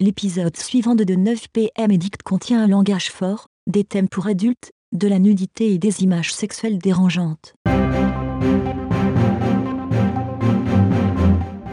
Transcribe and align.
L'épisode 0.00 0.56
suivant 0.56 0.94
de, 0.94 1.02
de 1.02 1.16
9 1.16 1.48
PM 1.48 1.90
Edict 1.90 2.22
contient 2.22 2.62
un 2.62 2.68
langage 2.68 3.10
fort, 3.10 3.48
des 3.66 3.82
thèmes 3.82 4.08
pour 4.08 4.28
adultes, 4.28 4.70
de 4.92 5.08
la 5.08 5.18
nudité 5.18 5.74
et 5.74 5.78
des 5.78 6.04
images 6.04 6.32
sexuelles 6.32 6.78
dérangeantes. 6.78 7.54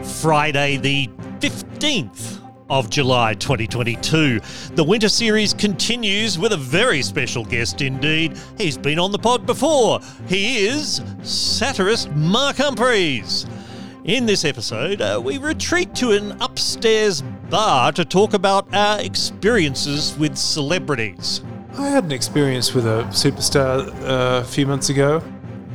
Friday, 0.02 0.76
the 0.78 1.08
15th 1.40 2.40
of 2.68 2.90
July 2.90 3.34
2022. 3.34 4.40
The 4.74 4.82
winter 4.82 5.08
series 5.08 5.54
continues 5.54 6.36
with 6.36 6.52
a 6.52 6.56
very 6.56 7.02
special 7.02 7.44
guest 7.44 7.80
indeed. 7.80 8.32
He's 8.58 8.76
been 8.76 8.98
on 8.98 9.12
the 9.12 9.20
pod 9.20 9.46
before. 9.46 10.00
He 10.28 10.66
is 10.66 11.00
satirist 11.22 12.10
Mark 12.16 12.56
Humphreys. 12.56 13.46
In 14.06 14.24
this 14.24 14.44
episode, 14.44 15.00
uh, 15.00 15.20
we 15.22 15.38
retreat 15.38 15.92
to 15.96 16.12
an 16.12 16.40
upstairs 16.40 17.22
bar 17.50 17.90
to 17.90 18.04
talk 18.04 18.34
about 18.34 18.72
our 18.72 19.00
experiences 19.00 20.16
with 20.16 20.36
celebrities. 20.36 21.42
I 21.76 21.88
had 21.88 22.04
an 22.04 22.12
experience 22.12 22.72
with 22.72 22.86
a 22.86 23.02
superstar 23.10 23.88
uh, 24.02 24.42
a 24.42 24.44
few 24.44 24.64
months 24.64 24.90
ago. 24.90 25.20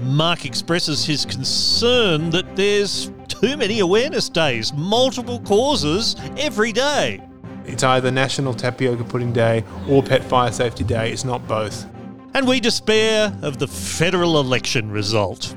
Mark 0.03 0.45
expresses 0.45 1.03
his 1.03 1.25
concern 1.25 2.29
that 2.29 2.55
there's 2.55 3.11
too 3.27 3.57
many 3.57 3.79
awareness 3.79 4.29
days, 4.29 4.71
multiple 4.71 5.41
causes 5.41 6.15
every 6.37 6.71
day. 6.71 7.19
It's 7.65 7.83
either 7.83 8.11
National 8.11 8.53
Tapioca 8.53 9.03
Pudding 9.03 9.33
Day 9.33 9.65
or 9.89 10.01
Pet 10.01 10.23
Fire 10.23 10.53
Safety 10.53 10.85
Day. 10.85 11.11
It's 11.11 11.25
not 11.25 11.45
both. 11.49 11.85
And 12.33 12.47
we 12.47 12.61
despair 12.61 13.37
of 13.41 13.59
the 13.59 13.67
federal 13.67 14.39
election 14.39 14.89
result. 14.89 15.53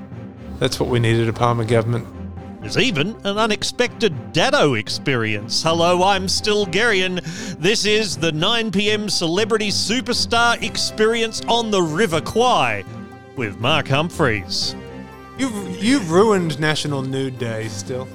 That's 0.59 0.81
what 0.81 0.89
we 0.89 0.99
needed 0.99 1.29
a 1.29 1.33
Palmer 1.33 1.65
government. 1.65 2.24
There's 2.65 2.79
even 2.79 3.15
an 3.25 3.37
unexpected 3.37 4.15
Daddo 4.33 4.79
experience. 4.79 5.63
Hello, 5.63 6.03
I'm 6.03 6.25
Stilgherrian. 6.25 7.23
This 7.59 7.85
is 7.85 8.17
the 8.17 8.31
9pm 8.31 9.11
Celebrity 9.11 9.69
Superstar 9.69 10.63
Experience 10.63 11.43
on 11.47 11.71
the 11.71 11.83
River 11.83 12.23
Kwai 12.23 12.83
with 13.37 13.61
Mark 13.61 13.89
Humphries. 13.89 14.75
You've, 15.37 15.85
you've 15.85 16.11
ruined 16.11 16.59
National 16.59 17.03
Nude 17.03 17.39
Day 17.39 17.69
still. 17.69 18.09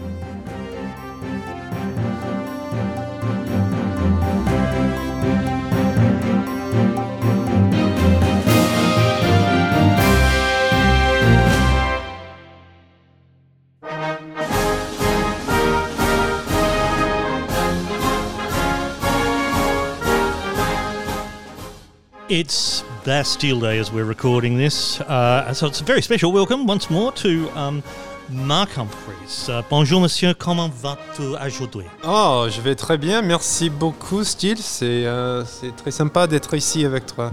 It's 22.30 22.84
Bastille 23.06 23.60
Day 23.60 23.80
as 23.80 23.92
we're 23.92 24.06
recording 24.06 24.56
this, 24.56 25.02
uh, 25.02 25.52
so 25.52 25.66
it's 25.66 25.82
a 25.82 25.84
very 25.84 26.04
special 26.04 26.32
welcome 26.32 26.68
once 26.68 26.88
more 26.92 27.12
to 27.14 27.50
um, 27.58 27.82
Mark 28.30 28.70
Humphries. 28.70 29.50
Uh, 29.50 29.64
bonjour 29.68 30.00
monsieur, 30.00 30.36
comment 30.36 30.70
vas-tu 30.70 31.24
aujourd'hui? 31.44 31.88
Oh, 32.04 32.48
je 32.48 32.62
vais 32.62 32.76
très 32.76 33.00
bien, 33.00 33.24
merci 33.24 33.72
beaucoup, 33.72 34.24
Style. 34.24 34.60
C'est 34.60 35.08
euh, 35.08 35.44
c'est 35.44 35.76
très 35.76 35.90
sympa 35.90 36.28
d'être 36.28 36.54
ici 36.56 36.86
avec 36.86 37.08
toi. 37.08 37.32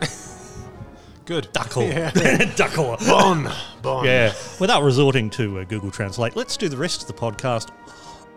Good. 1.26 1.48
D'accord. 1.52 1.82
Yeah. 1.82 2.12
D'accord. 2.56 2.98
Bon, 3.04 3.50
bon. 3.82 4.04
Yeah. 4.04 4.30
Without 4.60 4.84
resorting 4.84 5.28
to 5.30 5.58
uh, 5.58 5.64
Google 5.64 5.90
Translate, 5.90 6.36
let's 6.36 6.56
do 6.56 6.68
the 6.68 6.78
rest 6.78 7.02
of 7.02 7.08
the 7.08 7.14
podcast 7.14 7.70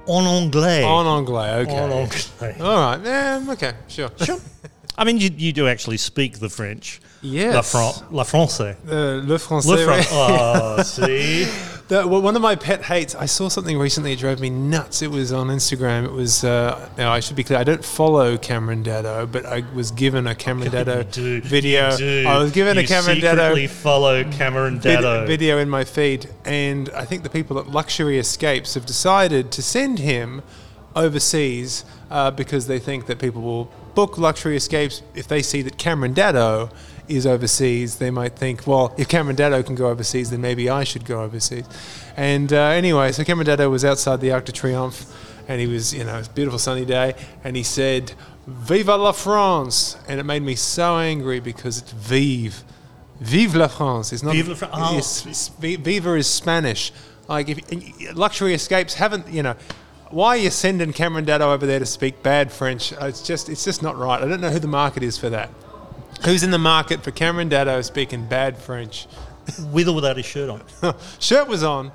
en 0.07 0.25
anglais. 0.25 0.83
En 0.83 1.05
anglais, 1.05 1.61
okay. 1.61 1.79
En 1.79 1.91
anglais. 1.91 2.55
All 2.59 2.77
right, 2.77 2.99
yeah, 3.03 3.41
okay, 3.47 3.73
sure. 3.87 4.09
Sure. 4.23 4.39
I 4.97 5.03
mean, 5.03 5.17
you, 5.17 5.29
you 5.35 5.51
do 5.53 5.67
actually 5.67 5.97
speak 5.97 6.39
the 6.39 6.49
French. 6.49 7.01
Yes. 7.21 7.53
La, 7.55 7.61
Fran- 7.61 8.05
la 8.11 8.23
français. 8.23 8.75
Uh, 8.87 9.21
le 9.27 9.37
français. 9.37 9.67
Le 9.67 9.77
Fran- 9.85 10.03
oh, 10.11 10.81
see? 10.83 11.45
The, 11.87 12.07
well, 12.07 12.21
one 12.21 12.35
of 12.35 12.41
my 12.41 12.55
pet 12.55 12.83
hates. 12.83 13.13
I 13.13 13.25
saw 13.27 13.47
something 13.47 13.77
recently. 13.77 14.13
It 14.13 14.19
drove 14.19 14.39
me 14.39 14.49
nuts. 14.49 15.01
It 15.03 15.11
was 15.11 15.31
on 15.31 15.47
Instagram. 15.47 16.05
It 16.05 16.11
was. 16.11 16.43
Uh, 16.43 16.89
now 16.97 17.11
I 17.11 17.19
should 17.19 17.35
be 17.35 17.43
clear. 17.43 17.59
I 17.59 17.63
don't 17.63 17.85
follow 17.85 18.37
Cameron 18.37 18.83
Daddo, 18.83 19.31
but 19.31 19.45
I 19.45 19.63
was 19.75 19.91
given 19.91 20.25
a 20.27 20.33
Cameron 20.33 20.71
Daddo 20.71 21.11
do. 21.11 21.41
video. 21.41 21.89
I 22.27 22.37
was 22.39 22.51
given 22.51 22.77
You 22.77 22.83
a 22.83 22.87
Cameron 22.87 23.19
Daddo 23.19 23.69
follow 23.69 24.23
Cameron 24.31 24.79
Daddo. 24.79 25.27
video 25.27 25.59
in 25.59 25.69
my 25.69 25.83
feed, 25.83 26.27
and 26.43 26.89
I 26.95 27.05
think 27.05 27.21
the 27.23 27.29
people 27.29 27.59
at 27.59 27.67
Luxury 27.69 28.17
Escapes 28.17 28.73
have 28.73 28.85
decided 28.87 29.51
to 29.51 29.61
send 29.61 29.99
him 29.99 30.41
overseas 30.95 31.85
uh, 32.09 32.31
because 32.31 32.67
they 32.67 32.79
think 32.79 33.05
that 33.07 33.19
people 33.19 33.41
will 33.41 33.71
book 33.95 34.17
Luxury 34.17 34.55
Escapes 34.55 35.01
if 35.15 35.27
they 35.27 35.41
see 35.41 35.61
that 35.63 35.77
Cameron 35.77 36.13
Daddo 36.13 36.71
is 37.07 37.25
overseas. 37.25 37.97
They 37.97 38.11
might 38.11 38.35
think, 38.35 38.67
well, 38.67 38.93
if 38.97 39.07
Cameron 39.07 39.35
Daddo 39.37 39.65
can 39.65 39.75
go 39.75 39.87
overseas, 39.89 40.29
then 40.31 40.41
maybe 40.41 40.69
I 40.69 40.83
should 40.83 41.05
go 41.05 41.21
overseas. 41.23 41.65
And 42.17 42.51
uh, 42.51 42.57
anyway, 42.67 43.11
so 43.11 43.23
Cameron 43.23 43.47
Daddo 43.47 43.69
was 43.71 43.83
outside 43.85 44.21
the 44.21 44.31
Arc 44.31 44.45
de 44.45 44.51
Triomphe, 44.51 45.05
and 45.47 45.59
he 45.61 45.67
was, 45.67 45.93
you 45.93 46.03
know, 46.03 46.17
it's 46.19 46.27
a 46.27 46.31
beautiful 46.31 46.59
sunny 46.59 46.85
day, 46.85 47.13
and 47.43 47.55
he 47.55 47.63
said, 47.63 48.13
"Viva 48.47 48.95
la 48.97 49.11
France!" 49.11 49.97
And 50.07 50.19
it 50.19 50.23
made 50.23 50.41
me 50.43 50.55
so 50.55 50.97
angry 50.97 51.39
because 51.39 51.79
it's 51.79 51.91
"Vive." 51.91 52.63
Vive 53.21 53.55
la 53.55 53.67
France! 53.67 54.11
It's 54.11 54.23
not. 54.23 54.33
Vive 54.35 54.49
la 54.49 54.55
Fran- 54.55 54.69
oh. 54.73 54.97
it's- 54.97 55.21
it's- 55.21 55.47
vi- 55.59 55.77
Viva 55.77 56.15
is 56.15 56.27
Spanish. 56.27 56.91
Like 57.29 57.47
if 57.49 57.59
Luxury 58.15 58.53
Escapes 58.53 58.95
haven't, 58.95 59.27
you 59.29 59.41
know, 59.41 59.55
why 60.11 60.29
are 60.29 60.37
you 60.37 60.49
sending 60.49 60.93
Cameron 60.93 61.25
Daddo 61.25 61.41
over 61.53 61.65
there 61.65 61.79
to 61.79 61.85
speak 61.85 62.21
bad 62.23 62.51
French? 62.51 62.93
Uh, 62.93 63.05
It's 63.05 63.21
just, 63.21 63.49
it's 63.49 63.63
just 63.65 63.81
not 63.83 63.97
right. 63.97 64.21
I 64.21 64.27
don't 64.27 64.41
know 64.41 64.49
who 64.51 64.59
the 64.59 64.67
market 64.67 65.03
is 65.03 65.17
for 65.17 65.29
that. 65.29 65.49
Who's 66.25 66.43
in 66.43 66.51
the 66.51 66.57
market 66.57 67.03
for 67.03 67.11
Cameron 67.11 67.49
Daddo 67.49 67.83
speaking 67.83 68.25
bad 68.25 68.57
French? 68.57 69.07
With 69.71 69.87
or 69.89 69.93
without 69.95 70.17
his 70.17 70.25
shirt 70.25 70.49
on. 70.49 70.95
Shirt 71.19 71.47
was 71.47 71.61
on. 71.63 71.91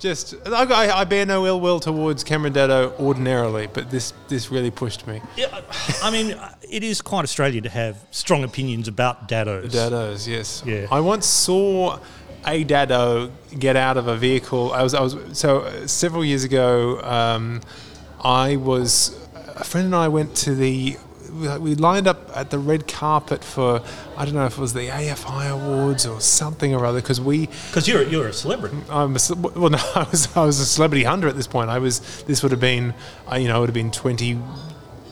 Just, 0.00 0.34
I, 0.46 0.64
I 0.64 1.00
I 1.02 1.04
bear 1.04 1.24
no 1.24 1.46
ill 1.46 1.60
will 1.60 1.78
towards 1.78 2.24
Cameron 2.24 2.52
Daddo 2.52 2.98
ordinarily, 2.98 3.68
but 3.72 3.88
this, 3.88 4.12
this 4.26 4.50
really 4.50 4.72
pushed 4.72 5.06
me. 5.06 5.20
Yeah, 5.36 5.60
I 6.02 6.10
mean, 6.10 6.36
it 6.68 6.82
is 6.82 7.00
quite 7.00 7.22
Australian 7.22 7.62
to 7.62 7.70
have 7.70 7.98
strong 8.10 8.42
opinions 8.42 8.88
about 8.88 9.28
Daddos. 9.28 9.70
Daddos, 9.70 10.26
yes. 10.26 10.60
Yeah. 10.66 10.88
I 10.90 10.98
once 10.98 11.24
saw 11.26 12.00
a 12.46 12.64
Daddo 12.64 13.30
get 13.58 13.76
out 13.76 13.96
of 13.96 14.08
a 14.08 14.16
vehicle. 14.16 14.72
I 14.72 14.82
was, 14.82 14.94
I 14.94 15.00
was 15.00 15.16
so 15.32 15.60
uh, 15.60 15.86
several 15.86 16.24
years 16.24 16.44
ago. 16.44 17.00
Um, 17.02 17.60
I 18.22 18.56
was 18.56 19.18
a 19.54 19.64
friend 19.64 19.86
and 19.86 19.94
I 19.94 20.08
went 20.08 20.34
to 20.36 20.54
the. 20.54 20.96
we- 21.30 21.74
lined 21.76 22.06
up 22.06 22.30
at 22.36 22.50
the 22.50 22.58
red 22.58 22.86
carpet 22.86 23.42
for 23.42 23.82
I 24.16 24.24
don't 24.24 24.34
know 24.34 24.44
if 24.46 24.58
it 24.58 24.60
was 24.60 24.74
the 24.74 24.88
AFI 24.88 25.50
Awards 25.50 26.04
or 26.06 26.20
something 26.20 26.74
or 26.74 26.84
other 26.84 27.00
because 27.00 27.20
we 27.20 27.46
Because 27.46 27.88
you're, 27.88 28.02
you're 28.02 28.28
a 28.28 28.32
celebrity. 28.32 28.76
I'm 28.90 29.16
a, 29.16 29.34
well, 29.36 29.70
no, 29.78 29.78
I 29.94 30.06
was 30.10 30.36
I 30.36 30.44
was 30.44 30.60
a 30.60 30.66
celebrity 30.66 31.04
hunter 31.04 31.28
at 31.28 31.36
this 31.36 31.46
point. 31.46 31.70
I 31.70 31.78
was 31.78 32.22
this 32.24 32.42
would 32.42 32.52
have 32.52 32.60
been, 32.60 32.94
uh, 33.30 33.36
you 33.36 33.48
know, 33.48 33.56
I 33.56 33.58
would 33.60 33.68
have 33.68 33.74
been 33.74 33.90
twenty 33.90 34.38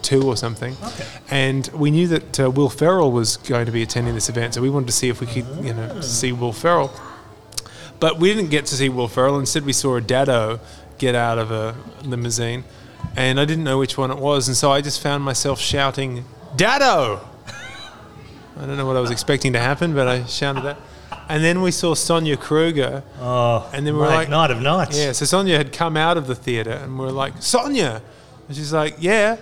two 0.02 0.22
or 0.22 0.36
something. 0.36 0.76
Okay. 0.82 1.06
And 1.30 1.66
we 1.68 1.90
knew 1.90 2.06
that 2.08 2.40
uh, 2.40 2.50
Will 2.50 2.70
Ferrell 2.70 3.12
was 3.12 3.36
going 3.36 3.66
to 3.66 3.72
be 3.72 3.82
attending 3.82 4.14
this 4.14 4.28
event, 4.28 4.54
so 4.54 4.62
we 4.62 4.70
wanted 4.70 4.86
to 4.86 4.92
see 4.92 5.08
if 5.08 5.20
we 5.20 5.26
could, 5.26 5.46
you 5.64 5.74
know, 5.74 6.00
see 6.00 6.32
Will 6.32 6.52
Ferrell. 6.52 6.90
But 8.00 8.18
we 8.18 8.32
didn't 8.34 8.50
get 8.50 8.66
to 8.66 8.74
see 8.74 8.88
Will 8.88 9.08
Ferrell. 9.08 9.38
Instead, 9.38 9.64
we 9.64 9.72
saw 9.72 9.96
a 9.96 10.00
Daddo 10.00 10.58
get 10.98 11.14
out 11.14 11.38
of 11.38 11.50
a 11.50 11.76
limousine, 12.02 12.64
and 13.16 13.38
I 13.38 13.44
didn't 13.44 13.64
know 13.64 13.78
which 13.78 13.96
one 13.98 14.10
it 14.10 14.18
was, 14.18 14.48
and 14.48 14.56
so 14.56 14.70
I 14.72 14.80
just 14.80 15.00
found 15.00 15.22
myself 15.22 15.60
shouting, 15.60 16.24
"Daddo!" 16.56 17.20
I 18.58 18.66
don't 18.66 18.76
know 18.76 18.86
what 18.86 18.96
I 18.96 19.00
was 19.00 19.10
expecting 19.10 19.52
to 19.54 19.58
happen, 19.58 19.94
but 19.94 20.06
I 20.08 20.24
shouted 20.24 20.64
that. 20.64 20.78
And 21.28 21.42
then 21.44 21.62
we 21.62 21.70
saw 21.70 21.94
Sonia 21.94 22.36
Kruger, 22.36 23.02
Oh, 23.20 23.68
and 23.72 23.86
then 23.86 23.94
we 23.94 24.00
were 24.00 24.06
like, 24.08 24.28
night 24.28 24.50
of 24.50 24.60
nights. 24.60 24.98
yeah, 24.98 25.12
so 25.12 25.24
Sonia 25.24 25.56
had 25.56 25.72
come 25.72 25.96
out 25.96 26.16
of 26.16 26.26
the 26.26 26.34
theatre 26.34 26.72
and 26.72 26.98
we 26.98 27.06
are 27.06 27.12
like, 27.12 27.34
Sonia! 27.40 28.02
And 28.48 28.56
she's 28.56 28.72
like, 28.72 28.96
yeah. 28.98 29.36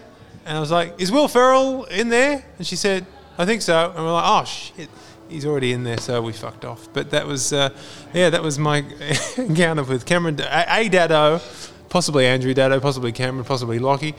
And 0.45 0.57
I 0.57 0.61
was 0.61 0.71
like, 0.71 1.01
is 1.01 1.11
Will 1.11 1.29
Ferrell 1.29 1.85
in 1.85 2.11
there? 2.11 2.45
And 2.59 2.67
she 2.67 2.77
said, 2.77 3.07
I 3.39 3.47
think 3.47 3.63
so. 3.63 3.91
And 3.97 4.05
we're 4.05 4.13
like, 4.13 4.25
oh, 4.27 4.45
shit. 4.45 4.89
He's 5.29 5.45
already 5.45 5.73
in 5.73 5.85
there, 5.85 5.99
so 5.99 6.23
we 6.23 6.33
fucked 6.33 6.65
off. 6.65 6.89
But 6.93 7.11
that 7.11 7.27
was, 7.27 7.53
uh, 7.53 7.71
yeah, 8.15 8.31
that 8.31 8.43
was 8.43 8.59
my 8.59 8.85
encounter 9.37 9.83
with 9.83 10.07
Cameron, 10.07 10.41
a, 10.41 10.65
a 10.69 10.89
Daddo, 10.89 11.43
possibly 11.91 12.27
Andrew 12.27 12.55
Daddo, 12.55 12.81
possibly 12.81 13.13
Cameron, 13.13 13.45
possibly 13.45 13.79
Lochie, 13.79 14.15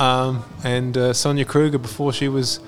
um, 0.00 0.44
and 0.64 0.96
uh, 0.96 1.12
Sonia 1.12 1.44
Kruger 1.44 1.78
before 1.78 2.12
she 2.12 2.28
was 2.28 2.60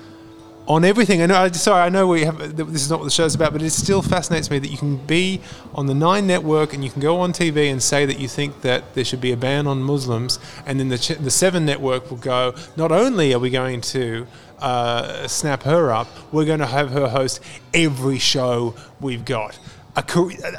on 0.67 0.83
everything. 0.83 1.21
I 1.21 1.25
know. 1.25 1.35
I, 1.35 1.51
sorry, 1.51 1.81
I 1.81 1.89
know 1.89 2.07
we 2.07 2.25
have. 2.25 2.55
This 2.55 2.83
is 2.83 2.89
not 2.89 2.99
what 2.99 3.05
the 3.05 3.11
show's 3.11 3.33
about, 3.33 3.53
but 3.53 3.61
it 3.61 3.71
still 3.71 4.01
fascinates 4.01 4.51
me 4.51 4.59
that 4.59 4.69
you 4.69 4.77
can 4.77 4.97
be 4.97 5.41
on 5.73 5.87
the 5.87 5.93
Nine 5.93 6.27
Network 6.27 6.73
and 6.73 6.83
you 6.83 6.91
can 6.91 7.01
go 7.01 7.19
on 7.21 7.31
TV 7.31 7.71
and 7.71 7.81
say 7.81 8.05
that 8.05 8.19
you 8.19 8.27
think 8.27 8.61
that 8.61 8.93
there 8.93 9.05
should 9.05 9.21
be 9.21 9.31
a 9.31 9.37
ban 9.37 9.65
on 9.65 9.81
Muslims, 9.81 10.39
and 10.65 10.79
then 10.79 10.89
the 10.89 11.17
the 11.21 11.31
Seven 11.31 11.65
Network 11.65 12.09
will 12.09 12.17
go. 12.17 12.53
Not 12.75 12.91
only 12.91 13.33
are 13.33 13.39
we 13.39 13.49
going 13.49 13.81
to 13.81 14.27
uh, 14.59 15.27
snap 15.27 15.63
her 15.63 15.91
up, 15.91 16.07
we're 16.31 16.45
going 16.45 16.59
to 16.59 16.65
have 16.65 16.91
her 16.91 17.09
host 17.09 17.41
every 17.73 18.19
show 18.19 18.75
we've 18.99 19.25
got. 19.25 19.57
a, 19.95 20.03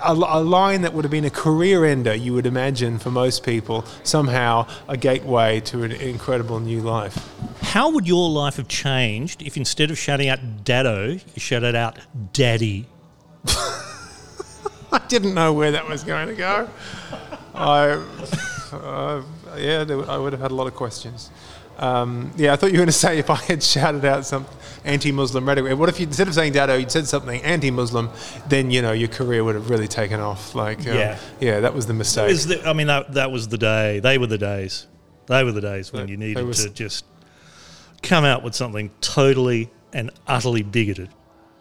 a, 0.02 0.12
a 0.12 0.42
line 0.42 0.82
that 0.82 0.92
would 0.94 1.04
have 1.04 1.12
been 1.12 1.24
a 1.24 1.30
career 1.30 1.84
ender, 1.84 2.14
you 2.14 2.34
would 2.34 2.46
imagine 2.46 2.98
for 2.98 3.10
most 3.10 3.44
people, 3.44 3.84
somehow 4.02 4.66
a 4.88 4.96
gateway 4.96 5.60
to 5.60 5.82
an 5.82 5.92
incredible 5.92 6.60
new 6.60 6.80
life. 6.80 7.28
How 7.62 7.90
would 7.90 8.06
your 8.06 8.28
life 8.30 8.56
have 8.56 8.68
changed 8.68 9.42
if 9.42 9.56
instead 9.56 9.90
of 9.90 9.98
shouting 9.98 10.28
out 10.28 10.64
Daddo, 10.64 11.12
you 11.12 11.40
shouted 11.40 11.74
out 11.74 11.98
Daddy? 12.32 12.86
I 14.90 15.00
didn't 15.08 15.34
know 15.34 15.52
where 15.52 15.70
that 15.72 15.86
was 15.86 16.02
going 16.02 16.28
to 16.28 16.34
go. 16.34 16.68
I, 17.54 17.90
uh, 18.72 19.22
yeah, 19.56 19.84
I 20.08 20.16
would 20.16 20.32
have 20.32 20.40
had 20.40 20.50
a 20.50 20.54
lot 20.54 20.66
of 20.66 20.74
questions. 20.74 21.30
Um, 21.78 22.32
yeah, 22.36 22.52
I 22.52 22.56
thought 22.56 22.66
you 22.66 22.72
were 22.74 22.78
going 22.78 22.86
to 22.86 22.92
say 22.92 23.18
if 23.18 23.30
I 23.30 23.36
had 23.36 23.62
shouted 23.62 24.04
out 24.04 24.26
some 24.26 24.46
anti-Muslim 24.84 25.46
rhetoric. 25.46 25.78
What 25.78 25.88
if 25.88 26.00
you 26.00 26.06
instead 26.06 26.26
of 26.28 26.34
saying 26.34 26.52
"Daddo," 26.54 26.78
you'd 26.78 26.90
said 26.90 27.06
something 27.06 27.40
anti-Muslim? 27.42 28.10
Then 28.48 28.70
you 28.70 28.82
know 28.82 28.92
your 28.92 29.08
career 29.08 29.44
would 29.44 29.54
have 29.54 29.70
really 29.70 29.88
taken 29.88 30.18
off. 30.20 30.54
Like, 30.54 30.80
um, 30.80 30.96
Yeah. 30.96 31.18
yeah, 31.40 31.60
that 31.60 31.74
was 31.74 31.86
the 31.86 31.94
mistake. 31.94 32.30
Is 32.30 32.46
the, 32.48 32.66
I 32.68 32.72
mean, 32.72 32.88
that, 32.88 33.12
that 33.14 33.30
was 33.30 33.48
the 33.48 33.58
day. 33.58 34.00
They 34.00 34.18
were 34.18 34.26
the 34.26 34.38
days. 34.38 34.86
They 35.26 35.44
were 35.44 35.52
the 35.52 35.60
days 35.60 35.92
when 35.92 36.06
They- 36.06 36.12
you 36.12 36.16
needed 36.16 36.44
was- 36.46 36.64
to 36.64 36.70
just 36.70 37.04
come 38.02 38.24
out 38.24 38.42
with 38.42 38.54
something 38.54 38.90
totally 39.00 39.70
and 39.92 40.10
utterly 40.26 40.62
bigoted. 40.62 41.10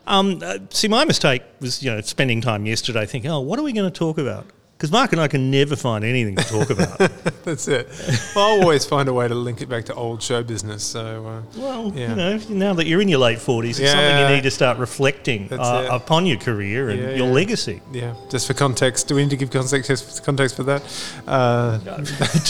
Um, 0.07 0.39
uh, 0.43 0.59
see, 0.69 0.87
my 0.87 1.03
mistake 1.03 1.43
was, 1.59 1.83
you 1.83 1.91
know, 1.91 1.99
spending 2.01 2.39
time 2.41 2.65
yesterday 2.65 3.05
thinking, 3.05 3.29
oh, 3.29 3.41
what 3.41 3.59
are 3.59 3.63
we 3.63 3.73
going 3.73 3.91
to 3.91 3.97
talk 3.99 4.17
about? 4.17 4.45
Because 4.77 4.91
Mark 4.91 5.11
and 5.11 5.19
I 5.19 5.27
can 5.27 5.49
never 5.49 5.75
find 5.75 6.05
anything 6.05 6.35
to 6.35 6.43
talk 6.43 6.69
about. 6.69 6.99
That's 7.45 7.67
it. 7.67 7.87
I'll 8.35 8.61
always 8.61 8.85
find 8.85 9.09
a 9.09 9.13
way 9.13 9.27
to 9.27 9.33
link 9.33 9.59
it 9.61 9.67
back 9.69 9.85
to 9.85 9.95
old 9.95 10.21
show 10.21 10.43
business. 10.43 10.83
So, 10.83 11.25
uh, 11.25 11.41
well, 11.59 11.91
Yeah. 11.95 12.09
you 12.09 12.15
know, 12.15 12.37
now 12.49 12.73
that 12.75 12.85
you're 12.85 13.01
in 13.01 13.07
your 13.09 13.17
late 13.17 13.39
40s, 13.39 13.79
it's 13.79 13.89
something 13.91 14.19
you 14.29 14.35
need 14.35 14.43
to 14.43 14.51
start 14.51 14.77
reflecting 14.77 15.51
uh, 15.51 15.87
upon 15.89 16.27
your 16.27 16.37
career 16.37 16.89
and 16.91 17.01
Yeah, 17.01 17.09
your 17.15 17.25
legacy. 17.25 17.81
yeah, 17.91 18.13
just 18.29 18.45
for 18.45 18.53
context, 18.53 19.07
do 19.07 19.15
we 19.15 19.23
need 19.23 19.31
to 19.31 19.35
give 19.37 19.49
context 19.49 20.23
context 20.23 20.55
for 20.55 20.63
that? 20.63 20.83
Uh, 21.25 21.77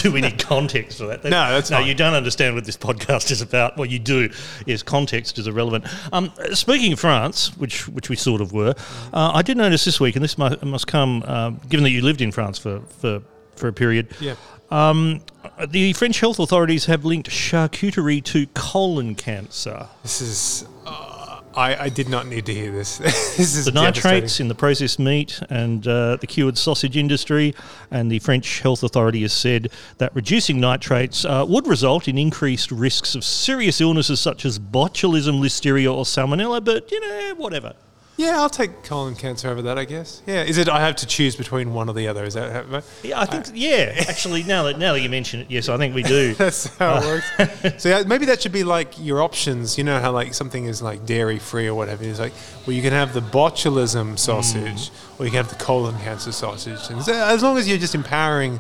do 0.02 0.12
we 0.12 0.20
need 0.20 0.38
context 0.38 0.98
for 0.98 1.06
that? 1.08 1.24
No, 1.24 1.30
that's 1.30 1.72
no. 1.72 1.78
fine. 1.78 1.88
You 1.88 1.94
don't 1.94 2.14
understand 2.14 2.56
what 2.56 2.66
this 2.66 2.76
podcast 2.76 3.32
is 3.32 3.42
about. 3.42 3.78
What 3.78 3.90
you 3.90 4.00
do 4.00 4.30
is 4.66 4.84
context 4.84 5.40
is 5.40 5.48
irrelevant. 5.48 5.86
Um, 6.12 6.34
speaking 6.52 6.92
of 6.92 7.00
France, 7.00 7.56
which 7.58 7.88
which 7.88 8.10
we 8.10 8.18
sort 8.18 8.42
of 8.42 8.52
were, 8.52 8.76
uh, 9.14 9.32
I 9.34 9.44
did 9.44 9.56
notice 9.56 9.86
this 9.86 10.02
week, 10.02 10.18
and 10.18 10.24
this 10.26 10.38
must, 10.38 10.62
must 10.64 10.88
come 10.88 11.24
uh, 11.26 11.52
given 11.70 11.86
that 11.86 11.92
you 11.92 12.02
lived 12.18 12.22
in 12.22 12.32
France 12.32 12.58
for 12.58 12.82
for, 13.00 13.22
for 13.56 13.68
a 13.68 13.74
period. 13.74 14.08
yeah. 14.20 14.36
Um, 14.70 15.22
the 15.70 15.94
French 15.94 16.20
health 16.20 16.40
authorities 16.40 16.86
have 16.86 17.06
linked 17.06 17.30
charcuterie 17.30 18.24
to 18.26 18.48
colon 18.48 19.16
cancer. 19.16 19.88
This 20.04 20.22
is. 20.22 20.66
Uh, 20.86 21.42
I, 21.56 21.86
I 21.86 21.90
did 21.90 22.08
not 22.08 22.28
need 22.28 22.46
to 22.46 22.54
hear 22.54 22.72
this. 22.72 22.98
this 23.38 23.56
is 23.56 23.66
The 23.66 23.72
nitrates 23.72 24.40
in 24.40 24.48
the 24.48 24.54
processed 24.54 25.00
meat 25.00 25.42
and 25.50 25.88
uh, 25.88 26.18
the 26.18 26.28
cured 26.28 26.58
sausage 26.58 26.98
industry, 26.98 27.56
and 27.90 28.12
the 28.12 28.20
French 28.20 28.60
health 28.60 28.84
authority 28.84 29.22
has 29.22 29.34
said 29.34 29.72
that 29.98 30.14
reducing 30.14 30.60
nitrates 30.60 31.26
uh, 31.26 31.46
would 31.48 31.66
result 31.66 32.08
in 32.08 32.18
increased 32.18 32.72
risks 32.72 33.16
of 33.16 33.24
serious 33.24 33.82
illnesses 33.82 34.20
such 34.20 34.46
as 34.46 34.60
botulism, 34.60 35.40
listeria, 35.40 35.92
or 35.92 36.04
salmonella. 36.04 36.64
But 36.64 36.92
you 36.92 37.00
know, 37.00 37.36
whatever. 37.38 37.74
Yeah, 38.18 38.42
I'll 38.42 38.50
take 38.50 38.84
colon 38.84 39.16
cancer 39.16 39.48
over 39.48 39.62
that. 39.64 39.78
I 39.78 39.86
guess. 39.86 40.24
Yeah. 40.26 40.42
Is 40.42 40.58
it? 40.58 40.68
I 40.68 40.80
have 40.82 40.96
to 40.98 41.06
choose 41.06 41.36
between 41.36 41.74
one 41.74 41.88
or 41.88 41.94
the 41.94 42.08
other. 42.08 42.26
Is 42.26 42.34
that? 42.34 42.66
How, 42.66 42.82
Yeah, 43.04 43.22
I 43.22 43.26
think. 43.26 43.52
yeah, 43.54 43.94
actually, 44.10 44.42
now 44.44 44.64
that 44.64 44.80
now 44.80 44.94
that 44.94 45.02
you 45.02 45.10
mention 45.10 45.42
it, 45.42 45.52
yes, 45.52 45.70
I 45.70 45.78
think 45.78 45.94
we 45.94 46.02
do. 46.02 46.34
that's 46.34 46.76
how 46.78 46.98
it 46.98 47.06
works. 47.06 47.82
so 47.84 47.90
yeah, 47.90 48.04
maybe 48.08 48.26
that 48.26 48.42
should 48.42 48.52
be 48.52 48.64
like 48.64 48.94
your 49.00 49.22
options. 49.22 49.78
You 49.78 49.84
know 49.84 50.00
how 50.00 50.12
like 50.12 50.34
something 50.34 50.66
is 50.66 50.82
like 50.82 51.06
dairy 51.06 51.38
free 51.38 51.68
or 51.68 51.76
whatever. 51.76 52.04
It's 52.04 52.20
like 52.20 52.34
well, 52.66 52.76
you 52.76 52.82
can 52.82 52.94
have 52.94 53.14
the 53.14 53.22
botulism 53.22 54.18
sausage 54.18 54.90
mm. 54.90 55.20
or 55.20 55.26
you 55.26 55.32
can 55.32 55.38
have 55.38 55.50
the 55.50 55.64
colon 55.64 55.98
cancer 56.00 56.32
sausage. 56.32 56.90
And 56.90 57.08
as 57.08 57.44
long 57.44 57.58
as 57.58 57.70
you're 57.70 57.78
just 57.78 57.96
empowering 57.96 58.60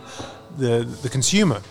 the 0.57 0.87
the 1.01 1.09
consumer 1.09 1.61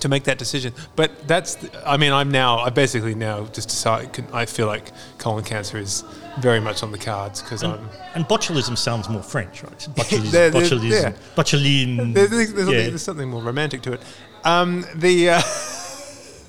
to 0.00 0.08
make 0.08 0.24
that 0.24 0.38
decision. 0.38 0.72
But 0.94 1.26
that's, 1.26 1.56
I 1.84 1.96
mean, 1.96 2.12
I'm 2.12 2.30
now, 2.30 2.58
I 2.58 2.70
basically 2.70 3.14
now 3.14 3.46
just 3.46 3.68
decide, 3.68 4.12
can, 4.12 4.26
I 4.32 4.46
feel 4.46 4.66
like 4.66 4.92
colon 5.18 5.44
cancer 5.44 5.78
is 5.78 6.04
very 6.40 6.60
much 6.60 6.82
on 6.82 6.92
the 6.92 6.98
cards 6.98 7.40
because 7.42 7.62
I'm, 7.62 7.88
and 8.14 8.24
botulism 8.26 8.76
sounds 8.76 9.08
more 9.08 9.22
French, 9.22 9.62
right? 9.62 9.78
Botulism, 9.94 10.30
There- 10.30 10.50
botulism, 10.50 10.90
yeah. 10.90 12.12
there's, 12.12 12.30
there's, 12.30 12.52
there's, 12.52 12.68
yeah. 12.68 12.88
there's 12.88 13.02
something 13.02 13.28
more 13.28 13.42
romantic 13.42 13.82
to 13.82 13.94
it. 13.94 14.00
Um, 14.44 14.84
the, 14.94 15.30
uh, 15.30 15.42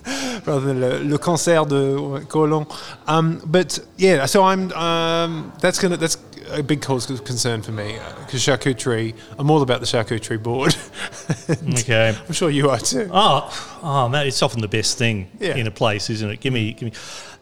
rather 0.46 0.62
than 0.62 0.80
le, 0.80 1.00
le 1.04 1.18
cancer 1.18 1.64
de 1.66 2.26
colon. 2.28 2.66
Um, 3.08 3.42
but 3.46 3.80
yeah, 3.98 4.26
so 4.26 4.44
I'm, 4.44 4.72
um, 4.74 5.52
that's 5.62 5.80
gonna, 5.80 5.98
that's 5.98 6.18
a 6.50 6.64
big 6.64 6.82
cause 6.82 7.10
of 7.10 7.26
concern 7.26 7.62
for 7.62 7.74
me 7.74 7.98
because 8.26 8.42
charcuterie, 8.42 9.14
I'm 9.38 9.52
all 9.52 9.62
about 9.62 9.82
the 9.82 9.86
charcuterie 9.86 10.42
board. 10.42 10.76
Okay. 11.80 12.16
I'm 12.28 12.34
sure 12.34 12.50
you 12.50 12.70
are 12.70 12.80
too. 12.80 13.10
Oh, 13.12 13.80
oh 13.84 14.10
man, 14.10 14.28
it's 14.28 14.42
often 14.42 14.62
the 14.62 14.68
best 14.68 14.98
thing 14.98 15.30
Yeah. 15.40 15.56
in 15.56 15.68
a 15.68 15.72
place, 15.72 16.10
isn't 16.10 16.30
it? 16.30 16.40
Give 16.40 16.52
me, 16.54 16.74
give 16.74 16.84
me. 16.84 16.92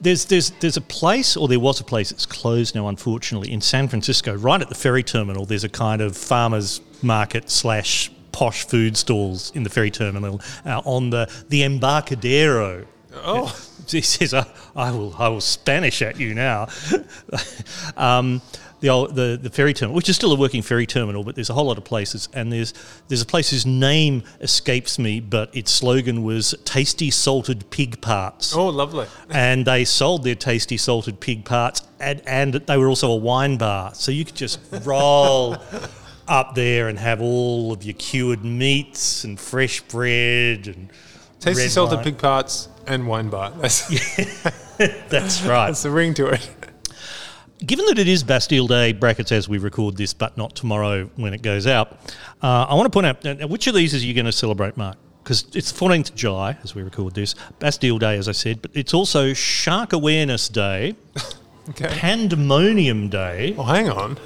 There's, 0.01 0.25
there's, 0.25 0.51
there's 0.59 0.77
a 0.77 0.81
place, 0.81 1.35
or 1.37 1.47
there 1.47 1.59
was 1.59 1.79
a 1.79 1.83
place 1.83 2.09
that's 2.09 2.25
closed 2.25 2.75
now, 2.75 2.87
unfortunately, 2.87 3.51
in 3.51 3.61
San 3.61 3.87
Francisco, 3.87 4.35
right 4.35 4.61
at 4.61 4.69
the 4.69 4.75
ferry 4.75 5.03
terminal. 5.03 5.45
There's 5.45 5.63
a 5.63 5.69
kind 5.69 6.01
of 6.01 6.15
farmers 6.17 6.81
market 7.01 7.49
slash 7.49 8.11
posh 8.35 8.67
food 8.67 8.97
stalls 8.97 9.49
in 9.55 9.63
the 9.63 9.69
ferry 9.69 9.89
terminal 9.89 10.41
uh, 10.65 10.81
on 10.83 11.09
the 11.09 11.31
the 11.47 11.63
Embarcadero. 11.63 12.85
Oh. 13.13 13.57
He 13.87 14.01
says, 14.01 14.33
I, 14.33 14.45
I 14.75 14.91
will, 14.91 15.15
I 15.17 15.29
will 15.29 15.39
Spanish 15.39 16.01
at 16.01 16.19
you 16.19 16.33
now. 16.33 16.67
um, 17.97 18.41
the, 18.81 18.89
old, 18.89 19.15
the 19.15 19.39
the 19.41 19.49
ferry 19.49 19.73
terminal, 19.73 19.95
which 19.95 20.09
is 20.09 20.15
still 20.17 20.33
a 20.33 20.35
working 20.35 20.61
ferry 20.61 20.85
terminal, 20.85 21.23
but 21.23 21.35
there's 21.35 21.49
a 21.49 21.53
whole 21.53 21.67
lot 21.67 21.77
of 21.77 21.85
places, 21.85 22.27
and 22.33 22.51
there's 22.51 22.73
there's 23.07 23.21
a 23.21 23.25
place 23.25 23.51
whose 23.51 23.65
name 23.65 24.23
escapes 24.41 24.99
me, 24.99 25.21
but 25.21 25.55
its 25.55 25.71
slogan 25.71 26.23
was 26.23 26.55
"Tasty 26.65 27.09
Salted 27.09 27.69
Pig 27.69 28.01
Parts." 28.01 28.53
Oh, 28.53 28.67
lovely. 28.67 29.07
and 29.29 29.65
they 29.65 29.85
sold 29.85 30.23
their 30.23 30.35
tasty 30.35 30.77
salted 30.77 31.19
pig 31.19 31.45
parts, 31.45 31.83
and, 31.99 32.21
and 32.27 32.53
they 32.53 32.77
were 32.77 32.87
also 32.87 33.11
a 33.11 33.15
wine 33.15 33.57
bar, 33.57 33.95
so 33.95 34.11
you 34.11 34.25
could 34.25 34.35
just 34.35 34.59
roll 34.83 35.57
up 36.27 36.55
there 36.55 36.87
and 36.87 36.97
have 36.99 37.21
all 37.21 37.71
of 37.71 37.83
your 37.83 37.93
cured 37.95 38.43
meats 38.43 39.23
and 39.23 39.39
fresh 39.39 39.81
bread 39.81 40.67
and 40.67 40.89
Tasty 41.39 41.63
red 41.63 41.71
salted 41.71 41.99
pig 42.03 42.17
parts 42.17 42.69
and 42.87 43.07
wine 43.07 43.29
bar. 43.29 43.51
That's, 43.59 43.87
That's 45.09 45.41
right. 45.43 45.67
that's 45.67 45.83
the 45.83 45.91
ring 45.91 46.13
to 46.15 46.27
it. 46.27 46.49
Given 47.65 47.85
that 47.85 47.97
it 47.97 48.07
is 48.07 48.23
Bastille 48.23 48.67
Day, 48.67 48.91
brackets 48.93 49.31
as 49.31 49.47
we 49.47 49.57
record 49.57 49.95
this, 49.95 50.13
but 50.13 50.37
not 50.37 50.55
tomorrow 50.55 51.09
when 51.15 51.33
it 51.33 51.41
goes 51.41 51.65
out, 51.67 51.93
uh, 52.43 52.65
I 52.67 52.73
want 52.75 52.85
to 52.85 52.89
point 52.89 53.05
out 53.05 53.23
now, 53.23 53.47
which 53.47 53.67
of 53.67 53.73
these 53.75 53.93
is 53.93 54.03
you 54.03 54.13
going 54.13 54.25
to 54.25 54.31
celebrate, 54.33 54.75
Mark? 54.75 54.97
Because 55.23 55.45
it's 55.55 55.71
14th 55.71 56.09
of 56.09 56.15
July 56.15 56.57
as 56.63 56.75
we 56.75 56.83
record 56.83 57.15
this, 57.15 57.33
Bastille 57.59 57.97
Day, 57.97 58.17
as 58.17 58.27
I 58.27 58.33
said, 58.33 58.61
but 58.61 58.71
it's 58.73 58.93
also 58.93 59.33
Shark 59.33 59.93
Awareness 59.93 60.49
Day, 60.49 60.95
Okay. 61.69 61.87
Pandemonium 61.87 63.09
Day, 63.09 63.55
Oh, 63.57 63.63
hang 63.63 63.89
on. 63.89 64.17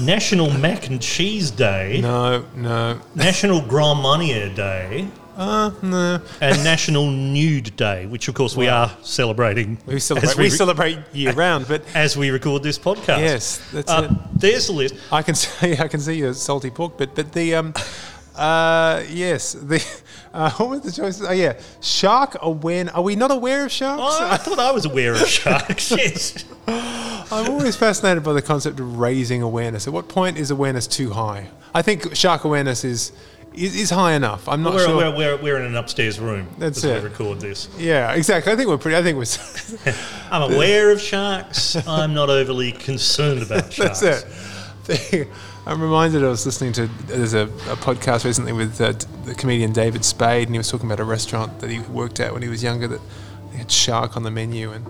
National 0.00 0.50
Mac 0.50 0.88
and 0.88 1.00
Cheese 1.00 1.50
Day, 1.50 2.00
No, 2.02 2.44
no. 2.56 2.98
National 3.14 3.60
Grand 3.60 4.00
Marnier 4.00 4.48
Day, 4.54 5.06
Uh, 5.36 5.70
no. 5.82 6.20
and 6.40 6.64
National 6.64 7.10
Nude 7.10 7.74
Day, 7.76 8.06
which 8.06 8.28
of 8.28 8.34
course 8.34 8.56
we 8.56 8.68
are 8.68 8.90
celebrating. 9.02 9.78
We 9.86 9.94
as 9.96 10.04
celebrate. 10.04 10.36
We, 10.36 10.50
celebrate 10.50 10.98
year 11.12 11.32
round, 11.32 11.68
but 11.68 11.82
as 11.94 12.16
we 12.16 12.30
record 12.30 12.62
this 12.62 12.78
podcast. 12.78 13.18
yes, 13.20 13.60
that's 13.72 13.90
Uh, 13.90 14.08
it. 14.10 14.40
there's 14.40 14.66
the 14.66 14.72
list. 14.72 14.94
I 15.10 15.22
can 15.22 15.34
see. 15.42 15.72
I 15.76 15.88
can 15.88 16.00
see 16.00 16.14
your 16.14 16.34
salty 16.34 16.70
pork 16.70 16.96
bit, 16.98 17.14
but 17.14 17.32
the 17.32 17.54
um, 17.56 17.74
uh, 18.36 19.04
yes, 19.10 19.52
the 19.52 19.84
uh, 20.34 20.50
what 20.52 20.68
were 20.68 20.78
the 20.78 20.92
choices? 20.92 21.26
Oh 21.26 21.32
yeah, 21.32 21.58
shark 21.80 22.36
aware. 22.40 22.90
Are 22.94 23.02
we 23.02 23.16
not 23.16 23.30
aware 23.30 23.64
of 23.66 23.72
sharks? 23.72 24.02
Oh, 24.02 24.28
I 24.30 24.36
thought 24.36 24.58
I 24.58 24.72
was 24.72 24.84
aware 24.84 25.12
of 25.12 25.26
sharks. 25.26 25.90
yes. 25.96 26.44
I'm 26.66 27.50
always 27.50 27.76
fascinated 27.76 28.22
by 28.22 28.32
the 28.32 28.42
concept 28.42 28.80
of 28.80 28.98
raising 28.98 29.42
awareness. 29.42 29.86
At 29.86 29.92
what 29.92 30.08
point 30.08 30.38
is 30.38 30.50
awareness 30.50 30.86
too 30.86 31.10
high? 31.10 31.48
I 31.74 31.82
think 31.82 32.14
shark 32.14 32.44
awareness 32.44 32.84
is 32.84 33.12
is, 33.54 33.74
is 33.74 33.90
high 33.90 34.12
enough. 34.12 34.48
I'm 34.48 34.62
not 34.62 34.74
We're, 34.74 34.86
sure. 34.86 34.96
we're, 34.96 35.16
we're, 35.16 35.36
we're 35.36 35.56
in 35.58 35.66
an 35.66 35.76
upstairs 35.76 36.18
room 36.18 36.48
That's 36.58 36.82
it. 36.84 37.02
we 37.02 37.08
record 37.08 37.40
this. 37.40 37.68
yeah, 37.78 38.12
exactly. 38.12 38.52
I 38.52 38.56
think 38.56 38.68
we're 38.68 38.78
pretty. 38.78 38.96
I 38.96 39.02
think 39.02 39.18
we're. 39.18 39.94
I'm 40.30 40.52
aware 40.52 40.90
of 40.90 41.00
sharks. 41.00 41.76
I'm 41.86 42.14
not 42.14 42.30
overly 42.30 42.72
concerned 42.72 43.42
about 43.42 43.72
sharks. 43.72 44.00
That's 44.00 45.12
it. 45.12 45.28
I'm 45.64 45.80
reminded 45.80 46.24
I 46.24 46.28
was 46.28 46.44
listening 46.44 46.72
to 46.72 46.86
there's 47.06 47.34
a, 47.34 47.42
a 47.42 47.76
podcast 47.76 48.24
recently 48.24 48.52
with 48.52 48.80
uh, 48.80 48.94
the 49.24 49.34
comedian 49.36 49.72
David 49.72 50.04
Spade, 50.04 50.48
and 50.48 50.54
he 50.54 50.58
was 50.58 50.68
talking 50.68 50.86
about 50.86 50.98
a 50.98 51.04
restaurant 51.04 51.60
that 51.60 51.70
he 51.70 51.78
worked 51.78 52.18
at 52.18 52.32
when 52.32 52.42
he 52.42 52.48
was 52.48 52.64
younger 52.64 52.88
that 52.88 53.00
had 53.54 53.70
shark 53.70 54.16
on 54.16 54.24
the 54.24 54.30
menu, 54.30 54.72
and 54.72 54.84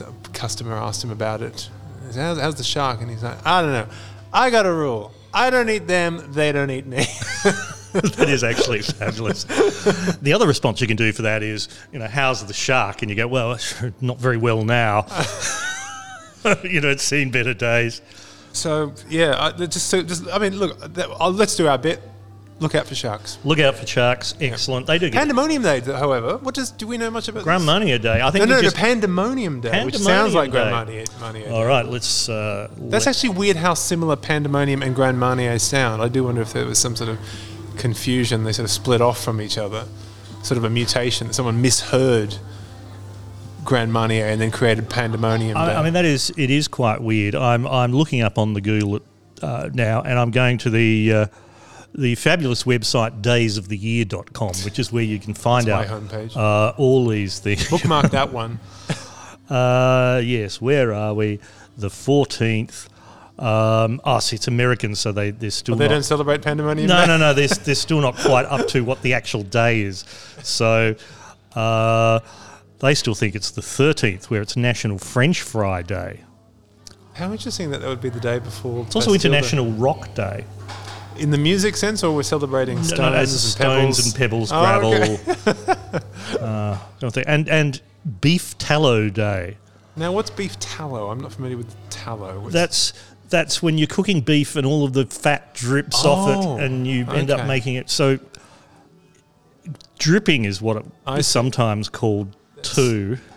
a 0.00 0.28
customer 0.32 0.72
asked 0.72 1.04
him 1.04 1.10
about 1.10 1.42
it. 1.42 1.68
Said, 2.10 2.22
How's, 2.22 2.40
how's 2.40 2.54
the 2.54 2.64
shark? 2.64 3.02
And 3.02 3.10
he's 3.10 3.22
like, 3.22 3.36
I 3.46 3.60
don't 3.60 3.72
know. 3.72 3.86
I 4.32 4.48
got 4.48 4.64
a 4.64 4.72
rule. 4.72 5.12
I 5.34 5.50
don't 5.50 5.68
eat 5.68 5.86
them. 5.86 6.32
They 6.32 6.52
don't 6.52 6.70
eat 6.70 6.86
me. 6.86 6.96
that 7.92 8.26
is 8.28 8.42
actually 8.42 8.80
fabulous. 8.80 9.44
The 9.44 10.32
other 10.32 10.46
response 10.46 10.80
you 10.80 10.86
can 10.86 10.96
do 10.96 11.12
for 11.12 11.22
that 11.22 11.42
is, 11.42 11.68
you 11.92 11.98
know, 11.98 12.06
how's 12.06 12.46
the 12.46 12.54
shark? 12.54 13.02
And 13.02 13.10
you 13.10 13.16
go, 13.16 13.28
well, 13.28 13.58
not 14.00 14.18
very 14.18 14.38
well 14.38 14.64
now. 14.64 15.06
you 16.64 16.80
know, 16.80 16.88
it's 16.88 17.02
seen 17.02 17.30
better 17.30 17.52
days. 17.52 18.00
So 18.58 18.92
yeah, 19.08 19.36
I, 19.38 19.66
just 19.66 19.88
so 19.88 20.02
just 20.02 20.26
I 20.28 20.38
mean, 20.38 20.56
look, 20.56 20.78
that, 20.94 21.08
uh, 21.10 21.30
let's 21.30 21.56
do 21.56 21.66
our 21.68 21.78
bit. 21.78 22.02
Look 22.60 22.74
out 22.74 22.86
for 22.86 22.96
sharks. 22.96 23.38
Look 23.44 23.60
out 23.60 23.76
for 23.76 23.86
sharks. 23.86 24.34
Excellent. 24.40 24.88
They 24.88 24.98
do 24.98 25.08
get 25.10 25.18
Pandemonium 25.18 25.62
Day, 25.62 25.80
however, 25.80 26.38
what 26.38 26.56
does 26.56 26.72
do 26.72 26.88
we 26.88 26.98
know 26.98 27.08
much 27.08 27.28
about? 27.28 27.46
Mania 27.62 28.00
Day. 28.00 28.20
I 28.20 28.32
think 28.32 28.48
No, 28.48 28.60
no, 28.60 28.68
the 28.68 28.74
Pandemonium 28.74 29.60
Day, 29.60 29.84
which 29.84 29.96
sounds 29.98 30.34
like 30.34 30.50
Grand 30.50 30.88
Day. 30.88 31.04
Mania. 31.04 31.04
Mania 31.20 31.52
All 31.54 31.64
right, 31.64 31.86
let's. 31.86 32.28
Uh, 32.28 32.68
That's 32.76 33.06
let- 33.06 33.14
actually 33.14 33.30
weird 33.30 33.56
how 33.56 33.74
similar 33.74 34.16
Pandemonium 34.16 34.82
and 34.82 34.92
Grand 34.94 35.20
Marnier 35.20 35.56
sound. 35.60 36.02
I 36.02 36.08
do 36.08 36.24
wonder 36.24 36.42
if 36.42 36.52
there 36.52 36.66
was 36.66 36.80
some 36.80 36.96
sort 36.96 37.10
of 37.10 37.18
confusion. 37.76 38.42
They 38.42 38.52
sort 38.52 38.64
of 38.64 38.72
split 38.72 39.00
off 39.00 39.22
from 39.22 39.40
each 39.40 39.56
other, 39.56 39.84
sort 40.42 40.58
of 40.58 40.64
a 40.64 40.70
mutation 40.70 41.28
that 41.28 41.34
someone 41.34 41.62
misheard 41.62 42.38
Grand 43.68 43.92
Marnier 43.92 44.24
and 44.24 44.40
then 44.40 44.50
created 44.50 44.88
Pandemonium. 44.88 45.52
Day. 45.52 45.60
I, 45.60 45.80
I 45.80 45.84
mean, 45.84 45.92
that 45.92 46.06
is 46.06 46.32
it 46.38 46.50
is 46.50 46.68
quite 46.68 47.02
weird. 47.02 47.34
I'm 47.34 47.66
I'm 47.66 47.92
looking 47.92 48.22
up 48.22 48.38
on 48.38 48.54
the 48.54 48.62
Google 48.62 49.00
uh, 49.42 49.68
now, 49.74 50.00
and 50.00 50.18
I'm 50.18 50.30
going 50.30 50.56
to 50.58 50.70
the 50.70 51.12
uh, 51.12 51.26
the 51.94 52.14
fabulous 52.14 52.64
website 52.64 53.20
daysoftheyear.com, 53.20 54.54
which 54.64 54.78
is 54.78 54.90
where 54.90 55.02
you 55.02 55.18
can 55.18 55.34
find 55.34 55.68
out 55.68 55.86
uh, 56.34 56.72
all 56.78 57.06
these 57.08 57.40
things. 57.40 57.68
Bookmark 57.68 58.10
that 58.12 58.32
one. 58.32 58.58
Uh, 59.50 60.22
yes, 60.24 60.62
where 60.62 60.94
are 60.94 61.12
we? 61.12 61.38
The 61.76 61.88
14th. 61.88 62.88
Um, 63.38 64.00
oh, 64.02 64.18
see, 64.18 64.36
it's 64.36 64.48
American, 64.48 64.94
so 64.94 65.12
they, 65.12 65.30
they're 65.30 65.50
still 65.50 65.76
They 65.76 65.84
not. 65.84 65.94
don't 65.94 66.02
celebrate 66.02 66.42
Pandemonium 66.42 66.88
no, 66.88 67.04
no, 67.06 67.16
no, 67.18 67.34
they're, 67.34 67.48
they're 67.48 67.74
still 67.74 68.00
not 68.00 68.16
quite 68.16 68.46
up 68.46 68.66
to 68.68 68.80
what 68.80 69.00
the 69.02 69.14
actual 69.14 69.42
day 69.42 69.82
is. 69.82 70.04
So 70.42 70.96
uh, 71.54 72.20
they 72.80 72.94
still 72.94 73.14
think 73.14 73.34
it's 73.34 73.50
the 73.50 73.60
13th, 73.60 74.24
where 74.26 74.40
it's 74.42 74.56
National 74.56 74.98
French 74.98 75.42
Fry 75.42 75.82
Day. 75.82 76.20
How 77.14 77.32
interesting 77.32 77.70
that 77.72 77.80
that 77.80 77.88
would 77.88 78.00
be 78.00 78.10
the 78.10 78.20
day 78.20 78.38
before. 78.38 78.84
It's 78.86 78.94
also 78.94 79.12
Bastille 79.12 79.30
Day. 79.32 79.38
International 79.38 79.72
Rock 79.72 80.14
Day. 80.14 80.44
In 81.16 81.30
the 81.32 81.38
music 81.38 81.76
sense, 81.76 82.04
or 82.04 82.14
we're 82.14 82.22
celebrating 82.22 82.80
stones, 82.84 82.98
no, 83.00 83.10
no, 83.10 83.16
and, 83.18 83.28
stones 83.28 83.56
pebbles? 83.56 84.06
and 84.06 84.14
pebbles, 84.14 84.52
Oh, 84.52 84.60
gravel. 84.60 84.92
okay. 84.94 86.02
uh, 86.40 86.78
don't 87.00 87.12
think- 87.12 87.26
and 87.28 87.48
and 87.48 87.80
Beef 88.20 88.56
Tallow 88.58 89.08
Day. 89.10 89.56
Now, 89.96 90.12
what's 90.12 90.30
beef 90.30 90.56
tallow? 90.60 91.10
I'm 91.10 91.18
not 91.18 91.32
familiar 91.32 91.56
with 91.56 91.74
tallow. 91.90 92.38
What's- 92.38 92.52
That's 92.54 92.92
that's 93.30 93.60
when 93.60 93.78
you're 93.78 93.88
cooking 93.88 94.20
beef 94.20 94.54
and 94.54 94.64
all 94.64 94.84
of 94.84 94.92
the 94.92 95.06
fat 95.06 95.54
drips 95.54 96.04
off 96.04 96.44
Oh, 96.46 96.56
it, 96.56 96.62
and 96.62 96.86
you 96.86 97.04
end 97.10 97.32
up 97.32 97.48
making 97.48 97.74
it 97.74 97.90
so. 97.90 98.20
Dripping 99.98 100.44
is 100.44 100.62
what 100.62 100.76
it 100.76 100.86
I 101.04 101.18
is 101.18 101.26
sometimes 101.26 101.88
called 101.88 102.36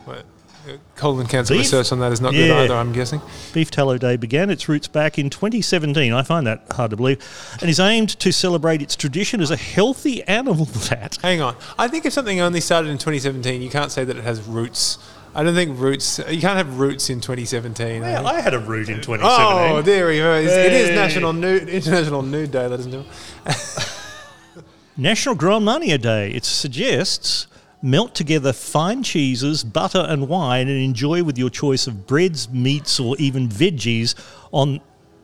what, 0.05 0.25
uh, 0.67 0.71
colon 0.95 1.25
cancer 1.27 1.53
Beef? 1.53 1.61
research 1.61 1.91
on 1.91 1.99
that 1.99 2.11
is 2.11 2.21
not 2.21 2.33
good 2.33 2.51
either. 2.51 2.75
I'm 2.75 2.91
guessing. 2.93 3.21
Beef 3.53 3.71
Tallow 3.71 3.97
Day 3.97 4.15
began 4.15 4.49
its 4.49 4.69
roots 4.69 4.87
back 4.87 5.17
in 5.17 5.29
2017. 5.29 6.13
I 6.13 6.21
find 6.23 6.45
that 6.47 6.63
hard 6.71 6.91
to 6.91 6.97
believe, 6.97 7.19
and 7.61 7.69
is 7.69 7.79
aimed 7.79 8.09
to 8.19 8.31
celebrate 8.31 8.81
its 8.81 8.95
tradition 8.95 9.41
as 9.41 9.51
a 9.51 9.57
healthy 9.57 10.23
animal 10.23 10.65
fat. 10.87 11.17
Hang 11.21 11.41
on. 11.41 11.55
I 11.79 11.87
think 11.87 12.05
if 12.05 12.13
something 12.13 12.39
only 12.39 12.61
started 12.61 12.89
in 12.89 12.97
2017, 12.97 13.61
you 13.61 13.69
can't 13.69 13.91
say 13.91 14.03
that 14.03 14.15
it 14.17 14.23
has 14.23 14.41
roots. 14.41 14.97
I 15.33 15.43
don't 15.43 15.55
think 15.55 15.79
roots. 15.79 16.19
You 16.29 16.41
can't 16.41 16.57
have 16.57 16.77
roots 16.77 17.09
in 17.09 17.21
2017. 17.21 18.03
I 18.03 18.09
Yeah, 18.11 18.17
think. 18.17 18.27
I 18.29 18.41
had 18.41 18.53
a 18.53 18.59
root 18.59 18.89
in 18.89 18.99
2017. 19.01 19.77
Oh, 19.77 19.81
there 19.81 20.07
we 20.07 20.17
go. 20.17 20.35
It's- 20.35 20.51
It 20.53 20.73
is 20.73 20.89
National 20.89 21.31
Nude, 21.31 21.69
International 21.69 22.21
Nude 22.21 22.51
Day, 22.51 22.67
ladies 22.67 22.85
and 22.85 22.93
gentlemen. 22.95 23.13
National 24.97 25.35
Grand 25.35 25.63
Marnier 25.65 25.97
Day. 25.97 26.31
It 26.31 26.43
suggests 26.45 27.47
melt 27.81 28.13
together 28.15 28.53
fine 28.53 29.03
cheeses, 29.03 29.63
butter, 29.63 30.05
and 30.07 30.27
wine 30.27 30.67
and 30.67 30.77
enjoy 30.77 31.23
with 31.23 31.37
your 31.37 31.49
choice 31.49 31.87
of 31.87 32.05
breads, 32.07 32.49
meats, 32.49 32.99
or 32.99 33.15
even 33.17 33.47
veggies 33.47 34.15
on 34.51 34.79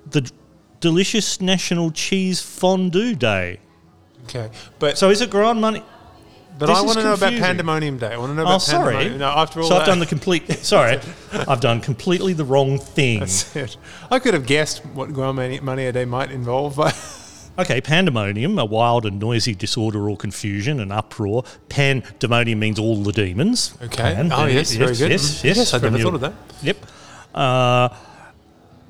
the 0.09 0.29
delicious 0.79 1.41
National 1.41 1.91
Cheese 1.91 2.41
Fondue 2.41 3.15
Day. 3.15 3.59
Okay, 4.23 4.49
but 4.79 4.97
So 4.97 5.09
is 5.09 5.21
it 5.21 5.29
Grand 5.29 5.61
money? 5.61 5.83
but 6.59 6.67
this 6.67 6.77
I 6.77 6.81
want 6.81 6.97
to 6.97 7.03
know 7.03 7.13
about. 7.13 7.33
Pandemonium 7.33 7.97
Day. 7.97 8.13
I 8.13 8.17
want 8.17 8.31
to 8.31 8.35
know 8.35 8.41
oh, 8.41 8.45
about 8.45 8.55
Oh, 8.55 8.59
sorry. 8.59 8.93
Pandemonium. 8.93 9.19
No, 9.19 9.27
after 9.29 9.61
all 9.61 9.69
so 9.69 9.77
I've 9.77 9.85
done 9.85 9.99
the 9.99 10.05
complete. 10.05 10.51
Sorry, 10.51 10.99
I've 11.47 11.59
done 11.59 11.81
completely 11.81 12.33
the 12.33 12.45
wrong 12.45 12.79
thing. 12.79 13.19
That's 13.19 13.55
it. 13.55 13.77
I 14.09 14.19
could 14.19 14.33
have 14.33 14.45
guessed 14.45 14.85
what 14.85 15.13
Grand 15.13 15.35
Money 15.35 15.59
Marnier 15.59 15.91
Day 15.91 16.05
might 16.05 16.31
involve, 16.31 16.75
but 16.75 16.93
Okay, 17.59 17.81
pandemonium, 17.81 18.59
a 18.59 18.65
wild 18.65 19.05
and 19.05 19.19
noisy 19.19 19.55
disorder 19.55 20.09
or 20.09 20.15
confusion, 20.15 20.79
an 20.79 20.91
uproar. 20.91 21.43
Pandemonium 21.69 22.59
means 22.59 22.77
all 22.77 22.97
the 23.03 23.11
demons. 23.11 23.73
Okay. 23.81 24.13
Pan- 24.13 24.31
Oh, 24.31 24.45
yes, 24.45 24.73
very 24.75 24.95
good. 24.95 25.09
Yes, 25.11 25.41
Mm. 25.41 25.43
yes. 25.43 25.57
Yes, 25.57 25.73
I'd 25.73 25.81
never 25.81 25.97
your- 25.97 26.05
thought 26.11 26.15
of 26.15 26.21
that. 26.21 26.33
Yep. 26.61 26.77
Uh, 27.33 27.89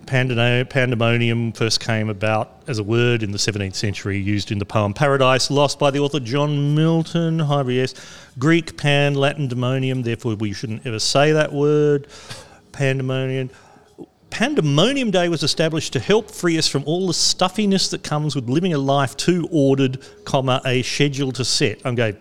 pandemonium 0.05 1.51
first 1.51 1.79
came 1.79 2.09
about 2.09 2.51
as 2.67 2.77
a 2.79 2.83
word 2.83 3.24
in 3.24 3.31
the 3.31 3.38
17th 3.38 3.75
century, 3.75 4.17
used 4.19 4.51
in 4.51 4.59
the 4.59 4.65
poem 4.65 4.93
Paradise 4.93 5.50
Lost 5.51 5.79
by 5.79 5.91
the 5.91 6.00
author 6.00 6.19
John 6.19 6.75
Milton. 6.75 7.39
Hi, 7.39 7.62
yes. 7.63 7.93
Greek 8.39 8.77
pan, 8.77 9.15
Latin 9.15 9.47
demonium, 9.50 10.03
therefore 10.03 10.36
we 10.36 10.53
shouldn't 10.53 10.86
ever 10.86 11.00
say 11.00 11.31
that 11.33 11.51
word. 11.53 12.07
Pandemonium. 12.71 13.50
Pandemonium 14.29 15.12
Day 15.12 15.29
was 15.29 15.43
established 15.43 15.93
to 15.93 16.00
help 16.00 16.29
free 16.29 16.57
us 16.57 16.67
from 16.67 16.84
all 16.86 17.07
the 17.07 17.13
stuffiness 17.13 17.89
that 17.89 18.03
comes 18.03 18.36
with 18.36 18.50
living 18.50 18.74
a 18.74 18.77
life 18.77 19.15
too 19.17 19.48
ordered, 19.51 20.00
comma, 20.25 20.62
a 20.65 20.81
schedule 20.81 21.31
to 21.34 21.46
set. 21.46 21.79
I'm 21.86 21.96
going, 21.96 22.17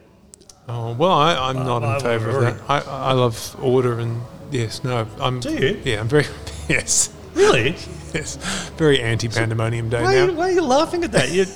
oh, 0.68 0.94
well, 0.94 1.12
I, 1.12 1.48
I'm 1.48 1.56
not 1.56 1.82
I 1.82 1.94
in 1.96 2.00
favour 2.00 2.30
of 2.30 2.40
that. 2.42 2.70
I, 2.70 2.80
I 2.80 3.12
love 3.12 3.56
order 3.60 3.98
and 3.98 4.22
yes, 4.50 4.84
no, 4.84 5.06
I'm. 5.20 5.40
Do 5.40 5.52
you? 5.54 5.80
Yeah, 5.84 6.00
I'm 6.00 6.08
very 6.08 6.26
yes, 6.68 7.12
really? 7.34 7.76
yes, 8.14 8.36
very 8.76 9.00
anti-Pandemonium 9.00 9.88
Day 9.88 10.02
Why 10.02 10.16
are, 10.16 10.20
you, 10.20 10.26
now. 10.28 10.32
why 10.34 10.48
are 10.48 10.52
you 10.52 10.62
laughing 10.62 11.04
at 11.04 11.12
that? 11.12 11.30
You're 11.32 11.46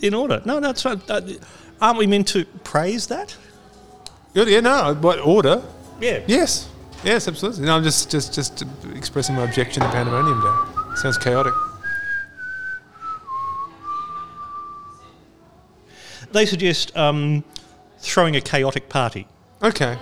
in 0.00 0.14
order. 0.14 0.42
No, 0.44 0.58
no, 0.58 0.68
that's 0.68 0.84
right. 0.84 0.98
Uh, 1.08 1.20
aren't 1.80 1.98
we 1.98 2.06
meant 2.06 2.28
to 2.28 2.44
praise 2.64 3.06
that? 3.08 3.36
Good, 4.34 4.48
yeah, 4.48 4.60
no, 4.60 4.94
what 4.94 5.20
order? 5.20 5.62
Yeah. 6.00 6.22
Yes, 6.26 6.68
yes, 7.04 7.28
absolutely. 7.28 7.64
No, 7.64 7.76
I'm 7.76 7.82
just 7.82 8.10
just 8.10 8.34
just 8.34 8.64
expressing 8.94 9.36
my 9.36 9.44
objection 9.44 9.82
to 9.82 9.88
Pandemonium 9.90 10.40
Day. 10.40 10.94
Sounds 10.96 11.18
chaotic. 11.18 11.54
They 16.32 16.46
suggest 16.46 16.96
um, 16.96 17.44
throwing 17.98 18.36
a 18.36 18.40
chaotic 18.40 18.88
party. 18.88 19.26
Okay. 19.62 19.98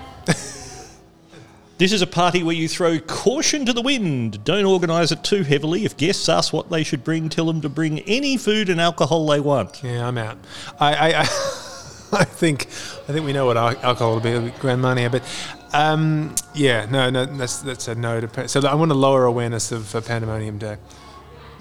This 1.81 1.95
is 1.95 2.03
a 2.03 2.07
party 2.07 2.43
where 2.43 2.55
you 2.55 2.69
throw 2.69 2.99
caution 2.99 3.65
to 3.65 3.73
the 3.73 3.81
wind. 3.81 4.45
Don't 4.45 4.67
organise 4.67 5.13
it 5.13 5.25
too 5.25 5.43
heavily. 5.45 5.87
If 5.87 5.97
guests 5.97 6.29
ask 6.29 6.53
what 6.53 6.69
they 6.69 6.85
should 6.85 7.03
bring, 7.03 7.31
tell 7.31 7.47
them 7.47 7.63
to 7.63 7.71
bring 7.71 8.01
any 8.01 8.37
food 8.37 8.69
and 8.69 8.79
alcohol 8.79 9.27
they 9.27 9.41
want. 9.41 9.83
Yeah, 9.83 10.07
I'm 10.07 10.19
out. 10.19 10.37
I, 10.79 10.95
I, 10.95 11.21
I, 11.21 11.23
I 12.13 12.25
think, 12.25 12.67
I 13.09 13.13
think 13.13 13.25
we 13.25 13.33
know 13.33 13.47
what 13.47 13.57
al- 13.57 13.79
alcohol 13.79 14.21
will 14.21 14.21
be 14.21 14.51
Grand 14.59 14.83
Marnier, 14.83 15.09
but 15.09 15.23
um, 15.73 16.35
yeah, 16.55 16.87
no, 16.91 17.11
no, 17.11 17.27
that's 17.27 17.61
that's 17.63 17.89
a 17.89 17.95
no 17.95 18.21
to. 18.21 18.29
pa- 18.29 18.47
So 18.47 18.61
I 18.67 18.75
want 18.75 18.91
to 18.91 18.95
lower 18.97 19.25
awareness 19.25 19.73
of 19.73 19.95
uh, 19.95 20.01
Pandemonium 20.01 20.59
Day. 20.59 20.77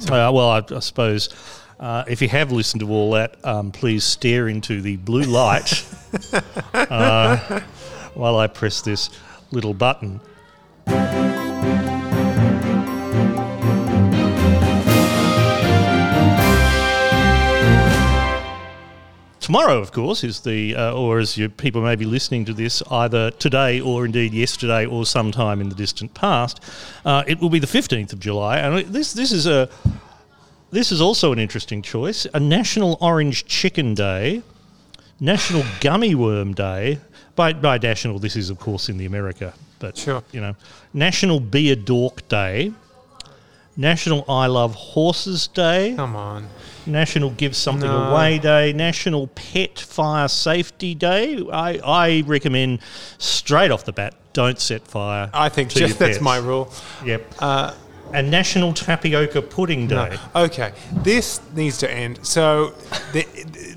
Uh, 0.07 0.31
well, 0.33 0.49
I, 0.49 0.63
I 0.75 0.79
suppose 0.79 1.29
uh, 1.79 2.03
if 2.07 2.21
you 2.21 2.29
have 2.29 2.51
listened 2.51 2.81
to 2.81 2.89
all 2.89 3.11
that, 3.11 3.43
um, 3.45 3.71
please 3.71 4.03
stare 4.03 4.47
into 4.47 4.81
the 4.81 4.95
blue 4.97 5.23
light 5.23 5.85
uh, 6.73 7.59
while 8.13 8.37
I 8.37 8.47
press 8.47 8.81
this 8.81 9.09
little 9.51 9.73
button. 9.73 10.21
Tomorrow, 19.49 19.79
of 19.79 19.91
course, 19.91 20.23
is 20.23 20.41
the, 20.41 20.75
uh, 20.75 20.93
or 20.93 21.17
as 21.17 21.35
you, 21.35 21.49
people 21.49 21.81
may 21.81 21.95
be 21.95 22.05
listening 22.05 22.45
to 22.45 22.53
this 22.53 22.83
either 22.91 23.31
today 23.31 23.81
or 23.81 24.05
indeed 24.05 24.31
yesterday 24.31 24.85
or 24.85 25.07
sometime 25.07 25.59
in 25.59 25.69
the 25.69 25.73
distant 25.75 26.13
past, 26.13 26.61
uh, 27.03 27.23
it 27.25 27.39
will 27.39 27.49
be 27.49 27.57
the 27.57 27.65
15th 27.65 28.13
of 28.13 28.19
July. 28.19 28.59
And 28.59 28.85
this, 28.93 29.11
this 29.13 29.31
is 29.31 29.47
a, 29.47 29.67
this 30.69 30.91
is 30.91 31.01
also 31.01 31.31
an 31.33 31.39
interesting 31.39 31.81
choice. 31.81 32.27
A 32.35 32.39
National 32.39 32.95
Orange 33.01 33.43
Chicken 33.45 33.95
Day, 33.95 34.43
National 35.19 35.63
Gummy 35.81 36.13
Worm 36.13 36.53
Day. 36.53 36.99
By, 37.35 37.53
by 37.53 37.79
national, 37.79 38.19
this 38.19 38.35
is 38.35 38.51
of 38.51 38.59
course 38.59 38.87
in 38.87 38.97
the 38.99 39.07
America, 39.07 39.55
but 39.79 39.97
Sure. 39.97 40.23
you 40.31 40.41
know, 40.41 40.55
National 40.93 41.39
Be 41.39 41.71
a 41.71 41.75
Dork 41.75 42.27
Day, 42.27 42.71
National 43.75 44.25
I 44.29 44.45
Love 44.45 44.75
Horses 44.75 45.47
Day, 45.47 45.95
Come 45.95 46.15
on. 46.15 46.47
National 46.89 47.29
Give 47.31 47.55
Something 47.55 47.89
No. 47.89 48.11
Away 48.11 48.39
Day, 48.39 48.73
National 48.73 49.27
Pet 49.27 49.79
Fire 49.79 50.27
Safety 50.27 50.95
Day. 50.95 51.43
I, 51.51 51.79
I 51.83 52.23
recommend 52.25 52.79
straight 53.17 53.71
off 53.71 53.85
the 53.85 53.93
bat, 53.93 54.15
don't 54.33 54.59
set 54.59 54.87
fire. 54.87 55.29
I 55.33 55.49
think 55.49 55.69
just 55.69 55.99
that's 55.99 56.19
my 56.21 56.37
rule. 56.37 56.71
Yep. 57.05 57.35
Uh, 57.39 57.73
and 58.13 58.31
National 58.31 58.73
Tapioca 58.73 59.41
Pudding 59.41 59.87
Day. 59.87 60.17
no. 60.35 60.41
Okay, 60.43 60.71
this 61.03 61.39
needs 61.53 61.77
to 61.79 61.91
end. 61.91 62.25
So 62.25 62.73
the, 63.13 63.25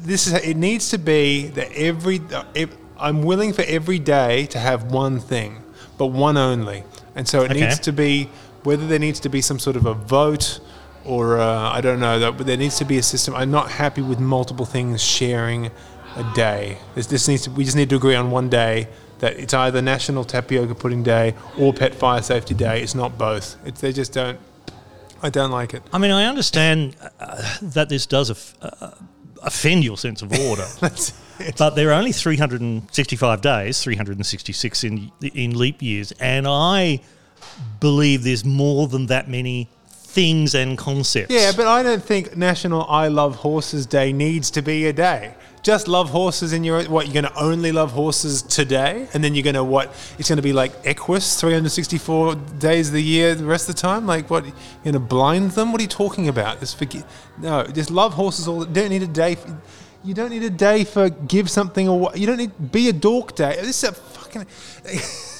this 0.00 0.26
is 0.26 0.32
it 0.32 0.56
needs 0.56 0.88
to 0.90 0.98
be 0.98 1.48
that 1.48 1.70
every 1.74 2.20
ev- 2.56 2.76
I'm 2.98 3.22
willing 3.22 3.52
for 3.52 3.62
every 3.62 3.98
day 3.98 4.46
to 4.46 4.58
have 4.58 4.90
one 4.90 5.20
thing, 5.20 5.62
but 5.98 6.06
one 6.06 6.36
only. 6.38 6.84
And 7.14 7.28
so 7.28 7.42
it 7.42 7.50
Okay. 7.50 7.60
needs 7.60 7.78
to 7.80 7.92
be 7.92 8.30
whether 8.62 8.86
there 8.86 8.98
needs 8.98 9.20
to 9.20 9.28
be 9.28 9.42
some 9.42 9.58
sort 9.58 9.76
of 9.76 9.84
a 9.84 9.92
vote 9.92 10.60
or 11.04 11.38
uh, 11.38 11.70
I 11.70 11.80
don't 11.80 12.00
know. 12.00 12.18
That, 12.18 12.36
but 12.36 12.46
there 12.46 12.56
needs 12.56 12.78
to 12.78 12.84
be 12.84 12.98
a 12.98 13.02
system. 13.02 13.34
I'm 13.34 13.50
not 13.50 13.70
happy 13.70 14.02
with 14.02 14.20
multiple 14.20 14.66
things 14.66 15.02
sharing 15.02 15.66
a 16.16 16.32
day. 16.34 16.78
This, 16.94 17.06
this 17.06 17.28
needs 17.28 17.42
to, 17.42 17.50
we 17.50 17.64
just 17.64 17.76
need 17.76 17.90
to 17.90 17.96
agree 17.96 18.14
on 18.14 18.30
one 18.30 18.48
day 18.48 18.88
that 19.18 19.36
it's 19.36 19.54
either 19.54 19.80
National 19.80 20.24
Tapioca 20.24 20.74
Pudding 20.74 21.02
Day 21.02 21.34
or 21.58 21.72
Pet 21.72 21.94
Fire 21.94 22.22
Safety 22.22 22.54
Day. 22.54 22.82
It's 22.82 22.94
not 22.94 23.16
both. 23.16 23.56
It's, 23.66 23.80
they 23.80 23.92
just 23.92 24.12
don't. 24.12 24.38
I 25.22 25.30
don't 25.30 25.52
like 25.52 25.74
it. 25.74 25.82
I 25.92 25.98
mean, 25.98 26.10
I 26.10 26.24
understand 26.24 26.96
uh, 27.20 27.58
that 27.62 27.88
this 27.88 28.06
does 28.06 28.30
off- 28.30 28.54
uh, 28.60 28.90
offend 29.42 29.84
your 29.84 29.96
sense 29.96 30.22
of 30.22 30.32
order. 30.32 30.66
That's 30.80 31.12
it. 31.38 31.56
But 31.56 31.76
there 31.76 31.90
are 31.90 31.92
only 31.92 32.12
365 32.12 33.40
days, 33.40 33.82
366 33.82 34.84
in 34.84 35.12
in 35.34 35.56
leap 35.56 35.80
years, 35.80 36.12
and 36.12 36.46
I 36.48 37.00
believe 37.80 38.24
there's 38.24 38.44
more 38.44 38.88
than 38.88 39.06
that 39.06 39.28
many 39.28 39.68
things 40.12 40.54
and 40.54 40.76
concepts. 40.76 41.32
Yeah, 41.32 41.52
but 41.56 41.66
I 41.66 41.82
don't 41.82 42.04
think 42.04 42.36
National 42.36 42.84
I 42.84 43.08
Love 43.08 43.36
Horses 43.36 43.86
Day 43.86 44.12
needs 44.12 44.50
to 44.50 44.62
be 44.62 44.86
a 44.86 44.92
day. 44.92 45.34
Just 45.62 45.88
love 45.88 46.10
horses 46.10 46.52
in 46.52 46.64
your 46.64 46.82
what 46.84 47.06
you're 47.06 47.14
going 47.14 47.32
to 47.32 47.40
only 47.40 47.72
love 47.72 47.92
horses 47.92 48.42
today, 48.42 49.08
and 49.14 49.22
then 49.24 49.34
you're 49.34 49.44
going 49.44 49.54
to 49.54 49.64
what? 49.64 49.88
It's 50.18 50.28
going 50.28 50.36
to 50.36 50.42
be 50.42 50.52
like 50.52 50.72
Equus, 50.84 51.40
364 51.40 52.34
days 52.58 52.88
of 52.88 52.94
the 52.94 53.02
year, 53.02 53.34
the 53.34 53.44
rest 53.44 53.68
of 53.68 53.76
the 53.76 53.80
time. 53.80 54.06
Like 54.06 54.28
what? 54.28 54.44
You're 54.44 54.54
going 54.84 54.94
to 54.94 55.00
blind 55.00 55.52
them? 55.52 55.72
What 55.72 55.80
are 55.80 55.84
you 55.84 55.88
talking 55.88 56.28
about? 56.28 56.60
Just 56.60 56.76
forget. 56.76 57.06
No, 57.38 57.64
just 57.64 57.90
love 57.90 58.12
horses. 58.14 58.48
All 58.48 58.64
don't 58.64 58.90
need 58.90 59.02
a 59.02 59.06
day. 59.06 59.36
For, 59.36 59.56
you 60.04 60.14
don't 60.14 60.30
need 60.30 60.42
a 60.42 60.50
day 60.50 60.84
for 60.84 61.08
give 61.08 61.48
something 61.48 61.88
or 61.88 61.98
what. 61.98 62.18
You 62.18 62.26
don't 62.26 62.38
need 62.38 62.72
be 62.72 62.88
a 62.88 62.92
dork 62.92 63.36
day. 63.36 63.56
This 63.60 63.82
is 63.82 63.90
a 63.90 63.92
fucking. 63.92 64.46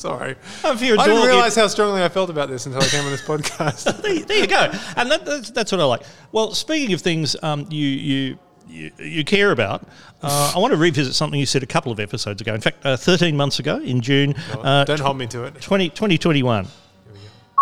Sorry, 0.00 0.34
If 0.64 0.80
you're 0.82 0.96
a 0.96 1.00
I 1.00 1.04
didn't 1.04 1.16
dork, 1.18 1.24
you- 1.24 1.28
realize 1.28 1.54
how 1.54 1.66
strongly 1.66 2.02
I 2.02 2.08
felt 2.08 2.30
about 2.30 2.48
this 2.48 2.64
until 2.64 2.80
I 2.82 2.86
came 2.86 3.04
on 3.04 3.10
this 3.10 3.20
podcast. 3.22 3.84
there, 4.02 4.18
there 4.24 4.38
you 4.38 4.46
go, 4.46 4.70
and 4.96 5.10
that, 5.10 5.26
that's, 5.26 5.50
that's 5.50 5.72
what 5.72 5.80
I 5.80 5.84
like. 5.84 6.02
Well, 6.32 6.54
speaking 6.54 6.94
of 6.94 7.00
things 7.00 7.36
um, 7.42 7.66
you 7.70 7.86
you. 7.86 8.38
You, 8.72 8.92
you 9.00 9.24
care 9.24 9.50
about. 9.50 9.82
Uh, 10.22 10.52
I 10.54 10.58
want 10.60 10.70
to 10.70 10.76
revisit 10.76 11.16
something 11.16 11.40
you 11.40 11.44
said 11.44 11.64
a 11.64 11.66
couple 11.66 11.90
of 11.90 11.98
episodes 11.98 12.40
ago. 12.40 12.54
In 12.54 12.60
fact, 12.60 12.86
uh, 12.86 12.96
13 12.96 13.36
months 13.36 13.58
ago 13.58 13.78
in 13.80 14.00
June 14.00 14.32
uh, 14.62 14.84
don't 14.84 15.00
hold 15.00 15.18
me 15.18 15.26
to 15.26 15.42
it. 15.42 15.60
20, 15.60 15.88
2021. 15.88 16.68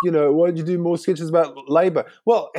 you 0.04 0.10
know, 0.10 0.30
why 0.32 0.48
don't 0.48 0.58
you 0.58 0.62
do 0.64 0.76
more 0.76 0.98
sketches 0.98 1.30
about 1.30 1.56
Labour? 1.70 2.04
Well, 2.26 2.50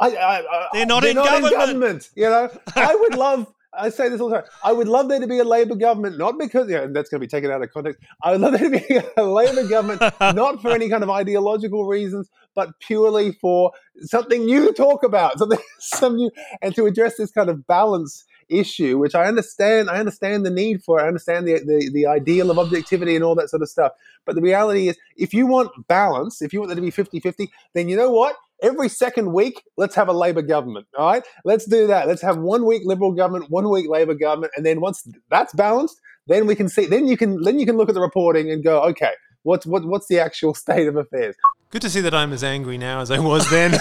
I, 0.00 0.16
I, 0.16 0.38
I 0.38 0.68
They're 0.72 0.86
not 0.86 1.04
in 1.04 1.16
government. 1.16 1.52
government. 1.54 2.08
You 2.14 2.30
know, 2.30 2.48
I 2.76 2.94
would 2.94 3.14
love. 3.14 3.52
I 3.78 3.90
say 3.90 4.08
this 4.08 4.20
all 4.20 4.28
the 4.28 4.36
time. 4.36 4.50
I 4.64 4.72
would 4.72 4.88
love 4.88 5.08
there 5.08 5.20
to 5.20 5.26
be 5.26 5.38
a 5.38 5.44
Labour 5.44 5.76
government, 5.76 6.18
not 6.18 6.38
because 6.38 6.68
yeah, 6.68 6.80
know, 6.80 6.92
that's 6.92 7.08
going 7.08 7.20
to 7.20 7.26
be 7.26 7.30
taken 7.30 7.50
out 7.50 7.62
of 7.62 7.70
context. 7.70 8.02
I 8.22 8.32
would 8.32 8.40
love 8.40 8.52
there 8.52 8.70
to 8.70 8.78
be 8.78 9.00
a 9.16 9.24
Labour 9.24 9.66
government, 9.68 10.00
not 10.20 10.60
for 10.60 10.70
any 10.70 10.88
kind 10.88 11.02
of 11.02 11.10
ideological 11.10 11.86
reasons, 11.86 12.28
but 12.54 12.70
purely 12.80 13.32
for 13.32 13.72
something 14.00 14.44
new 14.44 14.66
to 14.66 14.72
talk 14.72 15.02
about, 15.02 15.38
something 15.38 15.58
some 15.78 16.16
new, 16.16 16.30
and 16.62 16.74
to 16.74 16.86
address 16.86 17.16
this 17.16 17.30
kind 17.30 17.48
of 17.48 17.66
balance 17.66 18.24
issue, 18.48 18.98
which 18.98 19.14
I 19.14 19.26
understand. 19.26 19.90
I 19.90 19.98
understand 19.98 20.44
the 20.44 20.50
need 20.50 20.82
for. 20.82 21.00
I 21.00 21.06
understand 21.06 21.46
the, 21.46 21.60
the 21.64 21.90
the 21.92 22.06
ideal 22.06 22.50
of 22.50 22.58
objectivity 22.58 23.14
and 23.14 23.24
all 23.24 23.34
that 23.36 23.50
sort 23.50 23.62
of 23.62 23.68
stuff. 23.68 23.92
But 24.24 24.34
the 24.34 24.42
reality 24.42 24.88
is, 24.88 24.98
if 25.16 25.32
you 25.32 25.46
want 25.46 25.70
balance, 25.88 26.42
if 26.42 26.52
you 26.52 26.60
want 26.60 26.68
there 26.68 26.76
to 26.76 26.82
be 26.82 26.90
50-50, 26.90 27.48
then 27.74 27.88
you 27.88 27.96
know 27.96 28.10
what? 28.10 28.36
Every 28.62 28.88
second 28.88 29.32
week, 29.32 29.62
let's 29.76 29.94
have 29.94 30.08
a 30.08 30.12
Labor 30.12 30.42
government. 30.42 30.86
All 30.96 31.06
right, 31.06 31.22
let's 31.44 31.64
do 31.64 31.86
that. 31.86 32.08
Let's 32.08 32.22
have 32.22 32.38
one 32.38 32.66
week 32.66 32.82
Liberal 32.84 33.12
government, 33.12 33.50
one 33.50 33.70
week 33.70 33.88
Labor 33.88 34.14
government, 34.14 34.52
and 34.56 34.66
then 34.66 34.80
once 34.80 35.06
that's 35.30 35.54
balanced, 35.54 36.00
then 36.26 36.46
we 36.46 36.54
can 36.54 36.68
see. 36.68 36.86
Then 36.86 37.06
you 37.06 37.16
can 37.16 37.42
then 37.42 37.58
you 37.58 37.66
can 37.66 37.76
look 37.76 37.88
at 37.88 37.94
the 37.94 38.00
reporting 38.00 38.50
and 38.50 38.64
go, 38.64 38.82
okay, 38.82 39.12
what's 39.42 39.64
what, 39.64 39.84
what's 39.84 40.08
the 40.08 40.18
actual 40.18 40.54
state 40.54 40.88
of 40.88 40.96
affairs? 40.96 41.36
Good 41.70 41.82
to 41.82 41.90
see 41.90 42.00
that 42.00 42.14
I'm 42.14 42.32
as 42.32 42.42
angry 42.42 42.78
now 42.78 43.00
as 43.00 43.10
I 43.10 43.18
was 43.18 43.48
then. 43.50 43.72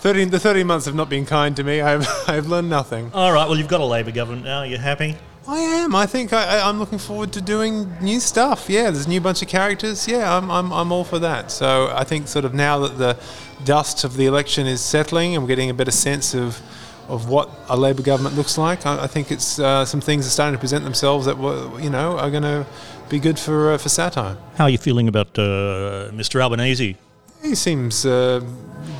13, 0.00 0.30
the 0.30 0.38
30 0.38 0.64
months 0.64 0.86
have 0.86 0.94
not 0.94 1.08
been 1.08 1.24
kind 1.24 1.56
to 1.56 1.64
me. 1.64 1.80
I've, 1.80 2.06
I've 2.26 2.46
learned 2.46 2.68
nothing. 2.68 3.10
All 3.14 3.32
right, 3.32 3.48
well, 3.48 3.56
you've 3.56 3.68
got 3.68 3.80
a 3.80 3.84
Labor 3.84 4.10
government 4.10 4.44
now. 4.44 4.62
You're 4.62 4.78
happy? 4.78 5.16
I 5.50 5.58
am. 5.58 5.96
I 5.96 6.06
think 6.06 6.32
I, 6.32 6.44
I, 6.44 6.68
I'm 6.68 6.78
looking 6.78 6.98
forward 6.98 7.32
to 7.32 7.40
doing 7.40 7.92
new 8.00 8.20
stuff. 8.20 8.70
Yeah, 8.70 8.84
there's 8.84 9.06
a 9.06 9.08
new 9.08 9.20
bunch 9.20 9.42
of 9.42 9.48
characters. 9.48 10.06
Yeah, 10.06 10.36
I'm, 10.36 10.48
I'm, 10.48 10.72
I'm 10.72 10.92
all 10.92 11.02
for 11.02 11.18
that. 11.18 11.50
So 11.50 11.92
I 11.92 12.04
think 12.04 12.28
sort 12.28 12.44
of 12.44 12.54
now 12.54 12.78
that 12.78 12.98
the 12.98 13.18
dust 13.64 14.04
of 14.04 14.16
the 14.16 14.26
election 14.26 14.68
is 14.68 14.80
settling 14.80 15.34
and 15.34 15.42
we're 15.42 15.48
getting 15.48 15.68
a 15.68 15.74
better 15.74 15.90
sense 15.90 16.34
of 16.34 16.60
of 17.08 17.28
what 17.28 17.50
a 17.68 17.76
Labor 17.76 18.02
government 18.02 18.36
looks 18.36 18.56
like, 18.56 18.86
I, 18.86 19.02
I 19.02 19.06
think 19.08 19.32
it's 19.32 19.58
uh, 19.58 19.84
some 19.84 20.00
things 20.00 20.28
are 20.28 20.30
starting 20.30 20.54
to 20.54 20.60
present 20.60 20.84
themselves 20.84 21.26
that 21.26 21.36
you 21.82 21.90
know 21.90 22.16
are 22.16 22.30
going 22.30 22.44
to 22.44 22.64
be 23.08 23.18
good 23.18 23.36
for 23.36 23.72
uh, 23.72 23.78
for 23.78 23.88
satire. 23.88 24.36
How 24.54 24.64
are 24.64 24.70
you 24.70 24.78
feeling 24.78 25.08
about 25.08 25.36
uh, 25.36 26.12
Mr. 26.12 26.40
Albanese? 26.40 26.96
He 27.42 27.56
seems 27.56 28.06
uh, 28.06 28.40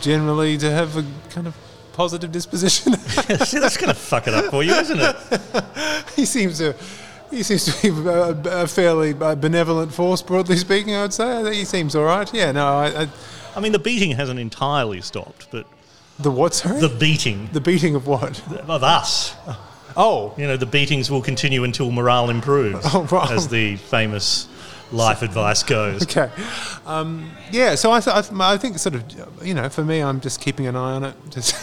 generally 0.01 0.59
to 0.59 0.71
have 0.73 0.97
a 0.97 1.05
kind 1.31 1.47
of 1.47 1.55
positive 2.01 2.33
disposition. 2.33 2.95
See, 3.45 3.59
that's 3.59 3.77
going 3.77 3.89
to 3.89 3.95
fuck 3.95 4.27
it 4.27 4.33
up 4.35 4.47
for 4.47 4.63
you, 4.63 4.73
isn't 4.73 4.99
it? 5.01 5.17
he 6.17 6.25
seems 6.25 6.59
to. 6.59 6.75
He 7.31 7.43
seems 7.45 7.65
to 7.67 7.73
be 7.83 8.09
a, 8.09 8.63
a 8.63 8.67
fairly 8.67 9.15
uh, 9.15 9.35
benevolent 9.37 9.93
force, 9.95 10.21
broadly 10.23 10.57
speaking. 10.57 10.95
I 10.97 11.03
would 11.03 11.13
say. 11.13 11.55
He 11.55 11.65
seems 11.65 11.95
all 11.95 12.05
right. 12.05 12.33
Yeah, 12.35 12.53
no, 12.53 12.67
I, 12.67 13.03
I, 13.03 13.09
I 13.55 13.61
mean, 13.61 13.73
the 13.73 13.79
beating 13.79 14.13
hasn't 14.17 14.41
entirely 14.41 15.01
stopped, 15.03 15.49
but 15.53 15.67
the 16.19 16.31
what? 16.31 16.55
Sorry, 16.55 16.81
the 16.81 16.89
beating 16.89 17.49
the 17.53 17.61
beating 17.61 17.95
of 17.95 18.07
what? 18.07 18.41
of 18.69 18.83
us, 18.83 19.37
Oh, 19.97 20.33
you 20.39 20.47
know, 20.47 20.57
the 20.57 20.67
beatings 20.67 21.11
will 21.11 21.23
continue 21.23 21.63
until 21.65 21.91
morale 21.93 22.31
improves, 22.31 22.85
Oh, 22.95 23.03
right. 23.13 23.31
as 23.31 23.47
the 23.49 23.77
famous 23.77 24.49
life 24.93 25.23
advice 25.23 25.63
goes. 25.63 26.03
okay. 26.03 26.31
Um, 26.87 27.31
yeah, 27.53 27.77
so 27.77 27.93
I, 27.93 28.01
th- 28.01 28.17
I, 28.17 28.23
th- 28.23 28.41
I 28.41 28.57
think 28.57 28.79
sort 28.79 28.97
of, 28.97 29.05
you 29.47 29.55
know, 29.55 29.69
for 29.69 29.85
me, 29.85 30.01
I'm 30.01 30.21
just 30.21 30.41
keeping 30.41 30.67
an 30.67 30.75
eye 30.75 30.95
on 30.95 31.05
it. 31.05 31.15
Just 31.31 31.55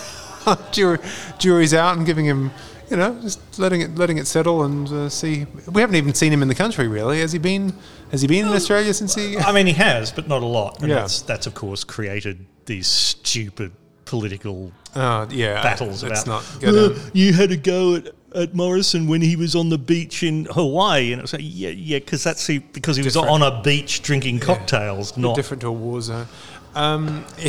jury, 0.71 0.99
jury's 1.39 1.73
out 1.73 1.97
and 1.97 2.05
giving 2.05 2.25
him, 2.25 2.51
you 2.89 2.97
know, 2.97 3.19
just 3.21 3.60
letting 3.60 3.81
it 3.81 3.95
letting 3.95 4.17
it 4.17 4.27
settle 4.27 4.63
and 4.63 4.88
uh, 4.89 5.10
see. 5.10 5.45
We 5.71 5.81
haven't 5.81 5.95
even 5.95 6.13
seen 6.13 6.31
him 6.31 6.41
in 6.41 6.47
the 6.47 6.55
country 6.55 6.88
really. 6.88 7.19
Has 7.21 7.31
he 7.31 7.39
been? 7.39 7.73
Has 8.12 8.21
he 8.21 8.27
been 8.27 8.47
in 8.47 8.53
Australia 8.53 8.93
since 8.93 9.15
he? 9.15 9.38
I 9.38 9.51
mean, 9.51 9.65
he 9.67 9.73
has, 9.73 10.12
but 10.12 10.27
not 10.27 10.41
a 10.41 10.45
lot. 10.45 10.79
And 10.79 10.89
Yeah. 10.89 10.95
that's, 11.01 11.21
that's, 11.21 11.45
of 11.45 11.53
course, 11.53 11.83
created 11.83 12.45
these 12.65 12.88
stupid 12.88 13.73
political 14.05 14.71
Oh, 14.95 15.27
yeah. 15.29 15.62
battles 15.62 16.03
Let's 16.03 16.23
about 16.23 16.43
not 16.62 16.73
"Uh, 16.73 16.93
you 17.13 17.33
had 17.33 17.51
a 17.51 17.57
go 17.57 17.95
at, 17.95 18.07
at 18.33 18.55
Morrison 18.55 19.07
when 19.07 19.19
he 19.21 19.36
was 19.36 19.53
on 19.55 19.67
the 19.67 19.77
beach 19.77 20.23
in 20.23 20.45
Hawaii, 20.45 21.12
and 21.12 21.21
it's 21.21 21.33
like, 21.33 21.41
yeah, 21.43 21.69
yeah, 21.69 21.99
because 21.99 22.23
that's 22.23 22.47
he, 22.47 22.60
because 22.60 22.95
he 22.95 23.03
was 23.03 23.17
on 23.17 23.41
a 23.43 23.62
beach 23.62 24.01
drinking 24.01 24.39
cocktails, 24.39 25.17
not 25.17 25.36
different 25.36 25.60
to 25.62 25.67
a 25.67 25.71
war 25.71 25.99
zone. 25.99 26.27
Um, 26.75 27.25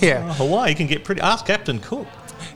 yeah, 0.00 0.34
Hawaii 0.34 0.74
can 0.74 0.86
get 0.88 1.04
pretty. 1.04 1.22
Ask 1.22 1.46
Captain 1.46 1.78
Cook. 1.80 2.06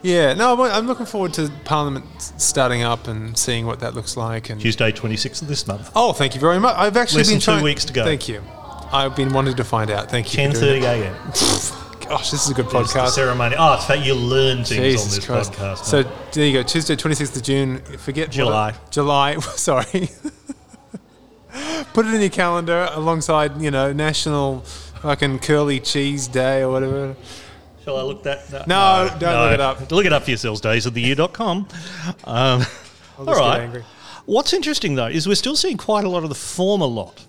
Yeah. 0.02 0.34
No, 0.34 0.62
I'm- 0.62 0.72
I'm 0.72 0.86
looking 0.86 1.06
forward 1.06 1.34
to 1.34 1.50
Parliament 1.64 2.04
starting 2.38 2.82
up 2.82 3.08
and 3.08 3.36
seeing 3.36 3.66
what 3.66 3.80
that 3.80 3.94
looks 3.94 4.16
like. 4.16 4.50
And 4.50 4.60
Tuesday, 4.60 4.92
twenty 4.92 5.16
sixth 5.16 5.42
of 5.42 5.48
this 5.48 5.66
month, 5.66 5.90
oh, 5.96 6.12
thank 6.12 6.34
you 6.34 6.40
very 6.40 6.58
much. 6.60 6.74
I've 6.76 6.96
actually 6.96 7.18
Less 7.18 7.28
been 7.28 7.34
than 7.34 7.40
two 7.40 7.44
trying- 7.52 7.64
weeks 7.64 7.84
to 7.86 7.92
go. 7.92 8.04
Thank 8.04 8.28
you. 8.28 8.42
I've 8.92 9.16
been 9.16 9.32
wanting 9.32 9.56
to 9.56 9.64
find 9.64 9.90
out. 9.90 10.10
Thank 10.10 10.32
you. 10.32 10.36
ten 10.36 10.52
for 10.52 10.60
doing 10.60 10.82
thirty 10.82 11.00
that. 11.02 11.72
a.m. 11.74 11.82
Gosh, 12.08 12.30
this 12.30 12.44
is 12.44 12.50
a 12.50 12.54
good 12.54 12.66
podcast. 12.66 13.08
ceremony. 13.10 13.56
Oh, 13.58 13.74
it's 13.74 13.84
fact 13.86 14.02
you 14.06 14.14
learn 14.14 14.64
things 14.64 15.02
on 15.02 15.10
this 15.10 15.26
Christ. 15.26 15.52
podcast. 15.54 15.84
So 15.86 16.04
there 16.32 16.46
you 16.46 16.52
go. 16.52 16.62
Tuesday, 16.62 16.94
26th 16.94 17.36
of 17.36 17.42
June. 17.42 17.78
Forget 17.98 18.28
what- 18.28 18.32
July. 18.32 18.74
July. 18.92 19.34
Sorry. 19.40 20.08
Put 21.94 22.06
it 22.06 22.14
in 22.14 22.20
your 22.20 22.30
calendar 22.30 22.88
alongside, 22.92 23.60
you 23.60 23.70
know, 23.72 23.92
National 23.92 24.60
fucking 24.60 25.38
Curly 25.40 25.80
Cheese 25.80 26.28
Day 26.28 26.60
or 26.62 26.70
whatever. 26.70 27.16
Shall 27.86 27.96
I 27.96 28.02
look 28.02 28.22
that? 28.24 28.46
that- 28.48 28.66
No, 28.68 29.08
don't 29.18 29.44
look 29.44 29.52
it 29.54 29.60
up. 29.60 29.90
Look 29.90 30.04
it 30.04 30.12
up 30.12 30.24
for 30.24 30.30
yourselves. 30.30 30.60
Daysoftheyear.com. 30.60 31.68
Um, 32.24 32.66
all 33.18 33.24
right. 33.24 33.60
angry. 33.62 33.84
What's 34.26 34.52
interesting 34.52 34.96
though 34.96 35.06
is 35.06 35.26
we're 35.28 35.36
still 35.36 35.56
seeing 35.56 35.76
quite 35.78 36.04
a 36.04 36.08
lot 36.08 36.22
of 36.24 36.28
the 36.28 36.34
former 36.34 36.84
lot. 36.86 37.24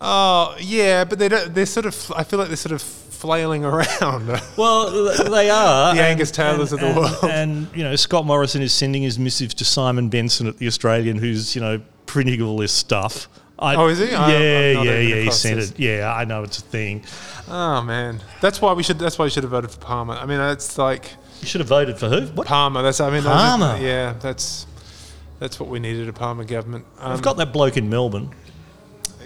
Oh 0.00 0.56
yeah, 0.60 1.04
but 1.04 1.18
they 1.18 1.28
don't. 1.28 1.54
They're 1.54 1.66
sort 1.66 1.86
of. 1.86 2.12
I 2.16 2.22
feel 2.24 2.38
like 2.38 2.48
they're 2.48 2.56
sort 2.56 2.72
of 2.72 2.82
flailing 2.82 3.64
around. 3.64 4.40
Well, 4.56 4.90
they 5.30 5.50
are 5.50 5.94
The 5.94 6.02
Angus 6.02 6.30
Taylors 6.30 6.72
of 6.72 6.80
the 6.80 6.86
and- 6.86 6.96
world. 6.96 7.16
And 7.24 7.68
you 7.74 7.82
know, 7.84 7.96
Scott 7.96 8.24
Morrison 8.26 8.62
is 8.62 8.72
sending 8.72 9.02
his 9.02 9.18
missive 9.18 9.54
to 9.56 9.64
Simon 9.64 10.08
Benson 10.08 10.46
at 10.46 10.58
the 10.58 10.66
Australian, 10.66 11.16
who's 11.18 11.54
you 11.54 11.60
know 11.60 11.80
printing 12.06 12.42
all 12.42 12.56
this 12.58 12.72
stuff. 12.72 13.28
I, 13.58 13.74
Oh, 13.74 13.88
is 13.88 13.98
he? 13.98 14.10
Yeah, 14.10 14.20
I- 14.20 14.24
I'm 14.80 14.86
yeah, 14.86 14.98
yeah. 15.00 15.14
He 15.22 15.30
sent 15.30 15.56
this. 15.56 15.70
it. 15.72 15.78
Yeah, 15.80 16.12
I 16.14 16.24
know 16.24 16.42
it's 16.44 16.58
a 16.58 16.62
thing. 16.62 17.04
oh 17.48 17.82
man, 17.82 18.20
that's 18.40 18.60
why 18.62 18.72
we 18.72 18.82
should. 18.82 18.98
That's 18.98 19.18
why 19.18 19.24
we 19.24 19.30
should 19.30 19.42
have 19.42 19.50
voted 19.50 19.70
for 19.70 19.78
Palmer. 19.80 20.14
I 20.14 20.26
mean, 20.26 20.38
that's 20.38 20.78
like 20.78 21.14
You 21.40 21.46
should 21.48 21.60
have 21.60 21.68
voted 21.68 21.98
for 21.98 22.08
who? 22.08 22.26
What? 22.28 22.46
Palmer. 22.46 22.82
That's. 22.82 23.00
I 23.00 23.10
mean, 23.10 23.22
Palmer. 23.22 23.76
yeah, 23.80 24.14
that's. 24.20 24.66
That's 25.40 25.60
what 25.60 25.68
we 25.68 25.78
needed 25.78 26.08
a 26.08 26.12
Palmer 26.12 26.44
government. 26.44 26.84
Um, 26.98 27.12
I've 27.12 27.22
got 27.22 27.36
that 27.36 27.52
bloke 27.52 27.76
in 27.76 27.88
Melbourne, 27.88 28.30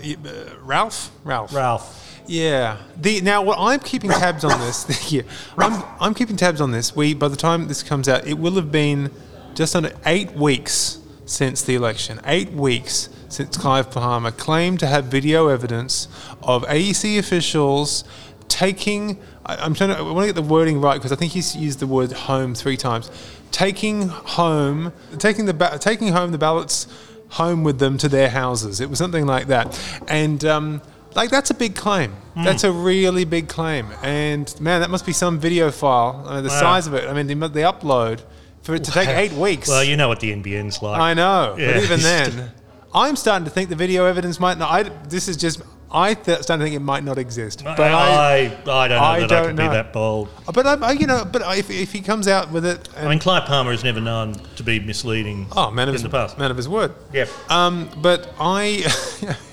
uh, 0.04 0.16
Ralph. 0.62 1.10
Ralph. 1.24 1.54
Ralph. 1.54 2.22
Yeah. 2.26 2.76
The 2.96 3.20
now 3.22 3.42
what 3.42 3.58
I'm 3.58 3.80
keeping 3.80 4.10
tabs 4.10 4.44
on 4.44 4.58
this. 4.60 5.10
yeah, 5.12 5.22
I'm 5.58 5.82
I'm 6.00 6.14
keeping 6.14 6.36
tabs 6.36 6.60
on 6.60 6.70
this. 6.70 6.94
We 6.94 7.14
by 7.14 7.28
the 7.28 7.36
time 7.36 7.66
this 7.68 7.82
comes 7.82 8.08
out, 8.08 8.26
it 8.26 8.38
will 8.38 8.54
have 8.56 8.70
been 8.70 9.10
just 9.54 9.74
under 9.76 9.92
eight 10.06 10.32
weeks 10.32 10.98
since 11.26 11.62
the 11.62 11.74
election. 11.74 12.20
Eight 12.24 12.52
weeks 12.52 13.08
since 13.32 13.56
Clive 13.56 13.90
Palmer 13.90 14.30
claimed 14.30 14.78
to 14.80 14.86
have 14.86 15.06
video 15.06 15.48
evidence 15.48 16.08
of 16.42 16.64
AEC 16.64 17.18
officials 17.18 18.04
taking. 18.48 19.18
I, 19.46 19.56
I'm 19.56 19.74
trying 19.74 19.90
to. 19.90 19.96
I 19.96 20.02
want 20.02 20.18
to 20.20 20.26
get 20.26 20.34
the 20.34 20.42
wording 20.42 20.80
right 20.80 20.94
because 20.96 21.12
I 21.12 21.16
think 21.16 21.32
he's 21.32 21.56
used 21.56 21.78
the 21.80 21.86
word 21.86 22.12
"home" 22.12 22.54
three 22.54 22.76
times. 22.76 23.10
Taking 23.50 24.08
home, 24.08 24.92
taking 25.18 25.46
the 25.46 25.54
ba- 25.54 25.78
taking 25.80 26.08
home 26.08 26.32
the 26.32 26.38
ballots 26.38 26.86
home 27.30 27.64
with 27.64 27.78
them 27.78 27.96
to 27.98 28.08
their 28.08 28.28
houses. 28.30 28.80
It 28.80 28.88
was 28.90 28.98
something 28.98 29.26
like 29.26 29.46
that, 29.48 29.78
and. 30.08 30.44
Um, 30.44 30.82
like 31.14 31.28
that's 31.28 31.50
a 31.50 31.54
big 31.54 31.74
claim. 31.74 32.14
That's 32.34 32.64
a 32.64 32.72
really 32.72 33.26
big 33.26 33.46
claim, 33.46 33.88
and 34.02 34.48
man, 34.58 34.80
that 34.80 34.88
must 34.88 35.04
be 35.04 35.12
some 35.12 35.38
video 35.38 35.70
file. 35.70 36.24
I 36.26 36.36
mean, 36.36 36.44
the 36.44 36.48
Wow. 36.48 36.60
size 36.60 36.86
of 36.86 36.94
it. 36.94 37.06
I 37.06 37.12
mean, 37.12 37.26
the, 37.26 37.34
the 37.48 37.60
upload 37.60 38.22
for 38.62 38.74
it 38.74 38.82
to 38.84 38.90
take 38.90 39.10
eight 39.10 39.32
weeks. 39.32 39.68
Well, 39.68 39.84
you 39.84 39.98
know 39.98 40.08
what 40.08 40.20
the 40.20 40.32
NBN's 40.32 40.80
like. 40.80 40.98
I 40.98 41.12
know, 41.12 41.54
Yeah. 41.58 41.74
but 41.74 41.82
even 41.82 42.00
then, 42.12 42.50
I'm 42.94 43.16
starting 43.16 43.44
to 43.44 43.50
think 43.50 43.68
the 43.70 43.76
video 43.76 44.04
evidence 44.04 44.38
might 44.38 44.58
not. 44.58 44.70
I, 44.70 44.82
this 45.08 45.28
is 45.28 45.36
just 45.36 45.62
I 45.90 46.14
th- 46.14 46.42
starting 46.42 46.60
to 46.60 46.64
think 46.70 46.76
it 46.76 46.84
might 46.84 47.04
not 47.04 47.18
exist. 47.18 47.62
But 47.64 47.78
I, 47.80 47.86
I, 47.86 48.38
I 48.44 48.48
don't 48.48 48.66
know 48.66 48.72
I 48.72 49.20
that 49.20 49.24
I 49.24 49.26
don't 49.26 49.46
could 49.48 49.56
know. 49.56 49.68
be 49.68 49.74
that 49.74 49.92
bold. 49.92 50.28
but 50.52 50.66
I, 50.66 50.74
I, 50.74 50.92
you 50.92 51.06
know, 51.06 51.24
but 51.30 51.42
if, 51.58 51.70
if 51.70 51.92
he 51.92 52.00
comes 52.00 52.28
out 52.28 52.50
with 52.50 52.64
it, 52.64 52.88
I 52.96 53.08
mean, 53.08 53.18
Clive 53.18 53.46
Palmer 53.46 53.72
is 53.72 53.84
never 53.84 54.00
known 54.00 54.34
to 54.56 54.62
be 54.62 54.80
misleading 54.80 55.46
oh 55.56 55.70
man 55.70 55.88
of 55.88 55.94
in 55.94 55.94
his 55.94 56.02
the 56.02 56.08
past. 56.08 56.38
man 56.38 56.50
of 56.50 56.56
his 56.56 56.68
word. 56.68 56.94
Yeah. 57.12 57.26
Um, 57.48 57.88
but 57.98 58.32
I, 58.40 58.84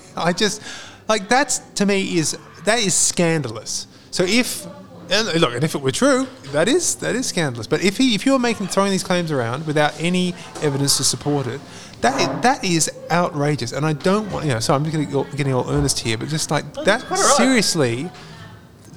I 0.16 0.32
just 0.32 0.62
like 1.08 1.28
that's 1.28 1.58
to 1.76 1.86
me 1.86 2.18
is 2.18 2.36
that 2.64 2.78
is 2.78 2.94
scandalous. 2.94 3.86
So 4.10 4.24
if 4.24 4.66
and 5.10 5.40
look, 5.40 5.54
and 5.54 5.64
if 5.64 5.74
it 5.74 5.80
were 5.82 5.90
true, 5.90 6.26
that 6.52 6.68
is 6.68 6.94
that 6.96 7.14
is 7.14 7.26
scandalous. 7.26 7.66
But 7.66 7.82
if 7.82 7.96
he 7.96 8.14
if 8.14 8.24
you're 8.24 8.38
making 8.38 8.68
throwing 8.68 8.92
these 8.92 9.02
claims 9.04 9.30
around 9.32 9.66
without 9.66 9.92
any 10.00 10.34
evidence 10.62 10.96
to 10.98 11.04
support 11.04 11.46
it, 11.46 11.60
that 12.00 12.14
i- 12.14 12.40
that 12.40 12.64
is 12.64 12.90
outrageous. 13.10 13.72
And 13.72 13.84
I 13.86 13.92
don't 13.92 14.30
want 14.32 14.46
you 14.46 14.52
know. 14.52 14.60
So 14.60 14.74
I'm 14.74 14.84
just 14.84 14.96
getting 14.96 15.14
all, 15.14 15.24
getting 15.36 15.52
all 15.54 15.68
earnest 15.70 16.00
here, 16.00 16.16
but 16.18 16.28
just 16.28 16.50
like 16.50 16.64
that 16.84 17.04
quite 17.06 17.18
seriously. 17.18 18.10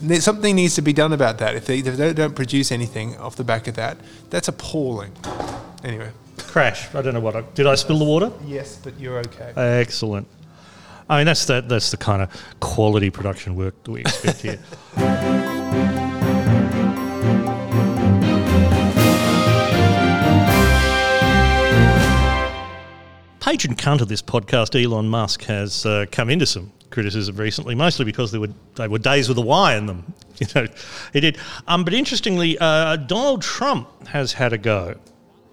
ne- 0.02 0.20
Something 0.20 0.56
needs 0.56 0.76
to 0.76 0.82
be 0.82 0.94
done 0.94 1.14
about 1.14 1.38
that. 1.40 1.56
If 1.56 1.66
they, 1.66 1.80
if 1.80 1.98
they 1.98 2.14
don't 2.14 2.36
produce 2.36 2.72
anything 2.72 3.18
off 3.18 3.36
the 3.36 3.44
back 3.44 3.68
of 3.68 3.76
that, 3.76 3.98
that's 4.30 4.48
appalling. 4.48 5.12
Anyway. 5.84 6.10
Crash. 6.40 6.94
I 6.96 7.02
don't 7.02 7.14
know 7.14 7.20
what 7.20 7.36
I 7.36 7.42
did. 7.56 7.68
I 7.68 7.76
spill 7.76 8.00
the 8.00 8.06
water. 8.06 8.32
Yes, 8.46 8.80
but 8.84 9.00
you're 9.00 9.20
okay. 9.20 9.54
Excellent. 9.56 10.28
I 11.10 11.18
mean, 11.18 11.26
that's 11.26 11.46
the, 11.46 11.62
that's 11.62 11.92
the 11.92 11.98
kind 11.98 12.22
of 12.22 12.30
quality 12.60 13.10
production 13.10 13.56
work 13.56 13.76
that 13.84 13.92
we 13.92 14.02
expect 14.02 14.42
here. 14.42 14.60
Patron 23.44 23.76
cunt 23.76 24.00
of 24.00 24.08
this 24.08 24.22
podcast, 24.22 24.82
Elon 24.82 25.10
Musk, 25.10 25.44
has 25.44 25.86
uh, 25.86 26.06
come 26.10 26.30
into 26.30 26.46
some 26.46 26.72
criticism 26.92 27.36
recently, 27.36 27.76
mostly 27.76 28.06
because 28.06 28.32
there 28.32 28.40
were 28.40 28.48
they 28.76 28.88
were 28.88 29.00
days 29.00 29.28
with 29.28 29.38
a 29.38 29.42
Y 29.42 29.76
in 29.76 29.86
them. 29.86 30.14
You 30.40 30.48
know, 30.56 30.68
he 31.14 31.20
did. 31.20 31.38
Um, 31.68 31.84
but 31.84 31.94
interestingly, 31.94 32.58
uh, 32.58 32.96
Donald 32.96 33.44
Trump 33.44 34.08
has 34.08 34.34
had 34.34 34.52
a 34.52 34.58
go. 34.58 34.96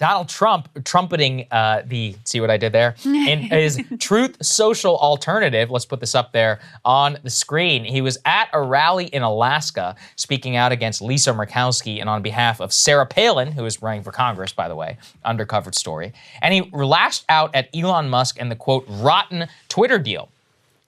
Donald 0.01 0.31
Trump 0.31 0.67
trumpeting 0.85 1.47
uh, 1.51 1.83
the 1.85 2.17
see 2.25 2.41
what 2.41 2.51
I 2.51 2.57
did 2.57 2.73
there 2.73 2.97
in 3.05 3.39
his 3.51 3.79
Truth 3.99 4.39
Social 4.43 4.97
alternative. 4.97 5.71
Let's 5.71 5.85
put 5.85 6.01
this 6.01 6.15
up 6.15 6.33
there 6.33 6.59
on 6.87 7.19
the 7.23 7.29
screen. 7.29 7.85
He 7.85 8.01
was 8.01 8.17
at 8.25 8.49
a 8.55 8.63
rally 8.63 9.07
in 9.07 9.21
Alaska 9.21 9.95
speaking 10.17 10.57
out 10.57 10.73
against 10.73 11.03
Lisa 11.03 11.33
Murkowski 11.33 12.01
and 12.01 12.09
on 12.09 12.23
behalf 12.23 12.63
of 12.63 12.73
Sarah 12.73 13.05
Palin, 13.05 13.53
who 13.53 13.67
is 13.67 13.83
running 13.83 14.03
for 14.03 14.11
Congress, 14.11 14.55
by 14.55 14.69
the 14.69 14.75
way, 14.75 14.97
undercovered 15.27 15.75
story. 15.75 16.15
And 16.41 16.55
he 16.55 16.63
lashed 16.73 17.27
out 17.29 17.55
at 17.55 17.69
Elon 17.75 18.09
Musk 18.09 18.41
and 18.41 18.51
the 18.51 18.57
quote 18.57 18.87
rotten 18.89 19.49
Twitter 19.69 19.99
deal. 19.99 20.31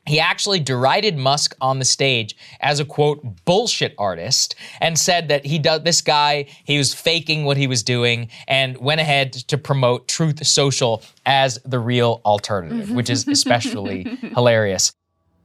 He 0.05 0.19
actually 0.19 0.59
derided 0.59 1.17
Musk 1.17 1.55
on 1.61 1.79
the 1.79 1.85
stage 1.85 2.37
as 2.61 2.81
a 2.81 2.85
quote 2.85 3.45
bullshit 3.45 3.95
artist 3.99 4.57
and 4.81 4.99
said 4.99 5.29
that 5.29 5.47
he 5.47 5.61
does 5.61 5.83
this 5.83 6.03
guy 6.03 6.47
he 6.65 6.77
was 6.77 6.93
faking 6.93 7.45
what 7.45 7.57
he 7.57 7.69
was 7.69 7.85
doing 7.85 8.29
and 8.49 8.77
went 8.79 9.01
ahead 9.01 9.33
to 9.33 9.57
promote 9.57 10.09
Truth 10.09 10.45
Social 10.45 11.03
as 11.25 11.61
the 11.65 11.79
real 11.79 12.21
alternative, 12.25 12.91
which 12.91 13.11
is 13.11 13.29
especially 13.29 14.03
hilarious. 14.35 14.93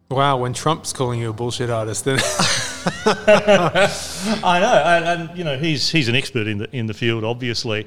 Wow, 0.10 0.38
when 0.38 0.54
Trump's 0.54 0.94
calling 0.94 1.20
you 1.20 1.30
a 1.30 1.34
bullshit 1.34 1.70
artist, 1.70 2.06
then 2.06 2.18
I 3.06 4.60
know, 4.62 4.84
and, 4.86 5.06
and 5.06 5.38
you 5.38 5.44
know 5.44 5.58
he's 5.58 5.90
he's 5.90 6.08
an 6.08 6.16
expert 6.16 6.48
in 6.48 6.60
the 6.60 6.76
in 6.76 6.88
the 6.88 6.94
field, 6.94 7.26
obviously. 7.26 7.86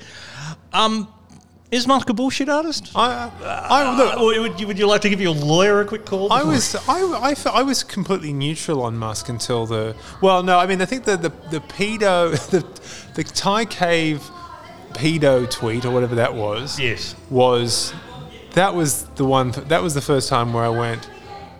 Um, 0.72 1.09
is 1.70 1.87
Musk 1.87 2.09
a 2.09 2.14
bullshit 2.14 2.48
artist? 2.48 2.90
I, 2.94 3.30
I 3.44 3.96
look. 3.96 4.16
Uh, 4.16 4.42
would, 4.42 4.61
you, 4.61 4.66
would 4.66 4.78
you 4.78 4.87
like 4.87 5.02
to 5.02 5.09
give 5.09 5.20
your 5.20 5.35
lawyer 5.35 5.80
a 5.80 5.85
quick 5.85 6.04
call? 6.04 6.33
I 6.33 6.42
was 6.42 6.74
I, 6.88 7.00
I, 7.00 7.35
I 7.52 7.62
was 7.62 7.85
completely 7.85 8.33
neutral 8.33 8.83
on 8.83 8.96
Musk 8.96 9.28
until 9.28 9.66
the 9.66 9.94
well 10.20 10.42
no 10.42 10.59
I 10.59 10.66
mean 10.66 10.80
I 10.80 10.85
think 10.85 11.04
the 11.04 11.16
the, 11.16 11.30
the 11.50 11.61
pedo 11.61 12.33
the 12.50 12.66
the 13.14 13.24
Thai 13.24 13.64
cave 13.66 14.22
pedo 14.92 15.48
tweet 15.48 15.85
or 15.85 15.90
whatever 15.92 16.16
that 16.16 16.35
was 16.35 16.78
yes. 16.78 17.14
was 17.30 17.94
that 18.54 18.74
was 18.74 19.04
the 19.14 19.24
one 19.24 19.52
that 19.52 19.83
was 19.83 19.94
the 19.94 20.00
first 20.00 20.28
time 20.28 20.52
where 20.52 20.64
I 20.64 20.68
went 20.68 21.09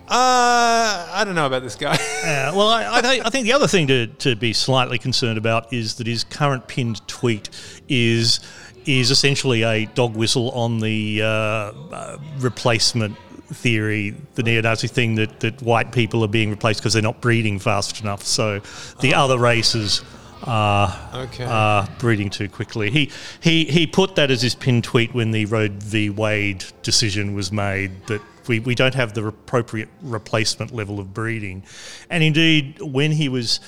uh 0.09 1.07
I 1.13 1.23
don't 1.25 1.35
know 1.35 1.45
about 1.45 1.63
this 1.63 1.75
guy 1.75 1.97
Uh, 2.21 2.51
well, 2.55 2.67
I, 2.67 2.99
I, 2.99 3.01
think, 3.01 3.25
I 3.25 3.29
think 3.31 3.45
the 3.45 3.53
other 3.53 3.67
thing 3.67 3.87
to, 3.87 4.05
to 4.05 4.35
be 4.35 4.53
slightly 4.53 4.99
concerned 4.99 5.39
about 5.39 5.73
is 5.73 5.95
that 5.95 6.05
his 6.05 6.23
current 6.23 6.67
pinned 6.67 7.07
tweet 7.07 7.49
is 7.89 8.39
is 8.85 9.11
essentially 9.11 9.63
a 9.63 9.85
dog 9.85 10.15
whistle 10.15 10.51
on 10.51 10.79
the 10.79 11.21
uh, 11.21 11.25
uh, 11.25 12.17
replacement 12.39 13.17
theory, 13.53 14.15
the 14.35 14.43
neo-Nazi 14.43 14.87
thing 14.87 15.15
that, 15.15 15.39
that 15.41 15.61
white 15.61 15.91
people 15.91 16.23
are 16.23 16.27
being 16.27 16.49
replaced 16.49 16.79
because 16.79 16.93
they're 16.93 17.01
not 17.01 17.21
breeding 17.21 17.59
fast 17.59 18.01
enough. 18.01 18.23
So 18.23 18.61
the 19.01 19.13
other 19.13 19.37
races 19.37 20.01
are, 20.43 20.97
Okay. 21.13 21.43
are 21.43 21.87
breeding 21.99 22.29
too 22.29 22.49
quickly. 22.49 22.89
He, 22.89 23.11
he, 23.41 23.65
he 23.65 23.87
put 23.87 24.15
that 24.15 24.31
as 24.31 24.41
his 24.41 24.55
pinned 24.55 24.83
tweet 24.83 25.13
when 25.13 25.31
the 25.31 25.45
Roe 25.45 25.67
v. 25.69 26.09
Wade 26.09 26.65
decision 26.81 27.33
was 27.35 27.51
made 27.51 28.07
that 28.07 28.21
we, 28.47 28.59
we 28.59 28.73
don't 28.73 28.95
have 28.95 29.13
the 29.13 29.27
appropriate 29.27 29.89
replacement 30.01 30.73
level 30.73 30.99
of 30.99 31.13
breeding. 31.13 31.63
And 32.09 32.23
indeed, 32.23 32.81
when 32.81 33.11
he 33.11 33.29
was 33.29 33.59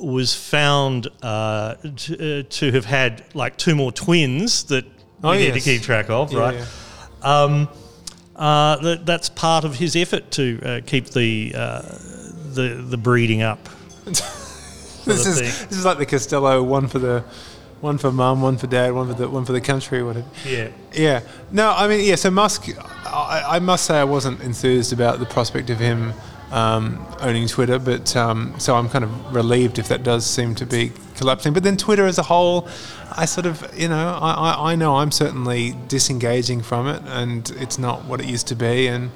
was 0.00 0.34
found 0.34 1.08
uh, 1.22 1.74
to, 1.96 2.40
uh, 2.40 2.42
to 2.48 2.72
have 2.72 2.84
had 2.84 3.22
like 3.34 3.56
two 3.56 3.74
more 3.74 3.92
twins 3.92 4.64
that 4.64 4.84
Oh, 5.22 5.32
we 5.32 5.38
need 5.38 5.54
yes. 5.54 5.64
to 5.64 5.70
keep 5.70 5.82
track 5.82 6.08
of, 6.08 6.32
Yeah, 6.32 6.38
right? 6.38 6.54
yeah. 6.54 6.64
Um, 7.42 7.68
uh, 8.36 8.76
that, 8.76 9.04
that's 9.04 9.28
part 9.28 9.64
of 9.64 9.74
his 9.76 9.94
effort 9.96 10.30
to 10.32 10.60
uh, 10.64 10.80
keep 10.86 11.06
the, 11.10 11.52
uh, 11.54 11.82
the 12.54 12.82
the 12.88 12.96
breeding 12.96 13.42
up. 13.42 13.68
this 14.06 15.04
the 15.04 15.12
is 15.12 15.24
thing. 15.40 15.68
this 15.68 15.78
is 15.78 15.84
like 15.84 15.98
the 15.98 16.06
Costello 16.06 16.62
one 16.62 16.88
for 16.88 16.98
the 16.98 17.22
one 17.80 17.98
for 17.98 18.10
mum 18.10 18.40
one 18.42 18.56
for 18.56 18.66
dad 18.66 18.92
one 18.92 19.08
for 19.08 19.14
the 19.14 19.28
one 19.28 19.44
for 19.44 19.52
the 19.52 19.60
country 19.60 20.02
whatever 20.02 20.26
Yeah. 20.46 20.68
Yeah. 20.94 21.20
No, 21.50 21.70
I 21.70 21.86
mean, 21.88 22.00
yeah. 22.04 22.14
So 22.16 22.30
Musk, 22.30 22.68
I, 23.06 23.44
I 23.56 23.58
must 23.58 23.84
say, 23.84 23.98
I 24.00 24.04
wasn't 24.04 24.40
enthused 24.40 24.92
about 24.92 25.18
the 25.18 25.26
prospect 25.26 25.68
of 25.70 25.78
him 25.78 26.12
um, 26.50 27.06
owning 27.20 27.46
Twitter, 27.48 27.78
but 27.78 28.14
um, 28.16 28.54
so 28.58 28.74
I'm 28.74 28.88
kind 28.88 29.04
of 29.04 29.34
relieved 29.34 29.78
if 29.78 29.88
that 29.88 30.02
does 30.02 30.26
seem 30.26 30.54
to 30.56 30.66
be 30.66 30.92
collapsing. 31.16 31.52
But 31.52 31.62
then 31.62 31.76
Twitter 31.76 32.06
as 32.06 32.18
a 32.18 32.22
whole, 32.22 32.68
I 33.12 33.24
sort 33.24 33.46
of, 33.46 33.70
you 33.78 33.88
know, 33.88 34.18
I, 34.20 34.32
I, 34.32 34.72
I 34.72 34.74
know 34.76 34.96
I'm 34.96 35.10
certainly 35.10 35.76
disengaging 35.88 36.62
from 36.62 36.88
it, 36.88 37.02
and 37.06 37.50
it's 37.56 37.78
not 37.78 38.04
what 38.04 38.20
it 38.20 38.26
used 38.26 38.48
to 38.48 38.56
be, 38.56 38.88
and 38.88 39.10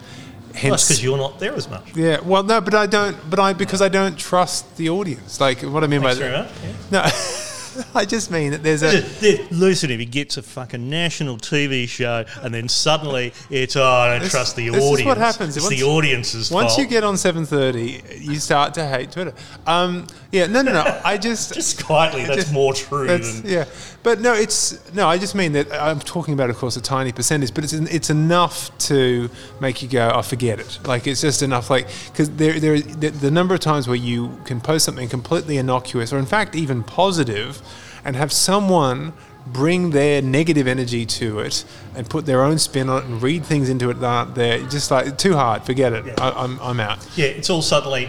hence. 0.55 0.89
because 0.89 1.03
you're 1.03 1.19
not 1.19 1.39
there 1.39 1.55
as 1.55 1.69
much. 1.69 1.97
yeah, 1.97 2.21
well, 2.21 2.43
no, 2.43 2.61
but 2.61 2.75
I 2.75 2.87
don't. 2.87 3.17
But 3.29 3.39
I 3.39 3.53
because 3.53 3.83
I 3.83 3.89
don't 3.89 4.17
trust 4.19 4.77
the 4.77 4.91
audience. 4.91 5.41
Like 5.41 5.63
what 5.63 5.83
I 5.85 5.87
mean 5.87 6.03
Thanks 6.03 6.19
by 6.21 6.29
that. 6.29 6.45
much. 6.45 6.53
Yeah. 6.63 6.73
No, 6.91 7.03
I 7.95 8.05
just 8.05 8.31
mean 8.31 8.53
that 8.53 8.63
there's 8.63 8.83
a. 8.83 9.03
Listen, 9.51 9.91
if 9.91 9.99
he 10.01 10.07
gets 10.07 10.37
a 10.37 10.43
fucking 10.43 10.89
national 10.89 11.37
TV 11.39 11.89
show 11.89 12.25
and 12.43 12.53
then 12.55 12.69
suddenly 12.69 13.33
it's, 13.51 13.77
oh, 13.77 13.85
I 13.85 14.09
don't 14.11 14.21
This- 14.21 14.31
trust 14.33 14.57
the 14.57 14.69
this 14.69 14.77
is 14.83 14.91
audience. 14.91 15.07
what 15.07 15.19
happens. 15.19 15.57
It's 15.57 15.65
Once- 15.67 15.77
the 15.81 15.85
audience's 15.87 16.51
Once 16.51 16.71
fault. 16.75 16.81
you 16.81 16.87
get 16.87 17.05
on 17.05 17.15
7:30, 17.17 18.21
you 18.21 18.39
start 18.39 18.75
to 18.75 18.87
hate 18.87 19.13
Twitter. 19.13 19.35
Um, 19.67 20.07
yeah, 20.33 20.47
no, 20.47 20.63
no, 20.63 20.73
no. 20.73 21.01
I 21.05 21.17
just, 21.17 21.55
Just 21.65 21.85
quietly, 21.85 22.25
that's 22.25 22.51
more 22.51 22.73
true 22.75 23.07
that's- 23.07 23.41
than. 23.41 23.51
yeah. 23.51 23.65
But 24.03 24.21
no, 24.21 24.35
it's 24.35 24.79
no. 24.95 25.09
I 25.09 25.17
just 25.17 25.35
mean 25.35 25.53
that 25.55 25.73
I'm 25.73 25.99
talking 25.99 26.35
about, 26.35 26.51
of 26.51 26.59
course, 26.59 26.77
a 26.77 26.81
tiny 26.83 27.11
percentage, 27.11 27.55
but 27.55 27.65
it's 27.65 27.73
it's 27.73 28.11
enough 28.11 28.77
to 28.91 29.31
make 29.61 29.81
you 29.83 29.89
go, 29.89 30.11
"I 30.15 30.21
forget 30.21 30.61
it." 30.61 30.79
Like 30.85 31.07
it's 31.07 31.23
just 31.23 31.43
enough, 31.43 31.71
like 31.71 31.89
because 32.13 32.29
there 32.33 32.61
there 32.61 32.81
the, 32.81 33.09
the 33.09 33.31
number 33.31 33.55
of 33.55 33.61
times 33.61 33.89
where 33.89 33.97
you 33.97 34.39
can 34.45 34.61
post 34.61 34.85
something 34.85 35.09
completely 35.09 35.57
innocuous, 35.57 36.13
or 36.13 36.19
in 36.19 36.27
fact 36.27 36.55
even 36.55 36.83
positive, 36.83 37.63
and 38.05 38.17
have 38.17 38.33
someone 38.33 39.13
bring 39.47 39.91
their 39.91 40.23
negative 40.23 40.67
energy 40.67 41.05
to 41.05 41.41
it 41.41 41.65
and 41.95 42.09
put 42.09 42.25
their 42.25 42.43
own 42.43 42.59
spin 42.59 42.89
on 42.89 43.03
it 43.03 43.05
and 43.05 43.23
read 43.23 43.45
things 43.45 43.69
into 43.69 43.91
it 43.91 43.95
that 44.01 44.07
aren't 44.07 44.35
there. 44.35 44.59
Just 44.69 44.91
like 44.91 45.19
too 45.19 45.35
hard, 45.35 45.63
forget 45.65 45.93
it. 45.93 46.19
I, 46.21 46.31
I'm 46.31 46.59
I'm 46.61 46.81
out. 46.81 46.99
Yeah, 47.17 47.27
it's 47.27 47.51
all 47.51 47.61
suddenly, 47.63 48.09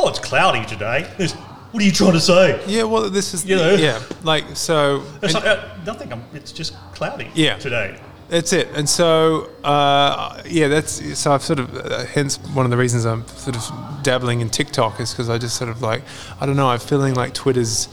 oh, 0.00 0.08
it's 0.08 0.18
cloudy 0.18 0.64
today. 0.66 1.08
There's- 1.16 1.34
what 1.70 1.82
are 1.82 1.86
you 1.86 1.90
trying 1.92 2.12
to 2.12 2.20
say? 2.20 2.62
Yeah, 2.68 2.84
well, 2.84 3.10
this 3.10 3.34
is 3.34 3.44
You 3.44 3.56
know? 3.56 3.74
yeah, 3.74 4.00
like 4.22 4.44
so. 4.54 5.02
It's 5.22 5.34
like, 5.34 5.44
uh, 5.44 5.60
nothing. 5.84 6.12
I'm, 6.12 6.22
it's 6.32 6.52
just 6.52 6.74
cloudy 6.94 7.28
Yeah. 7.34 7.56
today. 7.58 7.98
That's 8.28 8.52
it. 8.52 8.68
And 8.76 8.88
so, 8.88 9.50
uh, 9.64 10.40
yeah, 10.46 10.68
that's 10.68 11.18
so 11.18 11.32
I've 11.32 11.42
sort 11.42 11.58
of, 11.58 11.74
uh, 11.76 12.04
hence 12.06 12.36
one 12.54 12.64
of 12.64 12.70
the 12.70 12.76
reasons 12.76 13.04
I'm 13.06 13.26
sort 13.26 13.56
of 13.56 14.02
dabbling 14.04 14.40
in 14.40 14.50
TikTok 14.50 15.00
is 15.00 15.10
because 15.10 15.28
I 15.28 15.36
just 15.36 15.56
sort 15.56 15.68
of 15.68 15.82
like, 15.82 16.02
I 16.40 16.46
don't 16.46 16.54
know, 16.56 16.68
I'm 16.68 16.78
feeling 16.78 17.14
like 17.14 17.34
Twitter's 17.34 17.88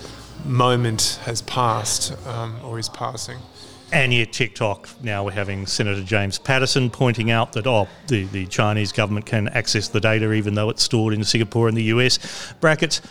moment 0.46 1.20
has 1.26 1.42
passed 1.42 2.16
um, 2.28 2.60
or 2.64 2.80
is 2.80 2.90
passing. 2.90 3.38
And 3.94 4.14
yet, 4.14 4.32
TikTok, 4.32 4.88
now 5.04 5.26
we're 5.26 5.32
having 5.32 5.66
Senator 5.66 6.02
James 6.02 6.40
Paterson 6.40 6.90
pointing 6.90 7.30
out 7.30 7.52
that, 7.54 7.68
oh, 7.68 7.90
the, 8.08 8.24
the 8.26 8.46
Chinese 8.48 8.94
government 8.94 9.26
can 9.26 9.50
access 9.50 9.90
the 9.90 10.00
data 10.00 10.32
even 10.32 10.54
though 10.54 10.70
it's 10.70 10.84
stored 10.84 11.14
in 11.14 11.26
Singapore 11.26 11.68
and 11.68 11.76
the 11.76 11.84
US. 11.84 12.54
Brackets, 12.62 13.02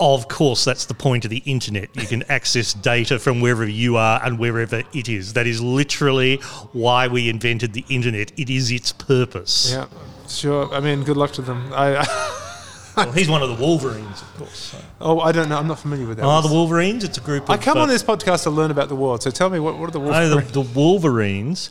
of 0.00 0.28
course, 0.28 0.64
that's 0.64 0.86
the 0.86 0.94
point 0.94 1.24
of 1.24 1.30
the 1.30 1.42
internet. 1.44 1.94
You 1.94 2.06
can 2.06 2.22
access 2.30 2.72
data 2.72 3.18
from 3.18 3.40
wherever 3.40 3.66
you 3.66 3.96
are 3.96 4.20
and 4.24 4.38
wherever 4.38 4.82
it 4.94 5.08
is. 5.08 5.34
That 5.34 5.46
is 5.46 5.60
literally 5.60 6.36
why 6.72 7.08
we 7.08 7.28
invented 7.28 7.74
the 7.74 7.84
internet. 7.88 8.32
It 8.38 8.48
is 8.48 8.70
its 8.70 8.92
purpose. 8.92 9.72
Yeah, 9.72 9.86
sure. 10.28 10.72
I 10.72 10.80
mean, 10.80 11.04
good 11.04 11.16
luck 11.18 11.32
to 11.32 11.42
them. 11.42 11.72
I, 11.74 12.06
Well, 12.96 13.12
he's 13.12 13.28
one 13.28 13.42
of 13.42 13.48
the 13.50 13.62
Wolverines, 13.62 14.22
of 14.22 14.34
course. 14.38 14.56
so. 14.72 14.78
oh, 15.02 15.20
I 15.20 15.30
don't 15.32 15.48
know. 15.50 15.58
I'm 15.58 15.66
not 15.68 15.78
familiar 15.78 16.06
with 16.06 16.16
that. 16.16 16.24
Oh, 16.26 16.40
the 16.40 16.52
Wolverines? 16.52 17.04
It's 17.04 17.18
a 17.18 17.20
group 17.20 17.44
of. 17.44 17.50
I 17.50 17.56
come 17.58 17.76
uh, 17.76 17.82
on 17.82 17.88
this 17.88 18.02
podcast 18.02 18.44
to 18.44 18.50
learn 18.50 18.70
about 18.70 18.88
the 18.88 18.96
world. 18.96 19.22
So 19.22 19.30
tell 19.30 19.50
me, 19.50 19.60
what, 19.60 19.78
what 19.78 19.88
are 19.88 19.92
the 19.92 19.98
No, 19.98 20.06
Wolverines? 20.10 20.52
the, 20.52 20.62
the 20.62 20.68
Wolverines 20.80 21.70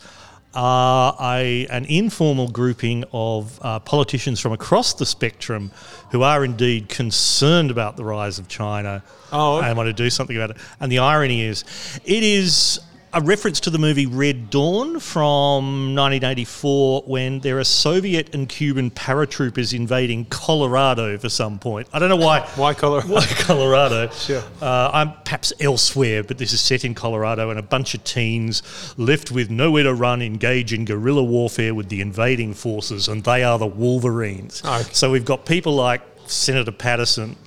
are 0.54 1.18
a, 1.20 1.68
an 1.68 1.86
informal 1.86 2.48
grouping 2.50 3.04
of 3.12 3.60
uh, 3.62 3.80
politicians 3.80 4.40
from 4.40 4.54
across 4.54 4.94
the 4.94 5.06
spectrum 5.06 5.72
who 6.12 6.22
are 6.22 6.46
indeed 6.46 6.88
concerned 6.88 7.72
about 7.72 7.98
the 7.98 8.06
rise 8.06 8.40
of 8.40 8.48
China 8.48 9.04
Oh, 9.34 9.58
okay. 9.58 9.68
and 9.68 9.78
want 9.78 9.88
to 9.88 9.94
do 9.94 10.10
something 10.10 10.36
about 10.38 10.52
it. 10.52 10.58
And 10.80 10.90
the 10.92 11.00
irony 11.00 11.42
is, 11.42 11.66
it 12.06 12.24
is 12.24 12.80
a 13.16 13.22
reference 13.22 13.62
to 13.62 13.70
the 13.70 13.80
movie 13.80 14.06
Red 14.06 14.50
Dawn 14.50 15.00
from 15.00 15.96
1984 15.96 17.04
when 17.08 17.40
there 17.40 17.58
are 17.60 17.64
Soviet 17.64 18.36
and 18.36 18.50
Cuban 18.50 18.92
paratroopers 18.92 19.74
invading 19.74 20.26
Colorado 20.26 21.18
for 21.18 21.30
some 21.30 21.58
point. 21.58 21.88
I 21.94 22.00
don't 22.00 22.10
know 22.10 22.18
why. 22.18 22.42
Why 22.56 22.74
Colorado? 22.74 23.08
Why 23.14 23.26
Colorado? 23.26 24.10
Sure. 24.10 24.44
Uh, 24.62 24.92
I'm 24.92 25.14
perhaps 25.24 25.54
elsewhere, 25.62 26.24
but 26.24 26.38
this 26.38 26.52
is 26.52 26.60
set 26.60 26.84
in 26.84 26.94
Colorado, 26.94 27.50
and 27.52 27.58
a 27.58 27.64
bunch 27.64 27.94
of 27.94 28.04
teens 28.04 28.62
left 28.98 29.32
with 29.32 29.50
nowhere 29.50 29.84
to 29.84 29.94
run 29.94 30.22
engage 30.22 30.74
in 30.74 30.84
guerrilla 30.84 31.24
warfare 31.24 31.74
with 31.74 31.88
the 31.88 32.02
invading 32.02 32.54
forces, 32.54 33.08
and 33.08 33.24
they 33.24 33.46
are 33.46 33.58
the 33.58 33.66
Wolverines. 33.66 34.62
Okay. 34.66 34.84
So 34.92 35.10
we've 35.10 35.24
got 35.24 35.46
people 35.46 35.74
like 35.74 36.02
Senator 36.28 36.72
Paterson 36.74 37.38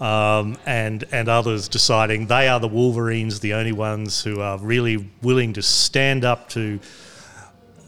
um, 0.00 0.56
and 0.66 1.04
and 1.12 1.28
others 1.28 1.68
deciding 1.68 2.26
they 2.26 2.48
are 2.48 2.60
the 2.60 2.68
Wolverines, 2.68 3.40
the 3.40 3.54
only 3.54 3.72
ones 3.72 4.22
who 4.22 4.40
are 4.40 4.58
really 4.58 5.08
willing 5.22 5.52
to 5.54 5.62
stand 5.62 6.24
up 6.24 6.48
to 6.50 6.78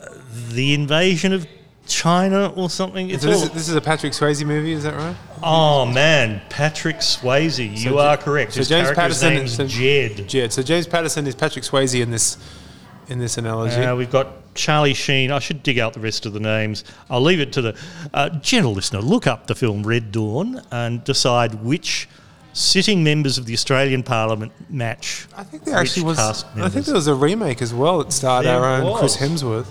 uh, 0.02 0.06
the 0.50 0.74
invasion 0.74 1.32
of 1.32 1.46
China 1.86 2.52
or 2.54 2.70
something. 2.70 3.10
It's 3.10 3.22
So 3.22 3.28
this, 3.30 3.38
all- 3.38 3.44
is, 3.44 3.50
this 3.50 3.68
is 3.68 3.74
a 3.74 3.80
Patrick 3.80 4.12
Swayze 4.12 4.44
movie, 4.44 4.72
is 4.72 4.84
that 4.84 4.94
right? 4.94 5.16
Oh 5.42 5.86
man, 5.86 6.40
Patrick 6.48 6.96
Swayze, 6.98 7.70
you 7.70 7.76
So 7.90 7.98
are 7.98 8.16
J- 8.16 8.22
correct. 8.22 8.52
so 8.52 8.58
His 8.60 8.68
James 8.68 8.90
Paterson- 8.92 9.34
name's 9.34 9.54
so- 9.56 9.66
Jed. 9.66 10.28
Jed. 10.28 10.52
So 10.52 10.62
James 10.62 10.86
Paterson 10.86 11.26
is 11.26 11.34
Patrick 11.34 11.64
Swayze 11.64 12.00
in 12.00 12.10
this 12.10 12.36
in 13.10 13.18
this 13.18 13.36
analogy. 13.38 13.76
Uh, 13.76 13.96
we've 13.96 14.10
got 14.10 14.54
Charlie 14.54 14.94
Sheen. 14.94 15.30
I 15.30 15.38
should 15.38 15.62
dig 15.62 15.78
out 15.78 15.92
the 15.92 16.00
rest 16.00 16.26
of 16.26 16.32
the 16.32 16.40
names. 16.40 16.84
I'll 17.08 17.20
leave 17.20 17.40
it 17.40 17.52
to 17.54 17.62
the 17.62 17.78
uh, 18.14 18.30
gentle 18.30 18.72
listener. 18.72 19.00
Look 19.00 19.26
up 19.26 19.46
the 19.46 19.54
film 19.54 19.82
Red 19.82 20.12
Dawn 20.12 20.62
and 20.70 21.02
decide 21.04 21.54
which 21.56 22.08
sitting 22.52 23.04
members 23.04 23.38
of 23.38 23.46
the 23.46 23.52
Australian 23.52 24.02
Parliament 24.02 24.52
match. 24.70 25.26
I 25.36 25.44
think 25.44 25.64
there 25.64 25.76
actually 25.76 26.04
was. 26.04 26.44
I 26.56 26.68
think 26.68 26.86
there 26.86 26.94
was 26.94 27.06
a 27.06 27.14
remake 27.14 27.62
as 27.62 27.74
well 27.74 27.98
that 27.98 28.12
starred 28.12 28.46
There 28.46 28.60
our 28.60 28.82
own 28.82 28.98
Chris. 28.98 29.16
Hemsworth. 29.16 29.66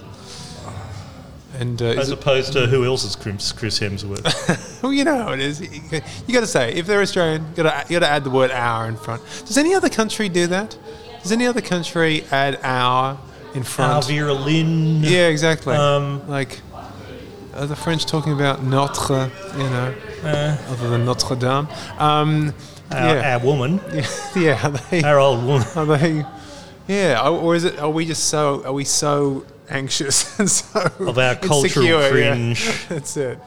And 1.57 1.81
uh, 1.81 1.85
As 1.87 2.05
is 2.05 2.11
it, 2.11 2.13
opposed 2.13 2.53
to 2.53 2.67
who 2.67 2.85
else 2.85 3.03
is 3.03 3.17
Chris 3.17 3.51
Chris 3.51 3.79
Hemsworth? 3.79 4.81
well, 4.83 4.93
you 4.93 5.03
know 5.03 5.17
how 5.17 5.33
it 5.33 5.41
is. 5.41 5.59
You, 5.59 6.01
you 6.25 6.33
got 6.33 6.39
to 6.39 6.47
say 6.47 6.73
if 6.73 6.85
they're 6.87 7.01
Australian, 7.01 7.45
you 7.49 7.63
got 7.63 7.85
to 7.87 7.93
you 7.93 7.99
got 7.99 8.05
to 8.05 8.11
add 8.11 8.23
the 8.23 8.29
word 8.29 8.51
"our" 8.51 8.87
in 8.87 8.95
front. 8.95 9.21
Does 9.45 9.57
any 9.57 9.73
other 9.73 9.89
country 9.89 10.29
do 10.29 10.47
that? 10.47 10.77
Does 11.21 11.33
any 11.33 11.45
other 11.45 11.59
country 11.59 12.23
add 12.31 12.59
"our" 12.63 13.19
in 13.53 13.63
front? 13.63 13.93
Alvira 13.93 14.33
Lynn. 14.33 15.03
Yeah, 15.03 15.27
exactly. 15.27 15.75
Um, 15.75 16.27
like, 16.27 16.59
are 17.55 17.65
the 17.65 17.75
French 17.75 18.05
talking 18.05 18.33
about 18.33 18.63
notre? 18.63 19.31
You 19.57 19.63
know, 19.63 19.93
other 20.23 20.89
than 20.89 21.05
Notre 21.05 21.35
Dame. 21.35 21.67
Um, 21.97 22.53
Our, 22.91 23.15
yeah, 23.15 23.37
our 23.37 23.45
woman, 23.45 23.79
yeah. 24.35 24.65
Are 24.65 24.71
they, 24.71 25.03
our 25.03 25.19
old 25.19 25.45
woman. 25.45 25.67
are 25.75 25.85
they? 25.85 26.25
Yeah, 26.87 27.27
or 27.27 27.55
is 27.55 27.65
it? 27.65 27.79
Are 27.79 27.89
we 27.89 28.05
just 28.05 28.25
so? 28.29 28.63
Are 28.65 28.73
we 28.73 28.83
so 28.83 29.45
anxious 29.69 30.39
and 30.39 30.49
so 30.49 30.79
Of 30.99 31.17
our 31.17 31.35
cultural 31.35 31.85
insecure? 31.85 32.17
Yeah. 32.17 32.77
That's 32.89 33.15
it. 33.17 33.39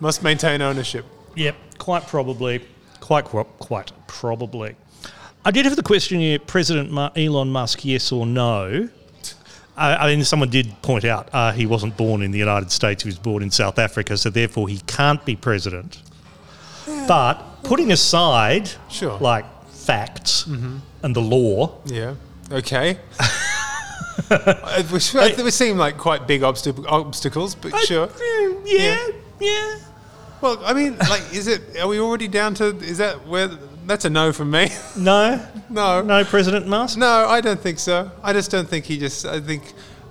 Must 0.00 0.22
maintain 0.22 0.60
ownership. 0.60 1.06
Yep, 1.36 1.56
quite 1.78 2.06
probably. 2.06 2.64
Quite, 3.00 3.24
quite, 3.24 3.46
quite 3.58 3.92
probably. 4.08 4.74
I 5.46 5.52
did 5.52 5.64
have 5.64 5.76
the 5.76 5.82
question 5.84 6.18
here 6.18 6.40
President 6.40 6.90
Elon 7.16 7.50
Musk, 7.50 7.84
yes 7.84 8.10
or 8.10 8.26
no? 8.26 8.88
I, 9.76 9.94
I 9.94 10.06
mean, 10.16 10.24
someone 10.24 10.50
did 10.50 10.74
point 10.82 11.04
out 11.04 11.28
uh, 11.32 11.52
he 11.52 11.66
wasn't 11.66 11.96
born 11.96 12.20
in 12.22 12.32
the 12.32 12.38
United 12.38 12.72
States, 12.72 13.04
he 13.04 13.08
was 13.08 13.16
born 13.18 13.44
in 13.44 13.52
South 13.52 13.78
Africa, 13.78 14.16
so 14.16 14.28
therefore 14.28 14.68
he 14.68 14.80
can't 14.88 15.24
be 15.24 15.36
president. 15.36 16.02
But 17.06 17.62
putting 17.62 17.92
aside, 17.92 18.68
Sure. 18.90 19.18
like, 19.20 19.44
facts 19.70 20.46
and 20.46 20.82
the 21.14 21.20
law, 21.22 21.78
Yeah. 21.84 22.14
Okay. 22.50 22.98
Which, 24.90 25.12
which 25.14 25.52
seem 25.54 25.76
like 25.78 25.96
quite 25.96 26.26
big 26.26 26.40
obstac- 26.40 26.84
obstacles, 26.88 27.54
but 27.54 27.72
sure. 27.80 28.08
eh, 28.08 28.54
yeah, 28.64 29.06
yeah. 29.38 29.78
Well, 30.40 30.60
I 30.64 30.72
mean, 30.72 30.96
like, 30.98 31.22
is 31.32 31.46
it? 31.46 31.78
Are 31.80 31.86
we 31.86 32.00
already 32.00 32.26
down 32.26 32.54
to? 32.54 32.76
Is 32.78 32.98
that 32.98 33.26
where? 33.26 33.48
That's 33.86 34.04
a 34.04 34.10
no 34.10 34.32
from 34.32 34.50
me. 34.50 34.68
No, 34.96 35.40
no, 35.70 36.02
no, 36.02 36.24
President 36.24 36.66
Musk. 36.66 36.98
no. 36.98 37.26
I 37.28 37.40
don't 37.40 37.60
think 37.60 37.78
so. 37.78 38.10
I 38.22 38.32
just 38.32 38.50
don't 38.50 38.68
think 38.68 38.84
he 38.84 38.98
just. 38.98 39.24
I 39.24 39.40
think. 39.40 39.62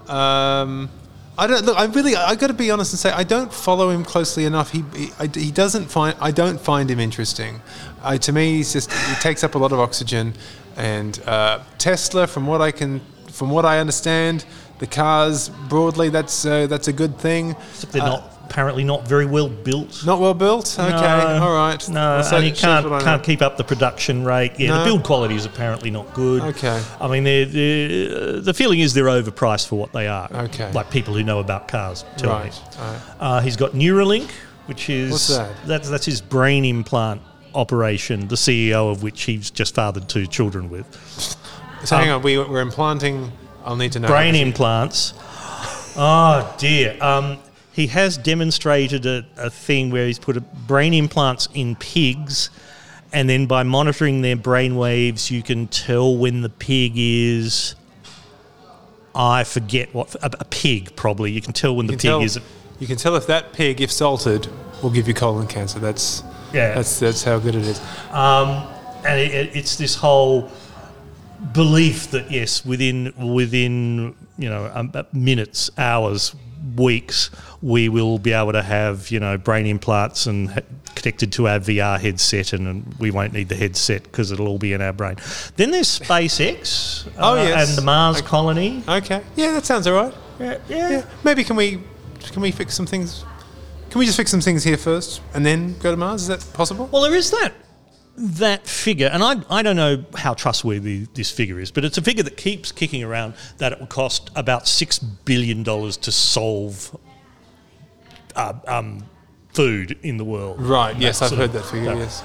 Um, 0.10 0.90
I 1.38 1.48
don't 1.48 1.66
look. 1.66 1.78
I 1.78 1.86
really. 1.86 2.16
I 2.16 2.36
got 2.36 2.48
to 2.48 2.54
be 2.54 2.72
honest 2.72 2.94
and 2.94 3.00
say 3.00 3.12
I 3.12 3.24
don't 3.24 3.54
follow 3.54 3.90
him 3.90 4.06
closely 4.06 4.46
enough. 4.46 4.72
He 4.72 4.86
he, 4.96 5.10
I, 5.20 5.28
he 5.28 5.52
doesn't 5.52 5.88
find. 5.92 6.16
I 6.22 6.32
don't 6.32 6.60
find 6.60 6.90
him 6.90 7.00
interesting. 7.02 7.62
I, 8.02 8.18
to 8.20 8.32
me, 8.32 8.54
he's 8.54 8.72
just. 8.72 8.92
He 8.94 9.16
takes 9.16 9.44
up 9.44 9.56
a 9.56 9.58
lot 9.58 9.74
of 9.74 9.80
oxygen, 9.80 10.34
and 10.78 11.20
uh, 11.26 11.60
Tesla, 11.78 12.28
from 12.28 12.48
what 12.48 12.62
I 12.62 12.72
can, 12.72 13.02
from 13.30 13.50
what 13.50 13.66
I 13.66 13.80
understand, 13.80 14.46
the 14.80 14.88
cars 14.88 15.50
broadly, 15.68 16.08
that's 16.08 16.46
uh, 16.46 16.68
that's 16.68 16.88
a 16.88 16.94
good 16.94 17.18
thing. 17.18 17.58
Except 17.72 17.92
they're 17.92 18.04
not 18.04 18.35
apparently 18.50 18.84
not 18.84 19.08
very 19.08 19.26
well 19.26 19.50
built. 19.50 20.06
Not 20.06 20.20
well 20.20 20.34
built. 20.34 20.76
Okay, 20.80 20.90
No, 20.90 21.40
all 21.44 21.54
right. 21.56 21.90
No, 21.90 22.22
so 22.22 22.38
and 22.38 22.46
you 22.46 22.54
can't 22.54 22.86
what 22.90 22.94
I 22.96 23.00
know. 23.00 23.04
can't 23.06 23.24
keep 23.24 23.42
up 23.42 23.58
the 23.58 23.64
production 23.64 24.24
rate. 24.24 24.54
Yeah, 24.58 24.70
No. 24.70 24.80
the 24.80 24.86
build 24.86 25.04
quality 25.04 25.36
is 25.36 25.46
apparently 25.46 25.92
not 25.92 26.14
good. 26.14 26.42
Okay. 26.44 26.82
I 27.02 27.08
mean, 27.08 27.24
they're, 27.24 27.46
they're, 27.46 28.40
the 28.42 28.54
feeling 28.54 28.80
is 28.80 28.94
they're 28.94 29.06
overpriced 29.06 29.68
for 29.68 29.78
what 29.78 29.92
they 29.94 30.08
are. 30.08 30.30
Okay. 30.34 30.72
Like 30.72 30.90
people 30.92 31.14
who 31.14 31.24
know 31.24 31.40
about 31.40 31.68
cars 31.68 32.06
tell 32.18 32.32
Right. 32.32 32.46
me. 32.54 32.60
right. 32.80 33.02
Uh, 33.20 33.40
he's 33.42 33.56
got 33.58 33.72
Neuralink, 33.72 34.30
which 34.68 34.90
is 34.90 35.12
What's 35.12 35.28
that? 35.30 35.52
That's 35.66 35.90
that's 35.90 36.06
his 36.06 36.22
brain 36.22 36.66
implant 36.66 37.22
operation. 37.54 38.28
The 38.28 38.36
CEO 38.36 38.92
of 38.92 39.04
which 39.04 39.24
he's 39.24 39.50
just 39.52 39.76
fathered 39.76 40.10
two 40.10 40.28
children 40.28 40.70
with. 40.70 40.86
So 41.86 41.96
hang 41.98 42.10
on, 42.10 42.22
we, 42.22 42.38
we're 42.38 42.62
implanting. 42.62 43.32
I'll 43.64 43.76
need 43.76 43.92
to 43.94 44.00
know. 44.00 44.08
Um, 44.08 44.14
brain 44.14 44.36
implants. 44.36 45.14
Oh 45.98 46.54
dear. 46.58 46.98
Um, 47.02 47.38
he 47.76 47.88
has 47.88 48.18
demonstrated 48.18 49.06
a, 49.06 49.26
a 49.36 49.50
thing 49.50 49.90
where 49.90 50.08
he's 50.08 50.18
put 50.18 50.38
a 50.38 50.42
brain 50.42 50.94
implants 50.94 51.50
in 51.54 51.76
pigs, 51.76 52.50
and 53.12 53.30
then 53.30 53.48
by 53.48 53.64
monitoring 53.64 54.22
their 54.22 54.38
brain 54.38 54.78
waves, 54.78 55.30
you 55.30 55.44
can 55.44 55.68
tell 55.68 56.16
when 56.16 56.42
the 56.42 56.48
pig 56.48 56.94
is. 56.96 57.76
I 59.14 59.44
forget 59.44 59.94
what 59.94 60.16
a, 60.16 60.32
a 60.40 60.46
pig 60.46 60.96
probably. 60.96 61.32
You 61.32 61.42
can 61.42 61.52
tell 61.52 61.76
when 61.76 61.88
the 61.88 61.94
pig 61.94 62.00
tell, 62.00 62.22
is. 62.22 62.40
you 62.80 62.88
can 62.88 62.96
tell 62.96 63.18
if 63.18 63.28
that 63.28 63.52
pig, 63.52 63.82
if 63.82 63.92
salted, 63.92 64.48
will 64.82 64.90
give 64.90 65.10
you 65.10 65.14
colon 65.14 65.46
cancer. 65.46 65.78
That's 65.80 66.24
Yeah. 66.54 66.76
That's 66.76 66.98
that's 67.00 67.24
how 67.24 67.40
good 67.40 67.56
it 67.56 67.68
is. 67.68 67.82
Um, 68.12 68.66
and 69.06 69.20
it, 69.20 69.34
it, 69.34 69.56
it's 69.56 69.76
this 69.76 69.96
whole 69.96 70.50
belief 71.54 72.10
that 72.12 72.32
yes, 72.32 72.66
within 72.66 73.14
within 73.34 74.16
you 74.38 74.50
know 74.50 74.72
um, 74.74 74.92
uh, 74.94 75.04
minutes, 75.12 75.70
hours, 75.78 76.34
weeks, 76.76 77.30
we 77.62 77.90
will 77.90 78.18
be 78.20 78.34
able 78.34 78.52
to 78.54 78.62
have 78.64 79.12
you 79.12 79.20
know 79.20 79.38
brain 79.38 79.66
implants 79.66 80.26
and 80.26 80.64
connected 80.96 81.32
to 81.34 81.48
our 81.48 81.60
VR 81.60 82.00
headset, 82.00 82.54
and, 82.54 82.68
and 82.68 82.96
we 83.00 83.12
won't 83.12 83.34
need 83.34 83.50
the 83.50 83.56
headset 83.56 84.04
because 84.04 84.32
it'll 84.32 84.48
all 84.48 84.58
be 84.58 84.74
in 84.74 84.82
our 84.82 84.94
brain. 84.94 85.16
Then 85.58 85.72
there's 85.72 86.00
SpaceX, 86.00 87.08
Oh, 87.18 87.34
uh, 87.38 87.44
yes. 87.44 87.70
and 87.70 87.78
the 87.78 87.82
Mars 87.84 88.18
Okay. 88.18 88.28
colony. 88.28 88.84
Okay. 88.88 89.22
Yeah, 89.36 89.52
that 89.52 89.66
sounds 89.66 89.88
all 89.88 89.94
right. 89.94 90.14
Yeah, 90.40 90.58
Yeah. 90.70 91.06
Maybe 91.24 91.44
can 91.44 91.56
we 91.56 91.82
can 92.32 92.42
we 92.42 92.52
fix 92.52 92.74
some 92.76 92.86
things? 92.86 93.24
Can 93.90 94.00
we 94.00 94.06
just 94.06 94.18
fix 94.18 94.32
some 94.32 94.42
things 94.42 94.64
here 94.64 94.78
first 94.78 95.22
and 95.34 95.46
then 95.46 95.78
go 95.80 95.92
to 95.92 95.98
Mars? 95.98 96.24
Is 96.24 96.28
that 96.28 96.46
possible? 96.54 96.90
Well, 96.92 97.02
there 97.04 97.16
is 97.16 97.32
that. 97.32 97.54
That 98.18 98.66
figure, 98.68 99.08
and 99.12 99.22
I, 99.24 99.36
I 99.50 99.62
don't 99.62 99.76
know 99.76 100.06
how 100.16 100.34
trustworthy 100.34 101.08
this 101.14 101.32
figure 101.32 101.60
is, 101.60 101.72
but 101.72 101.84
it's 101.84 101.98
a 101.98 102.02
figure 102.02 102.24
that 102.24 102.38
keeps 102.38 102.72
kicking 102.72 103.04
around 103.04 103.34
that 103.58 103.74
it 103.74 103.80
would 103.80 103.90
cost 103.90 104.30
about 104.36 104.64
$6 104.66 105.04
billion 105.26 105.64
to 105.64 106.12
solve 106.12 106.96
uh, 108.36 108.54
um, 108.68 109.04
food 109.54 109.98
in 110.02 110.18
the 110.18 110.24
world. 110.24 110.62
Right. 110.62 110.96
Yes, 110.98 111.22
I've 111.22 111.32
heard 111.32 111.46
of- 111.46 111.54
that 111.54 111.66
figure. 111.66 111.86
that- 111.86 111.98
Yes. 111.98 112.24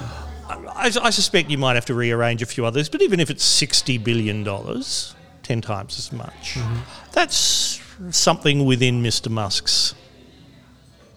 I, 0.49 0.91
I 1.01 1.09
suspect 1.11 1.49
you 1.49 1.57
might 1.57 1.75
have 1.75 1.85
to 1.85 1.93
rearrange 1.93 2.41
a 2.41 2.45
few 2.45 2.65
others, 2.65 2.89
but 2.89 3.01
even 3.01 3.19
if 3.19 3.29
it's 3.29 3.45
$60 3.61 4.03
billion, 4.03 4.43
10 5.43 5.61
times 5.61 5.97
as 5.99 6.11
much, 6.11 6.57
that's 7.13 7.79
something 8.09 8.65
within 8.65 9.01
Mr. 9.01 9.29
Musk's 9.29 9.95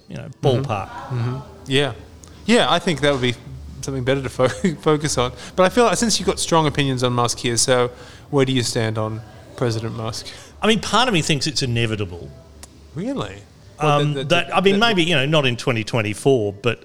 you 0.09 0.17
know, 0.17 0.29
ballpark. 0.43 1.43
Yeah. 1.67 1.95
Yeah, 2.47 2.71
I 2.71 2.79
think 2.79 3.01
that 3.01 3.11
would 3.13 3.23
be 3.23 3.35
something 3.85 4.03
better 4.05 4.23
to 4.23 4.29
fo- 4.29 4.49
focus 4.81 5.17
on. 5.19 5.33
But 5.57 5.65
I 5.65 5.69
feel 5.69 5.85
like 5.85 5.97
since 5.97 6.19
you've 6.19 6.27
got 6.27 6.41
strong 6.41 6.67
opinions 6.67 7.03
on 7.05 7.13
Musk 7.13 7.39
here, 7.39 7.57
so 7.57 7.89
where 8.31 8.45
do 8.45 8.53
you 8.53 8.63
stand 8.63 8.99
on 8.99 9.21
President 9.57 9.95
Musk? 9.95 10.27
I 10.63 10.67
mean, 10.67 10.81
part 10.81 11.07
of 11.09 11.15
me 11.15 11.23
thinks 11.23 11.47
it's 11.47 11.63
inevitable. 11.63 12.31
Really? 12.95 13.43
Um, 13.79 13.87
Well, 13.89 13.99
the- 14.07 14.15
the- 14.15 14.25
that 14.25 14.57
I 14.57 14.61
mean, 14.61 14.75
the- 14.75 14.81
maybe 14.81 15.05
you 15.05 15.15
know, 15.15 15.27
not 15.27 15.47
in 15.47 15.57
2024, 15.57 16.53
but 16.55 16.83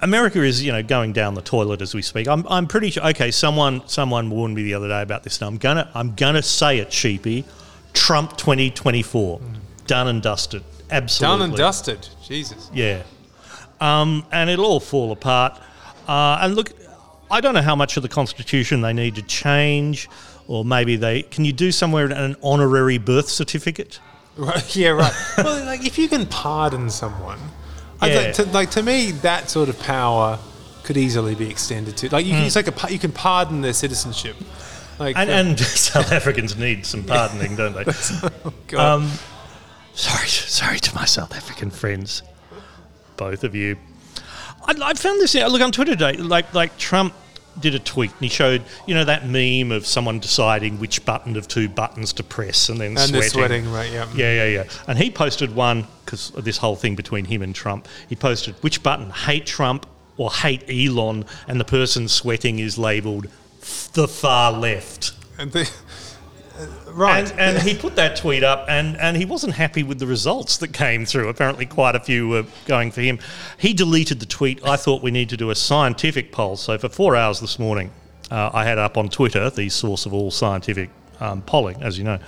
America 0.00 0.42
is 0.42 0.62
you 0.62 0.72
know 0.72 0.82
going 0.82 1.12
down 1.12 1.34
the 1.34 1.42
toilet 1.42 1.80
as 1.80 1.94
we 1.94 2.02
speak. 2.02 2.26
I'm, 2.28 2.46
I'm 2.48 2.66
pretty 2.66 2.90
sure. 2.90 3.06
Okay, 3.10 3.30
someone 3.30 3.82
someone 3.86 4.30
warned 4.30 4.54
me 4.54 4.62
the 4.64 4.74
other 4.74 4.88
day 4.88 5.00
about 5.02 5.22
this. 5.22 5.40
And 5.40 5.48
I'm 5.48 5.56
gonna 5.58 5.88
I'm 5.94 6.14
gonna 6.14 6.42
say 6.42 6.78
it, 6.78 6.92
sheepy. 6.92 7.44
Trump 7.92 8.36
2024, 8.38 9.40
done 9.86 10.08
and 10.08 10.22
dusted. 10.22 10.64
Absolutely 10.90 11.38
Done 11.38 11.48
and 11.50 11.56
dusted. 11.56 12.08
Jesus. 12.26 12.70
Yeah, 12.74 13.02
um, 13.80 14.24
and 14.32 14.48
it'll 14.50 14.64
all 14.64 14.80
fall 14.80 15.12
apart. 15.12 15.60
Uh, 16.08 16.38
and 16.42 16.54
look, 16.54 16.72
I 17.30 17.40
don't 17.40 17.54
know 17.54 17.62
how 17.62 17.76
much 17.76 17.96
of 17.96 18.02
the 18.02 18.08
Constitution 18.08 18.80
they 18.80 18.92
need 18.92 19.14
to 19.14 19.22
change, 19.22 20.08
or 20.48 20.64
maybe 20.64 20.96
they 20.96 21.22
can 21.22 21.44
you 21.44 21.52
do 21.52 21.72
somewhere 21.72 22.06
an 22.06 22.36
honorary 22.42 22.98
birth 22.98 23.28
certificate. 23.28 24.00
Right. 24.36 24.76
Yeah. 24.76 24.90
Right. 24.90 25.12
well, 25.38 25.64
like 25.66 25.84
if 25.86 25.98
you 25.98 26.08
can 26.08 26.26
pardon 26.26 26.88
someone, 26.90 27.38
Yeah. 28.02 28.32
think 28.32 28.34
to, 28.36 28.44
like 28.52 28.70
to 28.72 28.82
me 28.82 29.12
that 29.22 29.50
sort 29.50 29.68
of 29.68 29.78
power 29.80 30.38
could 30.84 30.96
easily 30.96 31.34
be 31.34 31.48
extended 31.48 31.96
to 31.98 32.08
like 32.08 32.26
you 32.26 32.32
can, 32.32 32.44
it's 32.44 32.56
like 32.56 32.66
a 32.66 32.92
you 32.92 32.98
can 32.98 33.12
pardon 33.12 33.60
their 33.60 33.72
citizenship. 33.74 34.36
Like 34.98 35.16
And, 35.16 35.30
uh, 35.30 35.32
and 35.34 35.60
South 35.60 36.12
Africans 36.12 36.56
need 36.56 36.84
some 36.86 37.04
pardoning, 37.04 37.56
don't 37.56 37.74
they? 37.74 37.84
God. 38.68 38.80
Um, 39.02 39.10
sorry, 39.94 40.28
sorry 40.28 40.78
to 40.80 40.94
my 40.94 41.04
South 41.04 41.34
African 41.34 41.70
friends, 41.70 42.22
both 43.16 43.44
of 43.44 43.54
you. 43.54 43.76
I, 44.64 44.74
I 44.82 44.94
found 44.94 45.20
this. 45.20 45.34
Look 45.34 45.60
on 45.60 45.72
Twitter 45.72 45.92
today. 45.92 46.14
Like, 46.14 46.52
like 46.54 46.76
Trump 46.78 47.14
did 47.60 47.74
a 47.74 47.78
tweet 47.78 48.10
and 48.10 48.20
he 48.20 48.28
showed, 48.28 48.62
you 48.86 48.94
know, 48.94 49.04
that 49.04 49.28
meme 49.28 49.72
of 49.72 49.86
someone 49.86 50.18
deciding 50.18 50.78
which 50.78 51.04
button 51.04 51.36
of 51.36 51.48
two 51.48 51.68
buttons 51.68 52.12
to 52.14 52.22
press 52.22 52.68
and 52.68 52.80
then 52.80 52.96
and 52.96 53.00
sweating. 53.00 53.30
sweating, 53.30 53.72
right? 53.72 53.90
Yeah. 53.92 54.08
Yeah, 54.14 54.32
yeah, 54.32 54.46
yeah. 54.46 54.64
And 54.86 54.98
he 54.98 55.10
posted 55.10 55.54
one 55.54 55.86
because 56.04 56.34
of 56.34 56.44
this 56.44 56.56
whole 56.56 56.76
thing 56.76 56.94
between 56.94 57.24
him 57.26 57.42
and 57.42 57.54
Trump. 57.54 57.88
He 58.08 58.16
posted 58.16 58.54
which 58.62 58.82
button, 58.82 59.10
hate 59.10 59.46
Trump 59.46 59.86
or 60.16 60.30
hate 60.30 60.64
Elon, 60.68 61.24
and 61.46 61.60
the 61.60 61.64
person 61.64 62.08
sweating 62.08 62.58
is 62.58 62.78
labelled 62.78 63.28
the 63.92 64.08
far 64.08 64.52
left. 64.52 65.12
And 65.38 65.52
the, 65.52 65.70
right. 66.94 67.30
And, 67.32 67.40
and 67.40 67.58
he 67.58 67.74
put 67.74 67.96
that 67.96 68.16
tweet 68.16 68.44
up, 68.44 68.66
and, 68.68 68.96
and 68.96 69.16
he 69.16 69.24
wasn't 69.24 69.54
happy 69.54 69.82
with 69.82 69.98
the 69.98 70.06
results 70.06 70.56
that 70.58 70.72
came 70.72 71.04
through. 71.04 71.28
Apparently, 71.28 71.66
quite 71.66 71.94
a 71.94 72.00
few 72.00 72.28
were 72.28 72.44
going 72.66 72.90
for 72.90 73.00
him. 73.00 73.18
He 73.58 73.72
deleted 73.74 74.20
the 74.20 74.26
tweet. 74.26 74.64
I 74.64 74.76
thought 74.76 75.02
we 75.02 75.10
need 75.10 75.28
to 75.30 75.36
do 75.36 75.50
a 75.50 75.54
scientific 75.54 76.32
poll. 76.32 76.56
So, 76.56 76.78
for 76.78 76.88
four 76.88 77.16
hours 77.16 77.40
this 77.40 77.58
morning, 77.58 77.90
uh, 78.30 78.50
I 78.52 78.64
had 78.64 78.78
up 78.78 78.96
on 78.96 79.08
Twitter, 79.08 79.50
the 79.50 79.68
source 79.68 80.06
of 80.06 80.14
all 80.14 80.30
scientific 80.30 80.90
um, 81.20 81.42
polling, 81.42 81.82
as 81.82 81.98
you 81.98 82.04
know. 82.04 82.18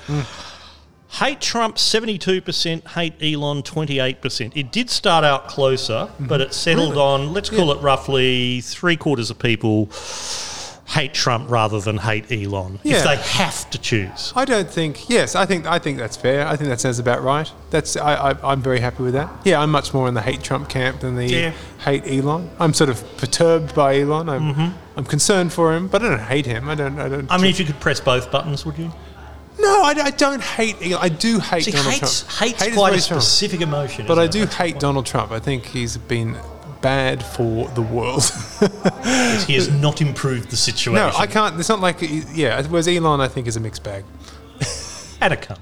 Hate 1.08 1.40
Trump 1.40 1.76
72%, 1.76 2.88
hate 2.88 3.14
Elon 3.22 3.62
28%. 3.62 4.56
It 4.56 4.72
did 4.72 4.90
start 4.90 5.24
out 5.24 5.46
closer, 5.46 6.08
but 6.18 6.40
it 6.40 6.52
settled 6.52 6.96
on, 6.96 7.32
let's 7.32 7.50
call 7.50 7.70
it 7.70 7.80
roughly 7.80 8.60
three 8.62 8.96
quarters 8.96 9.30
of 9.30 9.38
people 9.38 9.86
hate 10.86 11.14
Trump 11.14 11.50
rather 11.50 11.80
than 11.80 11.96
hate 11.98 12.30
Elon 12.30 12.78
Yeah. 12.82 12.96
if 12.98 13.04
they 13.04 13.16
have 13.16 13.70
to 13.70 13.78
choose. 13.78 14.32
I 14.36 14.44
don't 14.44 14.68
think. 14.68 15.08
Yes, 15.08 15.34
I 15.34 15.46
think. 15.46 15.66
I 15.66 15.78
think 15.78 15.98
that's 15.98 16.16
fair. 16.16 16.46
I 16.46 16.56
think 16.56 16.68
that 16.68 16.80
sounds 16.80 16.98
about 16.98 17.22
right. 17.22 17.50
That's. 17.70 17.96
I, 17.96 18.30
I. 18.32 18.52
I'm 18.52 18.60
very 18.62 18.80
happy 18.80 19.02
with 19.02 19.14
that. 19.14 19.30
Yeah, 19.44 19.60
I'm 19.60 19.70
much 19.70 19.94
more 19.94 20.08
in 20.08 20.14
the 20.14 20.22
hate 20.22 20.42
Trump 20.42 20.68
camp 20.68 21.00
than 21.00 21.16
the 21.16 21.26
Yeah. 21.26 21.52
hate 21.84 22.04
Elon. 22.06 22.50
I'm 22.60 22.74
sort 22.74 22.90
of 22.90 23.02
perturbed 23.16 23.74
by 23.74 23.98
Elon. 24.00 24.28
I'm. 24.28 24.74
I'm 24.96 25.04
concerned 25.04 25.52
for 25.52 25.74
him, 25.74 25.88
but 25.88 26.02
I 26.02 26.08
don't 26.10 26.20
hate 26.20 26.46
him. 26.46 26.68
I 26.68 26.74
don't. 26.74 26.98
I 27.00 27.08
don't. 27.08 27.22
Mm-hmm. 27.22 27.32
I 27.32 27.38
mean, 27.38 27.50
if 27.50 27.58
you 27.58 27.64
could 27.64 27.80
press 27.80 28.00
both 28.00 28.30
buttons, 28.30 28.64
would 28.66 28.78
you? 28.78 28.92
no, 29.58 29.82
I, 29.84 29.94
I 30.04 30.10
don't 30.10 30.42
hate 30.42 30.76
Elon. 30.82 30.98
I 31.00 31.08
do 31.08 31.38
hate 31.38 31.64
See, 31.64 31.70
Donald 31.70 31.94
hate's, 31.94 32.20
Trump. 32.24 32.38
hate's 32.52 32.62
Hate 32.62 32.74
quite 32.74 32.94
a 32.94 33.00
specific 33.00 33.60
emotion. 33.60 34.04
But 34.06 34.18
I 34.18 34.26
do 34.26 34.44
hate 34.46 34.78
Donald 34.78 35.06
Trump. 35.06 35.32
I 35.32 35.38
think 35.38 35.64
he's 35.64 35.96
been 35.96 36.36
bad 36.84 37.24
for 37.24 37.66
the 37.68 37.80
world. 37.80 38.22
He 39.46 39.54
has 39.54 39.70
not 39.70 40.00
improved 40.02 40.50
the 40.50 40.56
situation. 40.56 40.94
no, 40.94 41.10
I 41.16 41.26
can't. 41.26 41.58
It's 41.58 41.68
not 41.68 41.80
like. 41.80 41.96
Yeah, 42.00 42.62
whereas 42.68 42.86
Elon, 42.86 43.20
I 43.20 43.28
think, 43.28 43.46
is 43.46 43.56
a 43.56 43.60
mixed 43.60 43.82
bag. 43.82 44.04
And 45.20 45.32
a 45.32 45.36
cunt. 45.36 45.58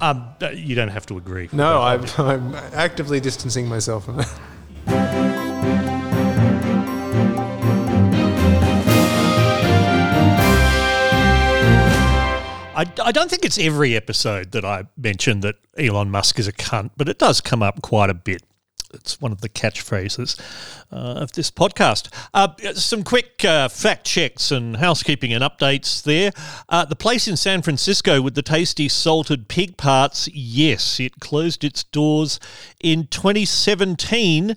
Um, 0.00 0.28
uh, 0.40 0.50
you 0.50 0.74
don't 0.74 0.88
have 0.88 1.06
to 1.06 1.18
agree. 1.18 1.48
No, 1.52 1.82
I'm, 1.82 2.04
I'm 2.18 2.54
actively 2.72 3.20
distancing 3.20 3.66
myself 3.66 4.04
from 4.04 4.18
that. 4.18 5.34
I, 12.76 12.92
I 13.02 13.12
don't 13.12 13.30
think 13.30 13.44
it's 13.44 13.58
every 13.58 13.96
episode 13.96 14.52
that 14.52 14.64
I 14.64 14.84
mention 14.96 15.40
that 15.40 15.56
Elon 15.78 16.10
Musk 16.10 16.38
is 16.38 16.48
a 16.48 16.52
cunt, 16.52 16.90
but 16.96 17.08
it 17.08 17.18
does 17.18 17.40
come 17.40 17.62
up 17.62 17.82
quite 17.82 18.10
a 18.10 18.14
bit. 18.14 18.42
It's 18.94 19.20
one 19.20 19.32
of 19.32 19.40
the 19.40 19.48
catchphrases 19.48 20.40
uh, 20.92 21.20
of 21.20 21.32
this 21.32 21.50
podcast. 21.50 22.08
Uh, 22.32 22.48
some 22.74 23.02
quick 23.02 23.44
uh, 23.44 23.68
fact 23.68 24.06
checks 24.06 24.50
and 24.50 24.76
housekeeping 24.76 25.32
and 25.32 25.42
updates 25.42 26.02
there. 26.02 26.32
Uh, 26.68 26.84
the 26.84 26.96
place 26.96 27.28
in 27.28 27.36
San 27.36 27.62
Francisco 27.62 28.22
with 28.22 28.34
the 28.34 28.42
tasty 28.42 28.88
salted 28.88 29.48
pig 29.48 29.76
parts, 29.76 30.28
yes, 30.28 31.00
it 31.00 31.20
closed 31.20 31.64
its 31.64 31.84
doors 31.84 32.40
in 32.80 33.06
2017. 33.08 34.56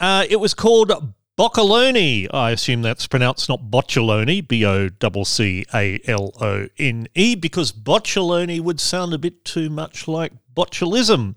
Uh, 0.00 0.24
it 0.28 0.36
was 0.36 0.54
called 0.54 1.14
Boccalone. 1.38 2.26
I 2.34 2.50
assume 2.50 2.82
that's 2.82 3.06
pronounced 3.06 3.48
not 3.48 3.70
Bocciolone, 3.70 4.46
B 4.46 4.64
O 4.64 4.88
C 5.22 5.24
C 5.24 5.66
A 5.72 6.00
L 6.06 6.32
O 6.40 6.66
N 6.78 7.06
E, 7.14 7.36
because 7.36 7.70
Bocciolone 7.70 8.60
would 8.60 8.80
sound 8.80 9.14
a 9.14 9.18
bit 9.18 9.44
too 9.44 9.70
much 9.70 10.08
like 10.08 10.32
botulism. 10.54 11.36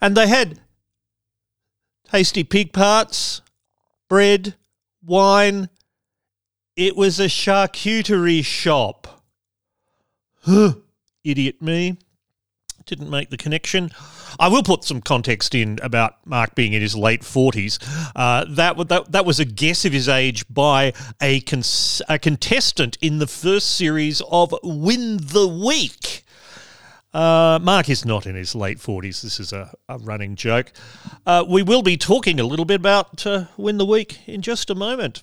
And 0.00 0.16
they 0.16 0.28
had 0.28 0.60
tasty 2.10 2.44
pig 2.44 2.72
parts, 2.72 3.42
bread, 4.08 4.54
wine. 5.04 5.68
It 6.76 6.96
was 6.96 7.18
a 7.18 7.26
charcuterie 7.26 8.44
shop. 8.44 9.22
Huh, 10.42 10.74
idiot 11.24 11.60
me. 11.60 11.98
Didn't 12.86 13.10
make 13.10 13.28
the 13.30 13.36
connection. 13.36 13.90
I 14.38 14.48
will 14.48 14.62
put 14.62 14.84
some 14.84 15.02
context 15.02 15.54
in 15.54 15.78
about 15.82 16.14
Mark 16.24 16.54
being 16.54 16.72
in 16.72 16.80
his 16.80 16.94
late 16.94 17.22
40s. 17.22 17.78
Uh, 18.14 18.46
that, 18.48 18.88
that, 18.88 19.12
that 19.12 19.26
was 19.26 19.40
a 19.40 19.44
guess 19.44 19.84
of 19.84 19.92
his 19.92 20.08
age 20.08 20.44
by 20.48 20.92
a, 21.20 21.40
cons- 21.40 22.00
a 22.08 22.18
contestant 22.18 22.96
in 23.02 23.18
the 23.18 23.26
first 23.26 23.76
series 23.76 24.22
of 24.30 24.54
Win 24.62 25.18
the 25.20 25.48
Week. 25.48 26.24
Uh, 27.12 27.58
Mark 27.62 27.88
is 27.88 28.04
not 28.04 28.26
in 28.26 28.34
his 28.34 28.54
late 28.54 28.78
40s. 28.78 29.22
This 29.22 29.40
is 29.40 29.52
a, 29.52 29.72
a 29.88 29.98
running 29.98 30.36
joke. 30.36 30.72
Uh, 31.26 31.44
we 31.48 31.62
will 31.62 31.82
be 31.82 31.96
talking 31.96 32.38
a 32.38 32.44
little 32.44 32.64
bit 32.64 32.80
about 32.80 33.26
uh, 33.26 33.46
Win 33.56 33.78
the 33.78 33.86
Week 33.86 34.20
in 34.26 34.42
just 34.42 34.70
a 34.70 34.74
moment. 34.74 35.22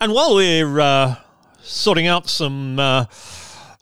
And 0.00 0.12
while 0.12 0.34
we're 0.34 0.80
uh, 0.80 1.16
sorting 1.62 2.06
out 2.06 2.28
some 2.28 2.78
uh, 2.78 3.06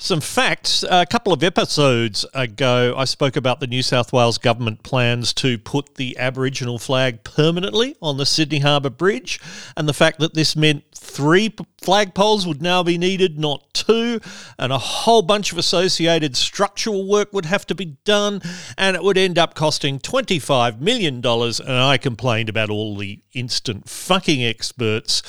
some 0.01 0.21
facts, 0.21 0.85
a 0.89 1.05
couple 1.05 1.33
of 1.33 1.43
episodes 1.43 2.25
ago, 2.33 2.95
I 2.97 3.05
spoke 3.05 3.35
about 3.35 3.59
the 3.59 3.67
New 3.67 3.83
South 3.83 4.13
Wales 4.13 4.39
government 4.39 4.85
plans 4.85 5.35
to 5.35 5.59
put 5.59 5.97
the 5.97 6.17
Aboriginal 6.17 6.79
flag 6.79 7.25
permanently 7.25 7.97
on 8.01 8.17
the 8.17 8.25
Sydney 8.25 8.61
Harbour 8.61 8.91
Bridge, 8.91 9.41
and 9.77 9.89
the 9.89 9.93
fact 9.93 10.21
that 10.21 10.35
this 10.35 10.55
meant 10.55 10.85
three 10.95 11.51
flagpoles 11.83 12.47
would 12.47 12.63
now 12.63 12.85
be 12.85 12.97
needed, 12.97 13.41
not 13.41 13.75
two, 13.75 14.21
and 14.57 14.73
a 14.73 14.79
whole 14.79 15.23
bunch 15.23 15.51
of 15.51 15.59
associated 15.59 16.37
structural 16.37 17.09
work 17.09 17.33
would 17.33 17.47
have 17.47 17.67
to 17.67 17.75
be 17.75 17.97
done, 18.05 18.41
and 18.77 18.95
it 18.95 19.03
would 19.03 19.19
end 19.19 19.37
up 19.37 19.55
costing 19.55 19.99
$25 19.99 20.81
million. 20.81 21.17
And 21.27 21.71
I 21.71 21.99
complained 21.99 22.49
about 22.49 22.71
all 22.71 22.97
the 22.97 23.21
instant 23.33 23.89
fucking 23.89 24.45
experts 24.45 25.23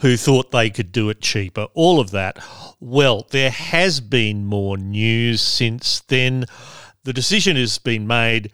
who 0.00 0.16
thought 0.16 0.50
they 0.50 0.70
could 0.70 0.92
do 0.92 1.08
it 1.10 1.20
cheaper, 1.20 1.68
all 1.74 2.00
of 2.00 2.10
that. 2.10 2.38
Well, 2.80 3.26
there 3.30 3.50
has 3.50 4.00
been 4.00 4.44
more 4.46 4.76
news 4.76 5.40
since 5.40 6.00
then. 6.00 6.44
The 7.04 7.12
decision 7.12 7.56
has 7.56 7.78
been 7.78 8.06
made. 8.06 8.52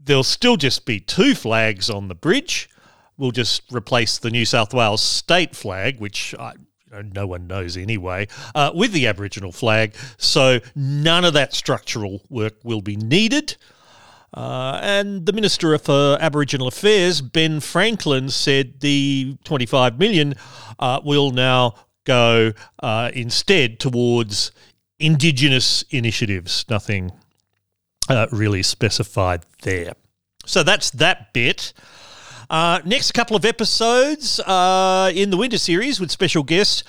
There'll 0.00 0.22
still 0.24 0.56
just 0.56 0.86
be 0.86 1.00
two 1.00 1.34
flags 1.34 1.90
on 1.90 2.08
the 2.08 2.14
bridge, 2.14 2.68
We'll 3.18 3.32
just 3.32 3.62
replace 3.72 4.18
the 4.18 4.30
New 4.30 4.44
South 4.44 4.72
Wales 4.72 5.02
state 5.02 5.56
flag, 5.56 5.98
which 5.98 6.36
I, 6.38 6.54
no 7.12 7.26
one 7.26 7.48
knows 7.48 7.76
anyway, 7.76 8.28
uh, 8.54 8.70
with 8.72 8.92
the 8.92 9.08
Aboriginal 9.08 9.50
flag. 9.50 9.96
So 10.16 10.60
none 10.76 11.24
of 11.24 11.34
that 11.34 11.52
structural 11.52 12.22
work 12.30 12.54
will 12.62 12.80
be 12.80 12.94
needed. 12.94 13.56
Uh, 14.34 14.78
and 14.82 15.26
the 15.26 15.32
Minister 15.32 15.76
for 15.78 16.18
Aboriginal 16.20 16.68
Affairs, 16.68 17.20
Ben 17.20 17.60
Franklin, 17.60 18.28
said 18.28 18.80
the 18.80 19.36
25 19.44 19.98
million 19.98 20.34
uh, 20.78 21.00
will 21.02 21.30
now 21.30 21.74
go 22.04 22.52
uh, 22.82 23.10
instead 23.14 23.80
towards 23.80 24.52
Indigenous 24.98 25.84
initiatives. 25.90 26.64
Nothing 26.68 27.12
uh, 28.08 28.26
really 28.32 28.62
specified 28.62 29.44
there. 29.62 29.92
So 30.44 30.62
that's 30.62 30.90
that 30.90 31.32
bit. 31.32 31.72
Uh, 32.50 32.80
next 32.84 33.12
couple 33.12 33.36
of 33.36 33.44
episodes 33.44 34.40
uh, 34.40 35.12
in 35.14 35.30
the 35.30 35.36
winter 35.36 35.58
series 35.58 36.00
with 36.00 36.10
special 36.10 36.42
guests. 36.42 36.82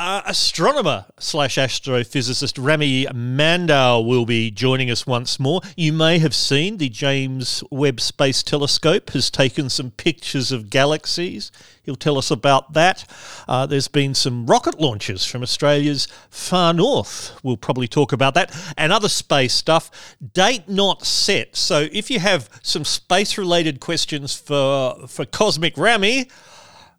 Uh, 0.00 0.22
astronomer 0.26 1.06
slash 1.18 1.56
astrophysicist 1.56 2.56
Rami 2.56 3.04
Mandow 3.12 4.00
will 4.00 4.24
be 4.24 4.48
joining 4.48 4.92
us 4.92 5.08
once 5.08 5.40
more. 5.40 5.60
You 5.76 5.92
may 5.92 6.20
have 6.20 6.36
seen 6.36 6.76
the 6.76 6.88
James 6.88 7.64
Webb 7.72 8.00
Space 8.00 8.44
Telescope 8.44 9.10
has 9.10 9.28
taken 9.28 9.68
some 9.68 9.90
pictures 9.90 10.52
of 10.52 10.70
galaxies. 10.70 11.50
He'll 11.82 11.96
tell 11.96 12.16
us 12.16 12.30
about 12.30 12.74
that. 12.74 13.06
Uh, 13.48 13.66
there's 13.66 13.88
been 13.88 14.14
some 14.14 14.46
rocket 14.46 14.80
launches 14.80 15.24
from 15.24 15.42
Australia's 15.42 16.06
far 16.30 16.72
north. 16.72 17.36
We'll 17.42 17.56
probably 17.56 17.88
talk 17.88 18.12
about 18.12 18.34
that 18.34 18.56
and 18.76 18.92
other 18.92 19.08
space 19.08 19.52
stuff. 19.52 20.16
Date 20.32 20.68
not 20.68 21.04
set. 21.04 21.56
So 21.56 21.88
if 21.90 22.08
you 22.08 22.20
have 22.20 22.48
some 22.62 22.84
space 22.84 23.36
related 23.36 23.80
questions 23.80 24.32
for, 24.32 25.08
for 25.08 25.24
Cosmic 25.24 25.76
Rami, 25.76 26.28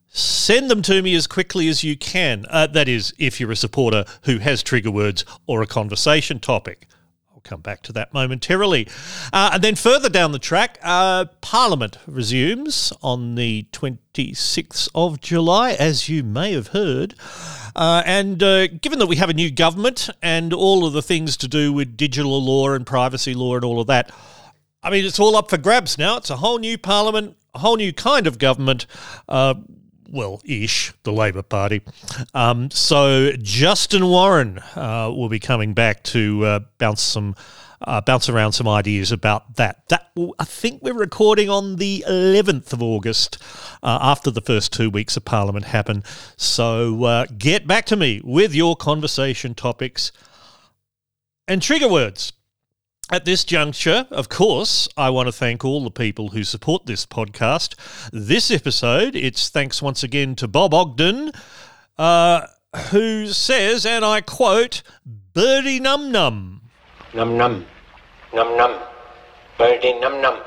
send 0.09 0.69
them 0.69 0.81
to 0.83 1.01
me 1.01 1.15
as 1.15 1.27
quickly 1.27 1.67
as 1.67 1.83
you 1.83 1.95
can. 1.95 2.45
Uh, 2.49 2.67
that 2.67 2.87
is, 2.87 3.13
if 3.17 3.39
you're 3.39 3.51
a 3.51 3.55
supporter 3.55 4.05
who 4.23 4.39
has 4.39 4.63
trigger 4.63 4.91
words 4.91 5.23
or 5.47 5.61
a 5.61 5.67
conversation 5.67 6.39
topic. 6.39 6.87
I'll 7.33 7.41
come 7.41 7.61
back 7.61 7.83
to 7.83 7.93
that 7.93 8.13
momentarily. 8.13 8.87
Uh, 9.31 9.51
and 9.53 9.63
then 9.63 9.75
further 9.75 10.09
down 10.09 10.31
the 10.31 10.39
track, 10.39 10.77
uh, 10.83 11.25
Parliament 11.41 11.97
resumes 12.07 12.91
on 13.01 13.35
the 13.35 13.65
26th 13.71 14.89
of 14.93 15.21
July, 15.21 15.71
as 15.71 16.09
you 16.09 16.23
may 16.23 16.51
have 16.53 16.67
heard. 16.67 17.15
Uh, 17.75 18.03
and 18.05 18.43
uh, 18.43 18.67
given 18.67 18.99
that 18.99 19.05
we 19.05 19.15
have 19.15 19.29
a 19.29 19.33
new 19.33 19.49
government 19.51 20.09
and 20.21 20.53
all 20.53 20.85
of 20.85 20.93
the 20.93 21.01
things 21.01 21.37
to 21.37 21.47
do 21.47 21.71
with 21.71 21.95
digital 21.95 22.43
law 22.43 22.71
and 22.71 22.85
privacy 22.85 23.33
law 23.33 23.55
and 23.55 23.63
all 23.63 23.79
of 23.79 23.87
that, 23.87 24.11
I 24.81 24.89
mean, 24.89 25.05
it's 25.05 25.19
all 25.19 25.35
up 25.35 25.49
for 25.49 25.57
grabs 25.57 25.97
now. 25.97 26.17
It's 26.17 26.29
a 26.29 26.37
whole 26.37 26.57
new 26.57 26.77
parliament, 26.77 27.37
a 27.53 27.59
whole 27.59 27.77
new 27.77 27.93
kind 27.93 28.27
of 28.27 28.37
government. 28.37 28.85
Well, 30.11 30.41
ish, 30.43 30.93
the 31.03 31.11
Labor 31.11 31.43
Party. 31.43 31.81
Um, 32.33 32.71
so 32.71 33.31
Justin 33.33 34.05
Warren 34.07 34.59
uh, 34.75 35.11
will 35.15 35.29
be 35.29 35.39
coming 35.39 35.73
back 35.73 36.03
to 36.05 36.45
uh, 36.45 36.59
bounce 36.77 37.01
some. 37.01 37.35
Uh, 37.81 38.01
bounce 38.01 38.27
around 38.27 38.51
some 38.51 38.67
ideas 38.67 39.09
about 39.09 39.55
that. 39.55 39.87
That 39.87 40.11
I 40.37 40.43
think 40.43 40.81
we're 40.83 40.93
recording 40.93 41.49
on 41.49 41.77
the 41.77 42.03
11th 42.09 42.73
of 42.73 42.83
August, 42.83 43.41
uh, 43.81 43.99
after 44.01 44.29
the 44.29 44.41
first 44.41 44.73
two 44.73 44.89
weeks 44.89 45.15
of 45.15 45.23
Parliament 45.23 45.63
happen. 45.63 46.03
So 46.35 47.05
uh, 47.05 47.25
get 47.37 47.67
back 47.67 47.85
to 47.85 47.95
me 47.95 48.19
with 48.21 48.53
your 48.53 48.75
conversation 48.75 49.55
topics 49.55 50.11
and 51.47 51.61
trigger 51.61 51.87
words. 51.87 52.33
At 53.11 53.25
this 53.25 53.43
juncture, 53.43 54.05
of 54.11 54.29
course, 54.29 54.87
I 54.95 55.09
want 55.09 55.27
to 55.27 55.31
thank 55.31 55.65
all 55.65 55.83
the 55.83 55.89
people 55.89 56.29
who 56.29 56.43
support 56.43 56.85
this 56.85 57.07
podcast. 57.07 57.73
This 58.13 58.51
episode, 58.51 59.15
it's 59.15 59.49
thanks 59.49 59.81
once 59.81 60.03
again 60.03 60.35
to 60.35 60.47
Bob 60.47 60.75
Ogden, 60.75 61.31
uh, 61.97 62.45
who 62.91 63.25
says, 63.25 63.83
and 63.83 64.05
I 64.05 64.21
quote, 64.21 64.83
Birdie 65.33 65.79
Num 65.79 66.11
Num. 66.11 66.61
Num 67.15 67.35
num. 67.35 67.65
Num 68.31 68.55
num. 68.55 68.79
Birdie 69.57 69.99
num 69.99 70.21
num. 70.21 70.39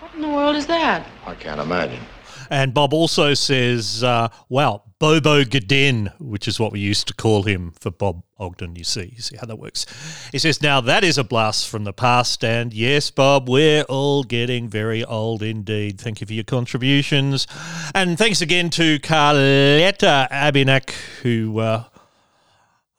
What 0.00 0.14
in 0.14 0.22
the 0.22 0.28
world 0.28 0.56
is 0.56 0.66
that? 0.66 1.06
I 1.26 1.34
can't 1.34 1.60
imagine. 1.60 2.00
And 2.48 2.72
Bob 2.72 2.94
also 2.94 3.34
says, 3.34 4.02
uh, 4.02 4.28
wow, 4.48 4.84
Bobo 5.00 5.44
Gaden, 5.44 6.12
which 6.18 6.48
is 6.48 6.58
what 6.58 6.72
we 6.72 6.80
used 6.80 7.06
to 7.06 7.14
call 7.14 7.44
him 7.44 7.72
for 7.78 7.90
Bob 7.90 8.24
Ogden, 8.36 8.74
you 8.74 8.82
see. 8.82 9.12
You 9.14 9.22
see 9.22 9.36
how 9.36 9.46
that 9.46 9.58
works. 9.58 9.86
He 10.32 10.40
says, 10.40 10.60
now 10.60 10.80
that 10.80 11.04
is 11.04 11.18
a 11.18 11.22
blast 11.22 11.68
from 11.68 11.84
the 11.84 11.92
past. 11.92 12.42
And 12.44 12.74
yes, 12.74 13.08
Bob, 13.10 13.48
we're 13.48 13.82
all 13.82 14.24
getting 14.24 14.68
very 14.68 15.04
old 15.04 15.42
indeed. 15.42 16.00
Thank 16.00 16.20
you 16.20 16.26
for 16.26 16.32
your 16.32 16.42
contributions. 16.42 17.46
And 17.94 18.18
thanks 18.18 18.40
again 18.40 18.70
to 18.70 18.98
Carletta 18.98 20.28
Abinak, 20.30 20.90
who 21.22 21.60
uh, 21.60 21.84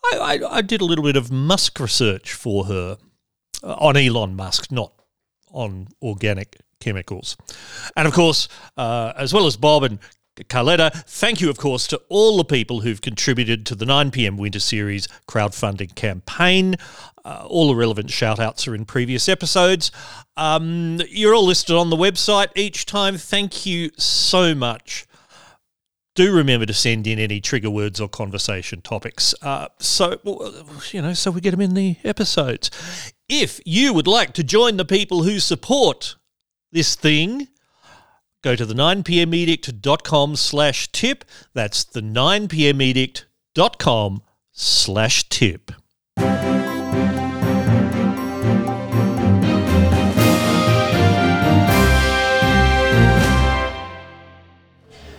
I, 0.05 0.17
I, 0.17 0.57
I 0.57 0.61
did 0.61 0.79
a 0.79 0.85
little 0.85 1.03
bit 1.03 1.17
of 1.17 1.31
Musk 1.31 1.81
research 1.81 2.31
for 2.31 2.65
her 2.65 2.97
uh, 3.61 3.73
on 3.73 3.97
Elon 3.97 4.37
Musk, 4.37 4.71
not 4.71 4.93
on 5.51 5.89
organic 6.01 6.55
chemicals. 6.79 7.35
And 7.97 8.07
of 8.07 8.13
course, 8.13 8.47
uh, 8.77 9.11
as 9.17 9.33
well 9.33 9.47
as 9.47 9.57
Bob 9.57 9.83
and 9.83 9.99
Carletta, 10.47 10.91
thank 11.05 11.41
you, 11.41 11.49
of 11.49 11.57
course, 11.57 11.87
to 11.87 12.01
all 12.09 12.37
the 12.37 12.45
people 12.45 12.81
who've 12.81 13.01
contributed 13.01 13.65
to 13.65 13.75
the 13.75 13.85
9pm 13.85 14.37
Winter 14.37 14.59
Series 14.59 15.07
crowdfunding 15.27 15.95
campaign. 15.95 16.75
Uh, 17.25 17.45
all 17.47 17.67
the 17.67 17.75
relevant 17.75 18.09
shout 18.09 18.39
outs 18.39 18.67
are 18.67 18.75
in 18.75 18.85
previous 18.85 19.27
episodes. 19.27 19.91
Um, 20.37 21.01
you're 21.09 21.35
all 21.35 21.45
listed 21.45 21.75
on 21.75 21.89
the 21.89 21.97
website 21.97 22.49
each 22.55 22.85
time. 22.85 23.17
Thank 23.17 23.65
you 23.65 23.91
so 23.97 24.55
much. 24.55 25.05
Do 26.15 26.33
remember 26.33 26.65
to 26.65 26.73
send 26.73 27.07
in 27.07 27.19
any 27.19 27.39
trigger 27.39 27.69
words 27.69 28.01
or 28.01 28.09
conversation 28.09 28.81
topics. 28.81 29.33
Uh, 29.41 29.67
so, 29.79 30.19
you 30.91 31.01
know, 31.01 31.13
so 31.13 31.31
we 31.31 31.41
get 31.41 31.51
them 31.51 31.61
in 31.61 31.75
the 31.75 31.97
episodes. 32.03 32.71
If 33.27 33.61
you 33.65 33.93
would 33.93 34.07
like 34.07 34.33
to 34.33 34.43
join 34.43 34.77
the 34.77 34.85
people 34.85 35.23
who 35.23 35.39
support 35.39 36.15
this 36.71 36.95
thing, 36.95 37.47
go 38.41 38.55
to 38.55 38.65
the 38.65 38.73
9pmedict.com 38.73 40.35
slash 40.35 40.91
tip. 40.91 41.23
That's 41.53 41.83
the 41.83 42.01
9pmedict.com 42.01 44.23
slash 44.51 45.29
tip. 45.29 45.71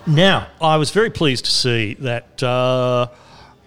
Now, 0.07 0.49
I 0.61 0.77
was 0.77 0.91
very 0.91 1.11
pleased 1.11 1.45
to 1.45 1.51
see 1.53 1.95
that 2.01 2.43
uh, 2.43 3.07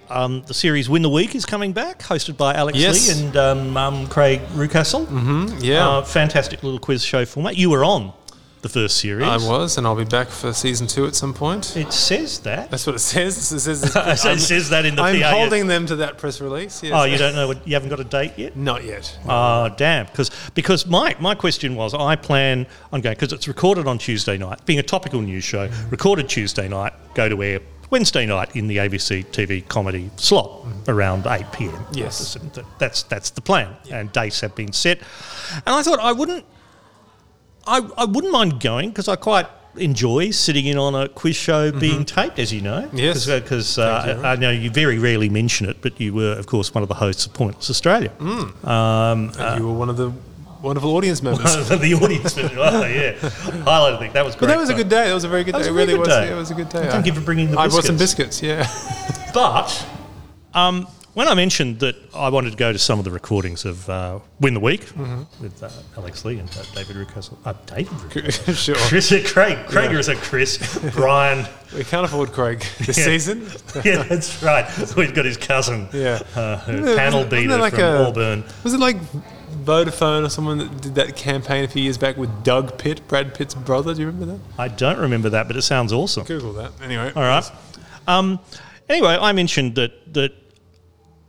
um, 0.09 0.43
the 0.45 0.53
series 0.53 0.89
Win 0.89 1.01
the 1.01 1.09
Week 1.09 1.35
is 1.35 1.45
coming 1.45 1.71
back, 1.71 1.99
hosted 1.99 2.35
by 2.35 2.53
Alex 2.53 2.77
Yes. 2.77 3.07
Lee 3.17 3.25
and 3.25 3.37
um, 3.37 3.77
um, 3.77 4.07
Craig 4.07 4.41
Reucassel. 4.53 5.05
Mm-hmm, 5.05 5.63
yeah. 5.63 5.87
Uh, 5.87 6.01
fantastic 6.03 6.61
little 6.63 6.79
quiz 6.79 7.03
show 7.03 7.25
format. 7.25 7.55
You 7.55 7.69
were 7.69 7.85
on 7.85 8.11
the 8.63 8.69
first 8.69 8.97
series. 8.97 9.27
I 9.27 9.37
was, 9.37 9.77
and 9.77 9.85
I'll 9.85 9.95
be 9.95 10.05
back 10.05 10.29
for 10.29 10.53
season 10.53 10.87
two 10.87 11.05
at 11.05 11.15
some 11.15 11.33
point. 11.33 11.75
It 11.77 11.93
says 11.93 12.39
that. 12.39 12.71
That's 12.71 12.87
what 12.87 12.95
it 12.95 12.99
says. 12.99 13.51
It 13.51 13.59
says, 13.59 13.83
it 13.95 14.39
says 14.39 14.69
that 14.69 14.85
in 14.85 14.95
the 14.95 15.01
I'm 15.01 15.21
PA. 15.21 15.31
holding 15.31 15.67
them 15.67 15.85
to 15.87 15.97
that 15.97 16.17
press 16.17 16.41
release. 16.41 16.81
Yes. 16.81 16.93
Oh, 16.95 17.03
you 17.03 17.17
don't 17.17 17.35
know 17.35 17.47
what 17.47 17.67
you 17.67 17.73
haven't 17.75 17.89
got 17.89 17.99
a 17.99 18.05
date 18.05 18.33
yet? 18.37 18.55
Not 18.55 18.83
yet. 18.83 19.19
Oh, 19.27 19.69
damn! 19.77 20.05
Because 20.07 20.31
because 20.55 20.87
my 20.87 21.15
my 21.19 21.35
question 21.35 21.75
was, 21.75 21.93
I 21.93 22.15
plan 22.15 22.65
on 22.91 23.01
going 23.01 23.15
because 23.15 23.33
it's 23.33 23.47
recorded 23.47 23.85
on 23.85 23.97
Tuesday 23.97 24.37
night, 24.37 24.65
being 24.65 24.79
a 24.79 24.83
topical 24.83 25.21
news 25.21 25.43
show, 25.43 25.69
recorded 25.89 26.29
Tuesday 26.29 26.67
night, 26.67 26.93
go 27.13 27.29
to 27.29 27.43
air 27.43 27.59
Wednesday 27.93 28.25
night 28.25 28.55
in 28.55 28.65
the 28.65 28.77
ABC 28.77 29.23
TV 29.27 29.67
comedy 29.67 30.09
slot 30.15 30.49
mm-hmm. 30.49 30.89
around 30.89 31.27
eight 31.27 31.45
pm. 31.51 31.85
Yes. 31.91 32.35
that's 32.79 33.03
that's 33.03 33.29
the 33.29 33.41
plan, 33.41 33.75
and 33.91 34.11
dates 34.11 34.41
have 34.41 34.55
been 34.55 34.73
set. 34.73 34.97
And 35.53 35.75
I 35.75 35.83
thought 35.83 35.99
I 35.99 36.11
wouldn't, 36.11 36.43
I 37.67 37.81
I 37.97 38.05
wouldn't 38.05 38.33
mind 38.33 38.59
going 38.59 38.89
because 38.89 39.07
I 39.07 39.15
quite 39.15 39.47
enjoy 39.75 40.29
sitting 40.31 40.65
in 40.67 40.77
on 40.77 40.93
a 40.93 41.07
quiz 41.09 41.35
show 41.35 41.71
being 41.71 42.05
taped, 42.05 42.37
as 42.37 42.53
you 42.53 42.61
know. 42.61 42.87
Yes. 42.93 43.25
because 43.25 43.79
uh, 43.79 44.19
I, 44.23 44.33
I 44.33 44.35
know 44.35 44.51
you 44.51 44.69
very 44.69 44.99
rarely 44.99 45.29
mention 45.29 45.67
it, 45.67 45.77
but 45.81 45.99
you 45.99 46.13
were, 46.13 46.33
of 46.33 46.45
course, 46.45 46.73
one 46.75 46.83
of 46.83 46.89
the 46.89 46.95
hosts 46.95 47.25
of 47.25 47.33
Pointless 47.33 47.69
Australia. 47.71 48.11
And 48.19 49.35
you 49.59 49.65
were 49.67 49.73
one 49.73 49.89
of 49.89 49.97
the 49.97 50.11
wonderful 50.61 50.95
audience 50.95 51.21
members. 51.27 51.67
the 51.69 51.93
audience. 52.01 52.37
Oh, 52.37 52.85
yeah. 52.85 53.17
Highlight, 53.63 53.93
I 53.95 53.97
think. 53.97 54.13
That 54.13 54.23
was 54.23 54.35
great. 54.35 54.47
But 54.47 54.53
that 54.53 54.59
was 54.59 54.69
a 54.69 54.73
fun. 54.73 54.81
good 54.81 54.89
day. 54.89 55.07
That 55.07 55.13
was 55.15 55.23
a 55.23 55.29
very 55.29 55.43
good 55.43 55.55
That 55.55 55.63
day. 55.63 55.69
a 55.69 55.71
It 55.71 55.75
really 55.75 55.97
was. 55.97 56.07
day. 56.07 56.27
Yeah, 56.27 56.33
it 56.33 56.37
was 56.37 56.51
a 56.51 56.55
good 56.55 56.69
day. 56.69 56.87
Thank 56.91 57.05
you 57.07 57.13
for 57.13 57.21
bringing 57.21 57.49
the 57.51 57.57
I 57.59 57.67
brought 57.67 57.83
some 57.85 57.97
biscuits. 57.97 58.39
biscuits. 58.41 58.43
Yeah. 58.43 59.31
But 59.33 59.85
um, 60.53 60.87
when 61.13 61.27
I 61.27 61.33
mentioned 61.35 61.79
that 61.79 61.95
I 62.13 62.29
wanted 62.29 62.51
to 62.51 62.57
go 62.57 62.73
to 62.73 62.79
some 62.79 62.97
of 62.99 63.05
the 63.05 63.11
recordings 63.11 63.65
of 63.65 63.87
uh, 63.89 64.19
Win 64.39 64.53
the 64.53 64.59
Week 64.59 64.81
with 65.41 65.61
uh, 65.61 65.69
Alex 65.97 66.25
Lee 66.25 66.39
and 66.39 66.49
uh, 66.49 66.63
David 66.73 66.95
Reucassel. 66.95 67.37
Uh, 67.45 67.53
David 67.65 67.87
Reucassel. 68.09 68.55
sure. 68.55 68.75
Chris, 68.75 69.11
uh, 69.11 69.21
Craig. 69.25 69.65
Craig 69.67 69.91
Yeah. 69.91 69.99
is 69.99 70.07
a 70.09 70.15
Chris. 70.15 70.79
Brian. 70.93 71.45
We 71.73 71.83
can't 71.83 72.05
afford 72.05 72.31
Craig 72.33 72.59
this 72.85 72.99
Yeah. 72.99 73.03
season. 73.05 73.47
yeah, 73.83 74.03
that's 74.03 74.43
right. 74.43 74.69
He's 74.69 74.93
got 75.11 75.25
his 75.25 75.37
cousin, 75.37 75.87
Yeah. 75.91 76.21
uh, 76.35 76.61
it- 76.67 76.95
panel 76.95 77.25
beater 77.25 77.57
like 77.57 77.73
from 77.73 77.81
a- 77.83 78.03
Auburn. 78.09 78.43
Was 78.63 78.75
it 78.75 78.79
like 78.79 78.97
Vodafone 79.63 80.23
or 80.23 80.29
someone 80.29 80.59
that 80.59 80.81
did 80.81 80.93
that 80.95 81.15
campaign 81.15 81.63
a 81.63 81.67
few 81.67 81.81
years 81.81 81.97
back 81.97 82.15
with 82.15 82.43
Doug 82.43 82.77
Pitt, 82.77 83.07
Brad 83.07 83.33
Pitt's 83.33 83.55
brother. 83.55 83.93
Do 83.95 84.01
you 84.01 84.05
remember 84.07 84.33
that? 84.33 84.39
I 84.59 84.67
don't 84.67 84.99
remember 84.99 85.29
that, 85.29 85.47
but 85.47 85.55
it 85.55 85.61
sounds 85.63 85.91
awesome. 85.91 86.25
Google 86.25 86.53
that. 86.53 86.71
Anyway. 86.83 87.11
All 87.15 87.23
right. 87.23 87.49
Um, 88.07 88.39
anyway, 88.87 89.17
I 89.19 89.31
mentioned 89.31 89.73
that 89.75 90.13
that 90.13 90.31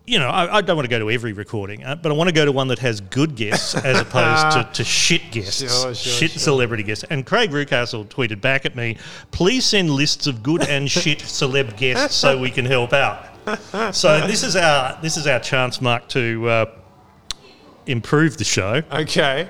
you 0.06 0.18
know 0.18 0.28
I, 0.28 0.56
I 0.56 0.60
don't 0.60 0.76
want 0.76 0.84
to 0.84 0.90
go 0.90 0.98
to 0.98 1.10
every 1.10 1.32
recording, 1.32 1.82
uh, 1.84 1.94
but 1.96 2.12
I 2.12 2.14
want 2.14 2.28
to 2.28 2.34
go 2.34 2.44
to 2.44 2.52
one 2.52 2.68
that 2.68 2.78
has 2.80 3.00
good 3.00 3.36
guests 3.36 3.74
as 3.84 4.00
opposed 4.00 4.52
to, 4.56 4.68
to 4.74 4.84
shit 4.84 5.30
guests, 5.30 5.60
Sure, 5.60 5.70
sure, 5.70 5.94
shit 5.94 6.30
sure. 6.32 6.40
celebrity 6.40 6.82
guests. 6.82 7.04
And 7.10 7.24
Craig 7.24 7.50
Reucassel 7.50 8.06
tweeted 8.06 8.40
back 8.40 8.66
at 8.66 8.76
me, 8.76 8.96
"Please 9.30 9.64
send 9.64 9.90
lists 9.90 10.26
of 10.26 10.42
good 10.42 10.62
and 10.68 10.90
shit 10.90 11.18
celeb 11.20 11.76
guests 11.76 12.16
so 12.16 12.38
we 12.38 12.50
can 12.50 12.64
help 12.64 12.92
out." 12.92 13.26
So 13.94 14.20
this 14.26 14.42
is 14.42 14.56
our 14.56 14.98
this 15.02 15.16
is 15.16 15.26
our 15.26 15.40
chance, 15.40 15.80
Mark, 15.80 16.08
to 16.08 16.48
uh, 16.48 16.66
improve 17.86 18.36
the 18.36 18.44
show. 18.44 18.82
Okay. 18.92 19.48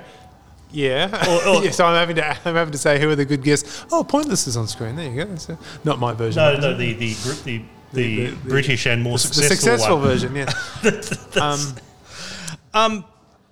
Yeah. 0.71 1.25
Or- 1.29 1.49
or- 1.59 1.65
yeah. 1.65 1.71
So 1.71 1.85
I'm 1.87 1.95
having 1.95 2.17
to 2.17 2.27
I'm 2.49 2.55
having 2.57 2.73
to 2.73 2.79
say 2.79 3.01
who 3.01 3.09
are 3.11 3.15
the 3.17 3.25
good 3.25 3.43
guests. 3.45 3.85
Oh, 3.93 4.03
Pointless 4.03 4.47
is 4.49 4.57
on 4.57 4.67
screen. 4.67 4.97
There 4.97 5.09
you 5.09 5.17
go. 5.17 5.25
That's 5.27 5.49
uh 5.51 5.57
not 5.85 5.99
my 6.01 6.13
version. 6.13 6.43
No, 6.43 6.57
no, 6.59 6.77
the 6.77 6.93
the 6.95 7.15
the, 7.15 7.33
the, 7.45 7.63
the, 7.95 8.27
the- 8.27 8.31
the- 8.31 8.49
British 8.49 8.87
and 8.87 9.03
more 9.03 9.15
the 9.15 9.19
successful, 9.21 9.57
successful 9.57 9.97
one. 9.99 10.07
version. 10.09 10.35
Yeah. 10.37 10.53
um, 12.75 13.05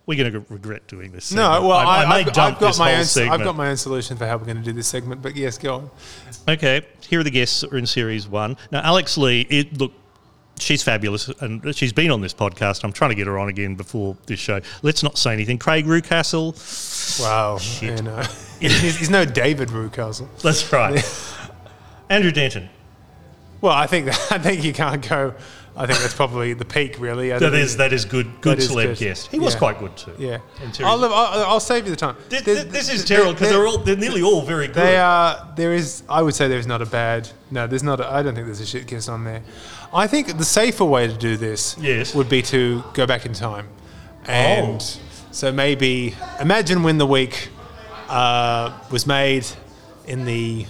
We're 0.07 0.19
going 0.19 0.33
to 0.33 0.45
regret 0.53 0.87
doing 0.89 1.13
this. 1.13 1.33
no, 1.33 1.63
well, 1.63 1.73
I, 1.73 2.03
I 2.05 2.15
I, 2.17 2.23
have 2.23 2.35
got 2.59 2.79
my 2.79 2.97
own. 2.97 3.05
segment. 3.05 3.33
I've 3.41 3.45
got 3.45 3.57
my 3.57 3.69
own 3.71 3.77
solution 3.77 4.17
for 4.17 4.27
how 4.27 4.37
we're 4.37 4.45
going 4.45 4.57
to 4.59 4.63
do 4.63 4.73
this 4.73 4.89
segment. 4.89 5.23
But 5.23 5.37
yes, 5.37 5.59
go 5.59 5.75
on. 5.77 5.91
Okay, 6.49 6.83
here 7.09 7.21
are 7.21 7.23
the 7.25 7.31
guests 7.31 7.61
that 7.61 7.73
are 7.73 7.79
in 7.79 7.87
series 7.87 8.27
one. 8.27 8.57
Now, 8.73 8.83
Alex 8.83 9.17
Lee, 9.17 9.43
it, 9.43 9.79
look, 9.79 9.93
she's 10.59 10.83
fabulous, 10.83 11.29
and 11.41 11.75
she's 11.75 11.93
been 11.93 12.11
on 12.11 12.21
this 12.21 12.35
podcast. 12.35 12.83
I'm 12.83 12.93
trying 12.93 13.11
to 13.11 13.15
get 13.15 13.29
her 13.29 13.39
on 13.39 13.49
again 13.49 13.77
before 13.77 14.17
this 14.27 14.41
show. 14.41 14.61
Let's 14.83 15.05
not 15.05 15.19
say 15.19 15.33
anything. 15.33 15.59
Craig 15.59 15.87
Reucassel, 15.87 17.21
Wow. 17.23 17.59
You 17.81 18.03
know, 18.03 18.23
he's, 18.61 18.99
he's 18.99 19.11
no 19.11 19.25
David 19.25 19.69
Reucassel. 19.69 20.27
that's 20.43 20.73
right. 20.73 21.01
Andrew 22.11 22.33
Denton, 22.33 22.69
Well, 23.63 23.73
I 23.73 23.87
think 23.87 24.09
I 24.31 24.39
think 24.39 24.63
you 24.65 24.75
can't 24.75 25.07
go. 25.09 25.35
I 25.75 25.87
think 25.87 26.01
that's 26.01 26.13
probably 26.15 26.53
the 26.53 26.67
peak, 26.67 27.01
really. 27.01 27.33
I 27.33 27.39
that 27.39 27.55
is 27.55 27.79
that 27.79 27.95
is 27.95 28.05
good. 28.05 28.43
Good 28.43 28.59
is 28.59 28.69
celeb 28.71 28.89
good. 28.89 28.99
guest. 28.99 29.29
He 29.29 29.39
was 29.39 29.55
quite 29.55 29.79
good 29.79 29.97
too. 29.97 30.13
Yeah. 30.19 30.39
I'll, 30.81 30.99
live, 30.99 31.11
I'll, 31.11 31.45
I'll 31.47 31.61
save 31.61 31.87
you 31.87 31.91
the 31.91 31.97
time. 31.97 32.15
This, 32.29 32.43
There's- 32.43 32.65
this 32.67 32.91
is 32.93 33.07
there- 33.07 33.17
terrible 33.17 33.33
because 33.33 33.49
there- 33.49 33.59
they're 33.59 33.67
all 33.67 33.79
they're 33.79 33.97
nearly 33.97 34.21
all 34.21 34.43
very 34.43 34.67
good. 34.67 34.77
They 34.77 34.99
are. 34.99 35.51
There 35.57 35.73
is. 35.73 36.03
I 36.11 36.21
would 36.21 36.35
say 36.35 36.47
there's 36.49 36.67
not 36.67 36.83
a 36.83 36.87
bad. 36.87 37.27
No, 37.51 37.67
there's 37.67 37.83
not. 37.83 38.01
A, 38.01 38.07
I 38.13 38.23
don't 38.23 38.35
think 38.35 38.45
there's 38.47 38.61
a 38.61 38.67
shit 38.67 38.87
guest 38.87 39.09
on 39.09 39.25
there. 39.25 39.43
I 39.95 40.07
think 40.07 40.37
the 40.37 40.45
safer 40.45 40.85
way 40.85 41.07
to 41.07 41.17
do 41.17 41.39
this 41.39 41.75
Yes. 41.81 42.15
would 42.15 42.29
be 42.29 42.43
to 42.43 42.83
go 42.93 43.07
back 43.07 43.25
in 43.25 43.33
time, 43.33 43.69
and 44.27 44.81
Oh. 44.83 45.01
so 45.31 45.53
maybe 45.53 46.15
imagine 46.39 46.83
Win 46.83 46.99
the 46.99 47.07
Week 47.07 47.49
uh, 48.11 48.79
was 48.91 49.07
made 49.07 49.47
in 50.07 50.27
the 50.27 50.67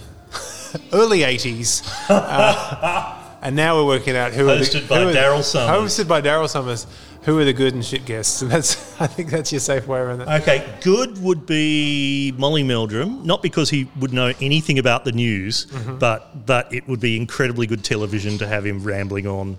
early 0.93 1.19
'80s, 1.19 1.83
uh, 2.09 3.37
and 3.41 3.55
now 3.55 3.75
we're 3.77 3.85
working 3.85 4.15
out 4.15 4.33
who 4.33 4.49
are 4.49 4.55
the, 4.55 4.61
Hosted 4.63 4.87
by 4.87 4.99
Daryl 5.13 5.43
Somers. 5.43 5.97
Hosted 5.97 6.07
by 6.07 6.21
Daryl 6.21 6.49
Somers. 6.49 6.87
Who 7.23 7.39
are 7.39 7.45
the 7.45 7.53
good 7.53 7.73
and 7.73 7.85
shit 7.85 8.03
guests? 8.05 8.41
And 8.41 8.51
that's. 8.51 8.99
I 8.99 9.07
think 9.07 9.29
that's 9.29 9.51
your 9.51 9.61
safe 9.61 9.87
way 9.87 9.99
around 9.99 10.19
that. 10.19 10.41
Okay, 10.41 10.77
good 10.81 11.17
would 11.23 11.45
be 11.45 12.33
Molly 12.37 12.63
Meldrum, 12.63 13.25
not 13.25 13.41
because 13.41 13.69
he 13.69 13.87
would 13.99 14.11
know 14.11 14.33
anything 14.41 14.77
about 14.79 15.05
the 15.05 15.13
news, 15.13 15.65
Mm-hmm. 15.67 15.99
but 15.99 16.45
but 16.45 16.73
it 16.73 16.87
would 16.87 16.99
be 16.99 17.15
incredibly 17.15 17.65
good 17.65 17.83
television 17.83 18.37
to 18.39 18.47
have 18.47 18.65
him 18.65 18.83
rambling 18.83 19.27
on. 19.27 19.57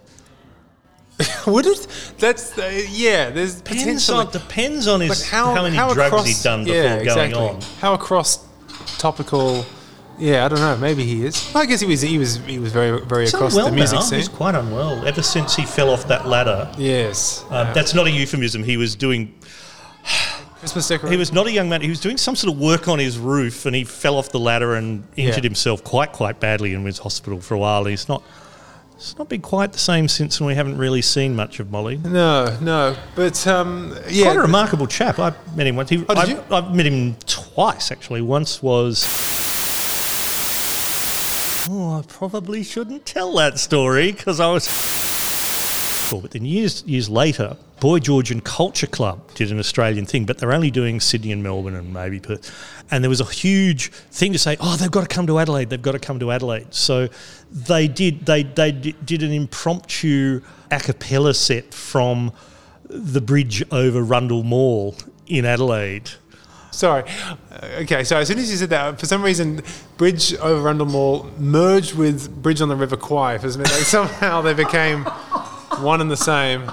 Would 1.46 1.66
it? 1.66 1.86
That's 2.18 2.58
uh, 2.58 2.82
yeah. 2.90 3.30
There's 3.30 3.60
Depends 3.60 3.82
potentially. 4.08 4.18
on, 4.18 4.32
depends 4.32 4.88
on 4.88 5.00
his, 5.00 5.28
how, 5.30 5.54
how, 5.54 5.62
many 5.62 5.76
how 5.76 5.94
drugs 5.94 6.08
across, 6.08 6.26
he'd 6.26 6.42
done 6.42 6.64
before 6.64 6.76
yeah, 6.82 7.04
going 7.04 7.34
on. 7.34 7.60
How 7.80 7.94
across 7.94 8.44
topical? 8.98 9.64
Yeah, 10.18 10.44
I 10.44 10.48
don't 10.48 10.60
know. 10.60 10.76
Maybe 10.76 11.04
he 11.04 11.24
is. 11.24 11.54
I 11.56 11.66
guess 11.66 11.80
he 11.80 11.86
was. 11.86 12.00
He 12.02 12.18
was. 12.18 12.36
He 12.46 12.58
was 12.58 12.72
very, 12.72 13.00
very 13.04 13.22
He's 13.24 13.34
across 13.34 13.52
unwell 13.54 13.70
the 13.70 13.76
music 13.76 13.96
now. 13.98 14.02
scene. 14.04 14.18
He's 14.18 14.28
quite 14.28 14.54
unwell 14.54 15.06
ever 15.06 15.22
since 15.22 15.56
he 15.56 15.64
fell 15.64 15.90
off 15.90 16.06
that 16.08 16.26
ladder. 16.26 16.70
yes. 16.78 17.44
Uh, 17.50 17.72
That's 17.72 17.94
not 17.94 18.06
a 18.06 18.10
euphemism. 18.10 18.62
He 18.62 18.76
was 18.76 18.94
doing. 18.94 19.34
Christmas 20.60 20.88
decoration. 20.88 21.12
He 21.12 21.18
was 21.18 21.32
not 21.32 21.46
a 21.46 21.52
young 21.52 21.68
man. 21.68 21.82
He 21.82 21.90
was 21.90 22.00
doing 22.00 22.16
some 22.16 22.34
sort 22.36 22.54
of 22.54 22.58
work 22.60 22.88
on 22.88 22.98
his 22.98 23.18
roof, 23.18 23.66
and 23.66 23.74
he 23.76 23.84
fell 23.84 24.16
off 24.16 24.30
the 24.30 24.38
ladder 24.40 24.74
and 24.76 25.04
injured 25.16 25.44
Yeah. 25.44 25.48
himself 25.48 25.84
quite 25.84 26.12
quite 26.12 26.40
badly 26.40 26.72
and 26.74 26.84
was 26.84 26.98
hospital 26.98 27.40
for 27.40 27.54
a 27.54 27.58
while. 27.58 27.84
He's 27.84 28.08
not. 28.08 28.22
It's 28.96 29.18
not 29.18 29.28
been 29.28 29.42
quite 29.42 29.72
the 29.72 29.78
same 29.78 30.06
since, 30.08 30.38
and 30.38 30.46
we 30.46 30.54
haven't 30.54 30.78
really 30.78 31.02
seen 31.02 31.34
much 31.36 31.58
of 31.60 31.70
Molly. 31.70 31.98
No, 31.98 32.56
no. 32.62 32.96
But 33.16 33.44
um, 33.46 33.94
yeah. 34.08 34.24
Quite 34.26 34.36
a 34.36 34.40
remarkable 34.40 34.86
chap. 34.86 35.18
I 35.18 35.34
met 35.56 35.66
him 35.66 35.76
once. 35.76 35.90
He, 35.90 35.96
Oh, 36.08 36.14
did 36.14 36.18
I, 36.18 36.24
you? 36.26 36.44
I've 36.50 36.74
met 36.74 36.86
him 36.86 37.16
twice 37.26 37.90
actually. 37.90 38.22
Once 38.22 38.62
was. 38.62 39.20
Oh, 41.68 41.98
I 41.98 42.02
probably 42.02 42.62
shouldn't 42.62 43.06
tell 43.06 43.34
that 43.36 43.58
story 43.58 44.12
because 44.12 44.38
I 44.40 44.48
was. 44.52 44.90
But 46.10 46.32
then 46.32 46.44
years 46.44 46.84
years 46.86 47.08
later, 47.08 47.56
Boy 47.80 47.98
George 47.98 48.30
and 48.30 48.44
Culture 48.44 48.86
Club 48.86 49.34
did 49.34 49.50
an 49.50 49.58
Australian 49.58 50.06
thing, 50.06 50.26
but 50.26 50.38
they're 50.38 50.52
only 50.52 50.70
doing 50.70 51.00
Sydney 51.00 51.32
and 51.32 51.42
Melbourne 51.42 51.74
and 51.74 51.92
maybe 51.92 52.20
Perth. 52.20 52.52
And 52.90 53.02
there 53.02 53.08
was 53.08 53.20
a 53.20 53.24
huge 53.24 53.90
thing 53.90 54.32
to 54.32 54.38
say, 54.38 54.56
oh, 54.60 54.76
they've 54.76 54.90
got 54.90 55.08
to 55.08 55.14
come 55.14 55.26
to 55.26 55.38
Adelaide. 55.38 55.70
They've 55.70 55.82
got 55.82 55.92
to 55.92 55.98
come 55.98 56.20
to 56.20 56.30
Adelaide. 56.30 56.72
So 56.74 57.08
they 57.50 57.88
did. 57.88 58.26
They 58.26 58.42
they 58.42 58.72
did 58.72 59.22
an 59.22 59.32
impromptu 59.32 60.42
a 60.70 60.80
cappella 60.80 61.34
set 61.34 61.72
from 61.72 62.32
the 62.88 63.20
bridge 63.20 63.64
over 63.72 64.02
Rundle 64.02 64.42
Mall 64.42 64.94
in 65.26 65.44
Adelaide. 65.44 66.10
Sorry. 66.74 67.04
Uh, 67.50 67.66
Okay, 67.82 68.04
so 68.04 68.16
as 68.18 68.28
soon 68.28 68.38
as 68.38 68.50
you 68.50 68.56
said 68.56 68.70
that, 68.70 69.00
for 69.00 69.06
some 69.06 69.22
reason, 69.22 69.62
Bridge 69.96 70.34
over 70.36 70.62
Rundle 70.62 70.86
Mall 70.86 71.30
merged 71.38 71.94
with 71.94 72.42
Bridge 72.42 72.60
on 72.60 72.68
the 72.68 72.76
River 72.76 72.96
Kwai. 72.96 73.38
For 73.38 73.50
some- 73.50 73.62
like 73.62 73.70
somehow 73.72 74.42
they 74.42 74.52
became 74.54 75.04
one 75.80 76.00
and 76.00 76.10
the 76.10 76.16
same. 76.16 76.70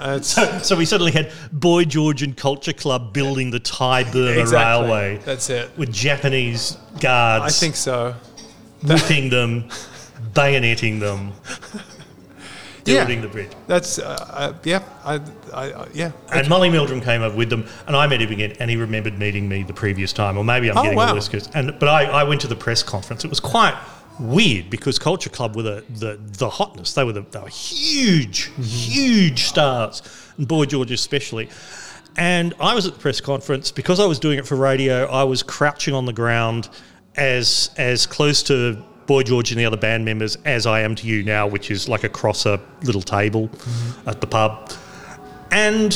Uh, 0.00 0.16
it's, 0.18 0.38
So 0.66 0.76
we 0.76 0.84
suddenly 0.84 1.12
had 1.12 1.32
Boy 1.52 1.84
George 1.84 2.22
and 2.22 2.36
Culture 2.36 2.72
Club 2.72 3.12
building 3.12 3.50
the 3.50 3.58
Thai 3.60 4.04
Burma 4.04 4.30
Exactly. 4.40 4.86
Railway 4.88 5.20
That's 5.24 5.50
it. 5.50 5.70
with 5.76 5.92
Japanese 5.92 6.76
guards. 7.00 7.44
I 7.44 7.48
think 7.60 7.74
so. 7.76 8.14
whipping 8.82 9.28
them, 9.28 9.68
bayoneting 10.32 11.00
them, 11.00 11.32
Yeah. 12.94 13.04
the 13.20 13.28
bridge. 13.28 13.50
That's 13.66 13.98
uh, 13.98 14.26
uh, 14.30 14.52
yeah. 14.64 14.82
I, 15.04 15.14
I, 15.52 15.72
I 15.72 15.88
yeah. 15.94 16.12
And 16.32 16.48
Molly 16.48 16.70
Meldrum 16.70 17.00
came 17.00 17.22
over 17.22 17.36
with 17.36 17.50
them, 17.50 17.66
and 17.86 17.94
I 17.96 18.06
met 18.06 18.20
him 18.20 18.30
again, 18.32 18.54
and 18.60 18.70
he 18.70 18.76
remembered 18.76 19.18
meeting 19.18 19.48
me 19.48 19.62
the 19.62 19.72
previous 19.74 20.12
time, 20.12 20.36
or 20.38 20.44
maybe 20.44 20.70
I'm 20.70 20.78
Oh, 20.78 20.82
getting 20.82 20.96
wow. 20.98 21.08
all 21.08 21.14
this 21.14 21.28
because. 21.28 21.48
And 21.54 21.78
but 21.78 21.88
I, 21.88 22.04
I 22.04 22.24
went 22.24 22.40
to 22.42 22.46
the 22.48 22.56
press 22.56 22.82
conference. 22.82 23.24
It 23.24 23.28
was 23.28 23.40
quite 23.40 23.74
weird 24.18 24.68
because 24.68 24.98
Culture 24.98 25.30
Club 25.30 25.54
were 25.56 25.62
the 25.62 25.84
the, 25.90 26.18
the 26.38 26.48
hotness. 26.48 26.92
They 26.94 27.04
were 27.04 27.12
the, 27.12 27.22
they 27.22 27.38
were 27.40 27.48
huge, 27.48 28.50
Mm-hmm. 28.50 28.62
huge 28.62 29.42
stars, 29.44 30.02
and 30.36 30.46
Boy 30.48 30.64
George 30.66 30.90
especially. 30.90 31.48
And 32.16 32.52
I 32.58 32.74
was 32.74 32.84
at 32.86 32.94
the 32.94 32.98
press 32.98 33.20
conference 33.20 33.70
because 33.70 34.00
I 34.00 34.06
was 34.06 34.18
doing 34.18 34.38
it 34.40 34.46
for 34.46 34.56
radio. 34.56 35.06
I 35.06 35.22
was 35.22 35.44
crouching 35.44 35.94
on 35.94 36.04
the 36.04 36.12
ground 36.12 36.68
as 37.14 37.70
as 37.76 38.06
close 38.06 38.42
to 38.44 38.82
Boy 39.08 39.22
George 39.24 39.50
and 39.50 39.58
the 39.58 39.64
other 39.66 39.76
band 39.76 40.04
members 40.04 40.36
as 40.44 40.66
I 40.66 40.80
am 40.82 40.94
to 40.96 41.06
you 41.08 41.24
now, 41.24 41.46
which 41.48 41.70
is 41.72 41.88
like 41.88 42.04
across 42.04 42.46
a 42.46 42.60
little 42.84 43.02
table 43.02 43.48
Mm-hmm. 43.48 44.08
at 44.08 44.20
the 44.20 44.26
pub. 44.28 44.70
And 45.50 45.92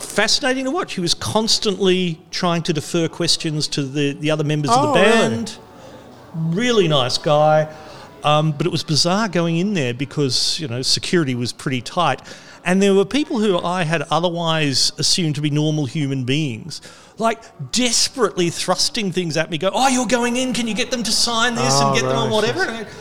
fascinating 0.00 0.64
to 0.64 0.70
watch. 0.70 0.94
He 0.94 1.00
was 1.00 1.14
constantly 1.14 2.20
trying 2.30 2.62
to 2.62 2.72
defer 2.72 3.06
questions 3.08 3.68
to 3.68 3.82
the, 3.82 4.14
the 4.14 4.30
other 4.30 4.44
members 4.44 4.70
of 4.70 4.76
Oh, 4.78 4.94
the 4.94 5.00
really? 5.00 5.12
band. 5.12 5.58
Really 6.34 6.88
nice 6.88 7.18
guy. 7.18 7.72
Um, 8.24 8.52
but 8.52 8.66
it 8.66 8.72
was 8.72 8.82
bizarre 8.84 9.28
going 9.28 9.58
in 9.58 9.74
there 9.74 9.92
because, 9.92 10.58
you 10.60 10.68
know, 10.68 10.80
security 10.82 11.34
was 11.34 11.52
pretty 11.52 11.80
tight. 11.82 12.22
And 12.64 12.80
there 12.82 12.94
were 12.94 13.04
people 13.04 13.38
who 13.40 13.58
I 13.58 13.82
had 13.84 14.02
otherwise 14.10 14.92
assumed 14.98 15.34
to 15.34 15.40
be 15.40 15.50
normal 15.50 15.86
human 15.86 16.24
beings, 16.24 16.80
like 17.18 17.42
desperately 17.72 18.50
thrusting 18.50 19.10
things 19.12 19.36
at 19.36 19.50
me, 19.50 19.58
go, 19.58 19.70
Oh, 19.72 19.88
you're 19.88 20.06
going 20.06 20.36
in, 20.36 20.52
can 20.52 20.68
you 20.68 20.74
get 20.74 20.90
them 20.90 21.02
to 21.02 21.10
sign 21.12 21.54
this 21.56 21.74
Oh, 21.80 21.88
and 21.92 22.00
get 22.00 22.06
them 22.08 22.16
on 22.16 22.30
whatever? 22.30 22.64
yes. 22.64 22.94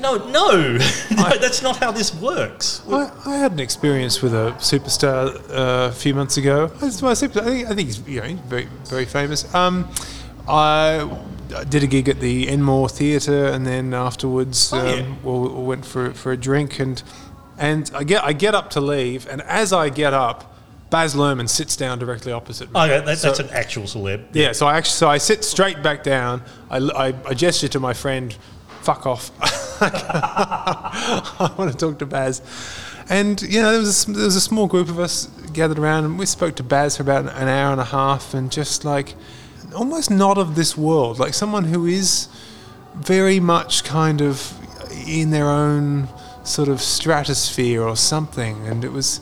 No, 0.00 0.16
no, 0.16 0.50
no, 1.16 1.36
that's 1.38 1.62
not 1.62 1.76
how 1.76 1.92
this 1.92 2.12
works. 2.14 2.82
I, 2.90 3.10
I 3.24 3.36
had 3.36 3.52
an 3.52 3.60
experience 3.60 4.20
with 4.20 4.34
a 4.34 4.52
superstar 4.58 5.36
uh, 5.50 5.88
a 5.90 5.92
few 5.92 6.12
months 6.14 6.36
ago. 6.36 6.70
I, 6.76 6.86
just- 6.86 7.02
well, 7.02 7.14
super- 7.14 7.40
I 7.40 7.44
think, 7.44 7.68
I 7.70 7.74
think 7.76 7.86
he's 7.88 8.00
you 8.08 8.20
know, 8.20 8.34
very 8.48 8.66
very 8.86 9.04
famous. 9.04 9.52
Um, 9.54 9.88
I 10.48 11.08
did 11.68 11.84
a 11.84 11.86
gig 11.86 12.08
at 12.08 12.18
the 12.18 12.48
Enmore 12.48 12.88
Theatre, 12.88 13.46
and 13.46 13.64
then 13.64 13.94
afterwards, 13.94 14.72
Oh, 14.72 14.78
um, 14.80 14.86
yeah. 14.86 15.14
we 15.22 15.38
we 15.38 15.62
went 15.64 15.84
for 15.86 16.12
for 16.14 16.32
a 16.32 16.36
drink, 16.36 16.80
and 16.80 17.00
and 17.58 17.90
I 17.94 18.04
get 18.04 18.24
I 18.24 18.32
get 18.32 18.54
up 18.54 18.70
to 18.70 18.80
leave, 18.80 19.26
and 19.28 19.42
as 19.42 19.72
I 19.72 19.88
get 19.88 20.12
up, 20.14 20.54
Baz 20.90 21.14
Luhrmann 21.14 21.48
sits 21.48 21.76
down 21.76 21.98
directly 21.98 22.32
opposite 22.32 22.68
me. 22.68 22.72
Oh, 22.74 22.84
yeah, 22.84 23.00
that, 23.00 23.18
So- 23.18 23.28
that's 23.28 23.40
an 23.40 23.48
actual 23.50 23.84
celeb. 23.84 24.24
yeah, 24.32 24.52
so 24.52 24.66
I 24.66 24.76
actually 24.76 24.92
so 24.96 25.08
I 25.08 25.18
sit 25.18 25.44
straight 25.44 25.82
back 25.82 26.02
down. 26.02 26.42
I, 26.70 26.78
I, 26.78 27.14
I 27.28 27.34
gesture 27.34 27.68
to 27.68 27.80
my 27.80 27.92
friend, 27.94 28.36
"Fuck 28.82 29.06
off." 29.06 29.30
I 30.40 31.52
want 31.58 31.70
to 31.72 31.76
talk 31.76 31.98
to 32.00 32.06
Baz. 32.06 32.42
And 33.08 33.40
you 33.42 33.60
know, 33.60 33.70
there 33.72 33.80
was 33.80 34.08
a, 34.08 34.12
there 34.12 34.24
was 34.24 34.36
a 34.36 34.40
small 34.40 34.66
group 34.66 34.88
of 34.88 34.98
us 34.98 35.26
gathered 35.52 35.78
around 35.78 36.04
and 36.04 36.18
we 36.18 36.24
spoke 36.26 36.54
to 36.56 36.62
Baz 36.62 36.96
for 36.96 37.02
about 37.02 37.22
an 37.24 37.48
hour 37.48 37.72
and 37.72 37.80
a 37.80 37.84
half 37.84 38.32
and 38.32 38.50
just 38.50 38.84
like 38.84 39.14
almost 39.74 40.10
not 40.10 40.38
of 40.38 40.54
this 40.54 40.76
world, 40.76 41.18
like 41.18 41.34
someone 41.34 41.64
who 41.64 41.84
is 41.86 42.28
very 42.94 43.40
much 43.40 43.84
kind 43.84 44.20
of 44.22 44.52
in 45.06 45.30
their 45.30 45.48
own 45.48 46.08
sort 46.44 46.68
of 46.68 46.80
stratosphere 46.80 47.82
or 47.82 47.96
something. 47.96 48.66
And 48.66 48.84
it 48.84 48.92
was, 48.92 49.20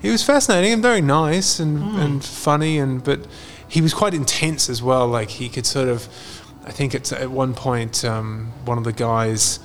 he 0.00 0.10
was 0.10 0.22
fascinating 0.22 0.72
and 0.72 0.82
very 0.82 1.00
nice 1.00 1.58
and, 1.58 1.78
and 1.98 2.24
funny 2.24 2.78
and 2.78 3.02
but 3.02 3.26
he 3.68 3.80
was 3.80 3.94
quite 3.94 4.14
intense 4.14 4.68
as 4.68 4.82
well. 4.82 5.06
Like 5.08 5.30
he 5.30 5.48
could 5.48 5.66
sort 5.66 5.88
of, 5.88 6.08
I 6.64 6.70
think 6.70 6.94
it's 6.94 7.12
at 7.12 7.30
one 7.30 7.54
point 7.54 8.04
um, 8.04 8.52
one 8.64 8.78
of 8.78 8.84
the 8.84 8.92
guys 8.92 9.60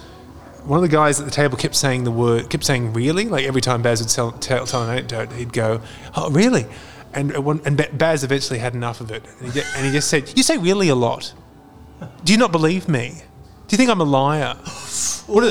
one 0.63 0.77
of 0.77 0.83
the 0.83 0.95
guys 0.95 1.19
at 1.19 1.25
the 1.25 1.31
table 1.31 1.57
kept 1.57 1.75
saying 1.75 2.03
the 2.03 2.11
word, 2.11 2.49
kept 2.49 2.63
saying 2.63 2.93
"really." 2.93 3.25
Like 3.25 3.45
every 3.45 3.61
time 3.61 3.81
Baz 3.81 4.01
would 4.01 4.09
tell, 4.09 4.31
tell, 4.31 4.65
tell 4.65 4.83
an 4.83 4.89
anecdote, 4.91 5.31
he'd 5.33 5.53
go, 5.53 5.81
"Oh, 6.15 6.29
really?" 6.29 6.65
And 7.13 7.35
one, 7.43 7.61
and 7.65 7.83
Baz 7.97 8.23
eventually 8.23 8.59
had 8.59 8.73
enough 8.73 9.01
of 9.01 9.11
it, 9.11 9.23
and 9.39 9.51
he, 9.51 9.61
and 9.75 9.85
he 9.85 9.91
just 9.91 10.09
said, 10.09 10.31
"You 10.35 10.43
say 10.43 10.57
really 10.57 10.89
a 10.89 10.95
lot. 10.95 11.33
Do 12.23 12.31
you 12.31 12.39
not 12.39 12.51
believe 12.51 12.87
me? 12.87 13.23
Do 13.67 13.73
you 13.73 13.77
think 13.77 13.89
I'm 13.89 14.01
a 14.01 14.05
liar?" 14.05 14.57
What 15.27 15.43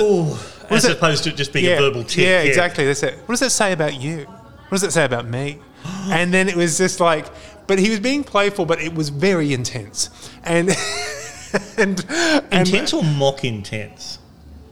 Ooh, 0.70 0.76
as 0.76 0.84
it- 0.84 0.92
opposed 0.92 1.24
to 1.24 1.32
just 1.32 1.52
being 1.52 1.66
a 1.66 1.76
verbal 1.76 2.04
tick. 2.04 2.24
yeah, 2.24 2.40
exactly. 2.42 2.84
That's 2.86 3.02
it. 3.02 3.14
What 3.26 3.32
does 3.34 3.40
that 3.40 3.50
say 3.50 3.72
about 3.72 4.00
you? 4.00 4.24
What 4.24 4.70
does 4.70 4.82
that 4.82 4.92
say 4.92 5.04
about 5.04 5.26
me? 5.28 5.58
and 6.10 6.32
then 6.32 6.48
it 6.48 6.56
was 6.56 6.78
just 6.78 7.00
like, 7.00 7.26
but 7.66 7.78
he 7.78 7.90
was 7.90 8.00
being 8.00 8.24
playful, 8.24 8.66
but 8.66 8.80
it 8.80 8.94
was 8.94 9.08
very 9.08 9.52
intense, 9.52 10.10
and 10.44 10.70
and, 11.76 12.04
and 12.50 12.68
Intense 12.68 12.92
or 12.92 13.02
mock 13.02 13.44
intense? 13.44 14.18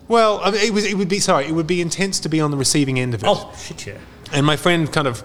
well, 0.08 0.40
I 0.42 0.50
mean, 0.50 0.60
it 0.62 0.72
was. 0.72 0.84
It 0.84 0.94
would 0.96 1.08
be 1.08 1.18
sorry. 1.18 1.46
It 1.46 1.52
would 1.52 1.66
be 1.66 1.80
intense 1.80 2.20
to 2.20 2.28
be 2.28 2.40
on 2.40 2.50
the 2.50 2.56
receiving 2.56 2.98
end 2.98 3.14
of 3.14 3.22
it. 3.22 3.26
Oh, 3.28 3.52
shit, 3.56 3.86
yeah. 3.86 3.94
And 4.32 4.44
my 4.46 4.56
friend 4.56 4.90
kind 4.92 5.06
of, 5.06 5.22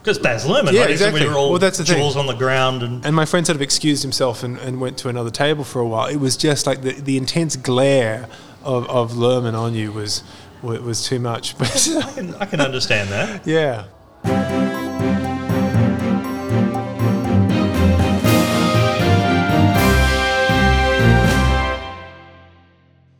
Because 0.00 0.18
Baz 0.18 0.44
Luhrmann, 0.46 0.72
Yeah, 0.72 0.82
right? 0.82 0.90
exactly. 0.90 1.20
We 1.22 1.28
were 1.28 1.34
all 1.34 1.50
Well, 1.50 1.58
that's 1.58 1.78
the 1.78 1.84
thing. 1.84 1.98
jaws 1.98 2.16
on 2.16 2.26
the 2.26 2.34
ground 2.34 2.82
and 2.82 3.04
and 3.06 3.14
my 3.14 3.24
friend 3.26 3.46
sort 3.46 3.56
of 3.56 3.62
excused 3.62 4.02
himself 4.02 4.42
and, 4.42 4.58
and 4.58 4.80
went 4.80 4.96
to 4.98 5.08
another 5.08 5.30
table 5.30 5.64
for 5.64 5.80
a 5.80 5.86
while. 5.86 6.06
It 6.08 6.16
was 6.16 6.36
just 6.36 6.66
like 6.66 6.82
the, 6.82 6.92
the 6.92 7.16
intense 7.16 7.56
glare 7.56 8.28
of, 8.64 8.88
of 8.88 9.12
Luhrmann 9.12 9.54
on 9.54 9.74
you 9.74 9.92
was 9.92 10.22
was 10.62 11.04
too 11.04 11.18
much. 11.18 11.58
But 11.58 11.88
I 12.04 12.12
can, 12.12 12.34
I 12.36 12.46
can 12.46 12.60
understand 12.60 13.08
that. 13.10 13.46
yeah. 13.46 13.86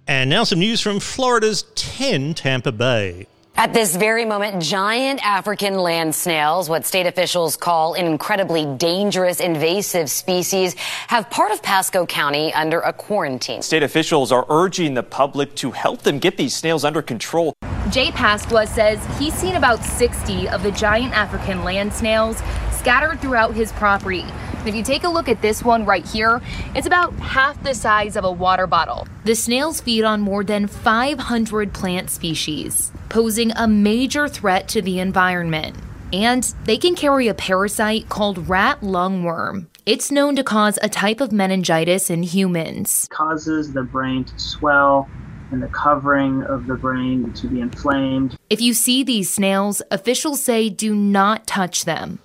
And 0.07 0.31
now 0.31 0.45
some 0.45 0.61
news 0.61 0.81
from 0.81 1.01
Florida's 1.01 1.65
10 1.75 2.35
Tampa 2.35 2.71
Bay. 2.71 3.27
At 3.55 3.75
this 3.75 3.95
very 3.95 4.25
moment, 4.25 4.63
giant 4.63 5.25
African 5.25 5.75
land 5.75 6.15
snails, 6.15 6.71
what 6.71 6.87
state 6.87 7.07
officials 7.07 7.55
call 7.55 7.93
an 7.95 8.07
incredibly 8.07 8.65
dangerous 8.65 9.41
invasive 9.41 10.11
species, 10.11 10.75
have 11.09 11.29
part 11.29 11.53
of 11.53 11.63
Pasco 11.63 12.07
County 12.07 12.53
under 12.55 12.81
a 12.81 12.95
quarantine. 12.95 13.61
State 13.61 13.83
officials 13.83 14.33
are 14.33 14.47
urging 14.49 14.95
the 14.95 15.03
public 15.03 15.55
to 15.57 15.71
help 15.71 16.01
them 16.01 16.19
get 16.19 16.39
these 16.39 16.57
snails 16.57 16.83
under 16.83 17.03
control. 17.03 17.53
Jay 17.91 18.11
Pasqua 18.11 18.67
says 18.67 19.05
he's 19.19 19.35
seen 19.35 19.57
about 19.57 19.85
60 19.85 20.49
of 20.49 20.63
the 20.63 20.71
giant 20.73 21.13
African 21.13 21.63
land 21.63 21.93
snails 21.93 22.41
scattered 22.83 23.21
throughout 23.21 23.55
his 23.55 23.71
property. 23.75 24.23
And 24.23 24.69
if 24.69 24.75
you 24.75 24.83
take 24.83 25.05
a 25.05 25.09
look 25.09 25.29
at 25.29 25.41
this 25.41 25.63
one 25.63 25.85
right 25.85 26.05
here, 26.05 26.43
it's 26.75 26.89
about 26.89 27.15
half 27.15 27.63
the 27.63 27.75
size 27.75 28.17
of 28.17 28.25
a 28.25 28.33
water 28.33 28.67
bottle. 28.67 29.07
The 29.25 29.37
snails 29.37 29.81
feed 29.81 30.03
on 30.03 30.21
more 30.21 30.43
than 30.43 30.67
500 30.67 31.73
plant 31.73 32.11
species, 32.11 32.91
posing 33.09 33.53
a 33.53 33.69
major 33.69 34.27
threat 34.27 34.67
to 34.71 34.83
the 34.83 34.99
environment. 34.99 35.77
And 36.13 36.43
they 36.65 36.77
can 36.77 36.97
carry 36.97 37.29
a 37.29 37.35
parasite 37.35 38.09
called 38.09 38.49
rat 38.49 38.81
lungworm. 38.81 39.67
It's 39.87 40.11
known 40.11 40.35
to 40.35 40.43
cause 40.43 40.77
a 40.83 40.89
type 40.89 41.21
of 41.21 41.31
meningitis 41.31 42.11
in 42.11 42.25
humans. 42.25 43.07
causes 43.13 43.73
the 43.73 43.85
brain 43.85 44.25
to 44.25 44.39
swell 44.41 45.09
and 45.53 45.63
the 45.63 45.69
covering 45.69 46.43
of 46.45 46.67
the 46.67 46.75
brain 46.75 47.33
to 47.35 47.47
be 47.47 47.61
inflamed. 47.61 48.37
If 48.51 48.61
you 48.61 48.75
see 48.75 49.05
these 49.05 49.33
snails, 49.33 49.83
officials 49.93 50.43
say 50.43 50.69
do 50.69 50.97
not 50.97 51.47
touch 51.47 51.85
them. 51.85 52.19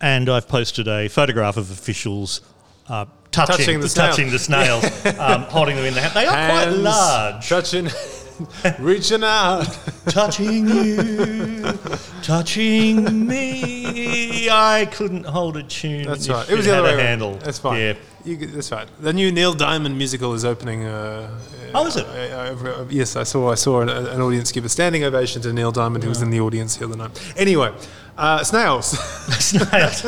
And 0.00 0.28
I've 0.28 0.46
posted 0.48 0.88
a 0.88 1.08
photograph 1.08 1.56
of 1.56 1.70
officials 1.70 2.40
uh, 2.88 3.06
touching, 3.30 3.56
Touching 3.56 3.80
the 3.80 3.88
snail. 3.88 4.08
touching 4.10 4.30
the 4.30 4.38
snails, 4.38 4.84
um, 5.18 5.42
holding 5.42 5.76
them 5.76 5.84
in 5.86 5.94
the 5.94 6.00
hand. 6.00 6.14
They 6.14 6.26
are 6.26 6.50
quite 6.64 6.76
large. 6.76 7.48
Touching, 7.48 7.88
reaching 8.78 9.24
out. 9.24 9.64
touching 10.06 10.68
you, 10.68 11.62
touching 12.22 13.26
me. 13.26 14.48
I 14.50 14.86
couldn't 14.92 15.24
hold 15.24 15.56
a 15.56 15.62
tune. 15.62 16.06
That's 16.06 16.28
right. 16.28 16.48
It 16.48 16.54
was 16.56 16.66
the 16.66 16.72
other 16.76 16.82
way 16.82 16.90
a 16.90 16.96
around. 16.96 17.06
handle. 17.06 17.34
That's 17.36 17.58
fine. 17.58 17.80
Yeah. 17.80 17.94
You, 18.24 18.36
that's 18.48 18.68
fine. 18.68 18.88
The 19.00 19.12
new 19.12 19.30
Neil 19.32 19.54
Diamond 19.54 19.96
musical 19.96 20.34
is 20.34 20.44
opening. 20.44 20.84
Uh, 20.84 21.30
Oh, 21.74 21.86
is 21.86 21.96
it? 21.96 22.06
uh, 22.06 22.10
uh, 22.10 22.70
uh, 22.82 22.86
yes, 22.88 23.16
I 23.16 23.24
saw. 23.24 23.50
I 23.50 23.54
saw 23.54 23.80
an, 23.82 23.88
an 23.90 24.20
audience 24.20 24.50
give 24.52 24.64
a 24.64 24.68
standing 24.68 25.04
ovation 25.04 25.42
to 25.42 25.52
Neil 25.52 25.72
Diamond, 25.72 26.04
who 26.04 26.08
was 26.08 26.22
in 26.22 26.30
the 26.30 26.40
audience 26.40 26.76
the 26.76 26.84
other 26.86 26.96
night. 26.96 27.34
Anyway, 27.36 27.70
uh, 28.16 28.42
snails. 28.44 28.86
snails, 29.38 30.02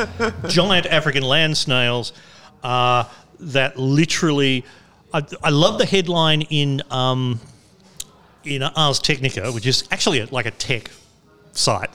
giant 0.48 0.86
African 0.86 1.22
land 1.22 1.56
snails, 1.56 2.12
uh, 2.62 3.04
that 3.40 3.78
literally. 3.78 4.64
I, 5.12 5.24
I 5.42 5.50
love 5.50 5.78
the 5.78 5.86
headline 5.86 6.42
in 6.42 6.82
um, 6.90 7.40
in 8.44 8.62
Ars 8.62 8.98
Technica, 8.98 9.50
which 9.52 9.66
is 9.66 9.84
actually 9.90 10.20
a, 10.20 10.26
like 10.26 10.46
a 10.46 10.50
tech 10.50 10.90
site, 11.52 11.90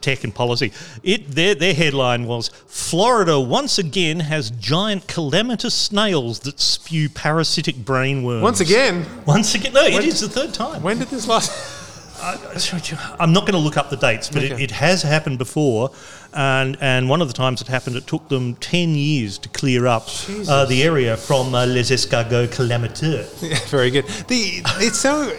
tech 0.00 0.24
and 0.24 0.34
policy. 0.34 0.72
It 1.02 1.28
their 1.32 1.54
their 1.54 1.74
headline 1.74 2.26
was 2.26 2.48
Florida 2.66 3.38
once 3.40 3.78
again 3.78 4.20
has 4.20 4.50
giant 4.50 5.06
calamitous 5.08 5.74
snails 5.74 6.40
that 6.40 6.60
spew 6.60 7.08
parasitic 7.08 7.76
brain 7.84 8.22
worms. 8.22 8.42
Once 8.42 8.60
again, 8.60 9.04
once 9.26 9.54
again, 9.54 9.72
no, 9.72 9.84
it 9.84 9.94
When- 9.94 10.04
is 10.04 10.20
the 10.20 10.28
third 10.28 10.54
time. 10.54 10.82
when 10.82 10.98
did 10.98 11.08
this 11.08 11.26
last? 11.28 11.50
I'm 12.22 13.32
not 13.32 13.40
going 13.40 13.54
to 13.54 13.58
look 13.58 13.76
up 13.76 13.90
the 13.90 13.96
dates, 13.96 14.28
but 14.28 14.44
it, 14.44 14.60
it 14.60 14.70
has 14.70 15.02
happened 15.02 15.38
before, 15.38 15.90
and 16.32 16.76
and 16.80 17.08
one 17.08 17.20
of 17.20 17.28
the 17.28 17.34
times 17.34 17.60
it 17.60 17.66
happened, 17.66 17.96
it 17.96 18.06
took 18.06 18.28
them 18.28 18.54
ten 18.56 18.94
years 18.94 19.38
to 19.38 19.48
clear 19.48 19.86
up 19.86 20.08
uh, 20.48 20.64
the 20.66 20.82
area 20.84 21.16
from 21.16 21.54
uh, 21.54 21.66
les 21.66 21.90
escargots 21.90 22.54
calamiteux. 22.54 23.26
Yeah, 23.42 23.58
very 23.66 23.90
good. 23.90 24.06
The 24.28 24.62
it's 24.78 24.98
so. 24.98 25.32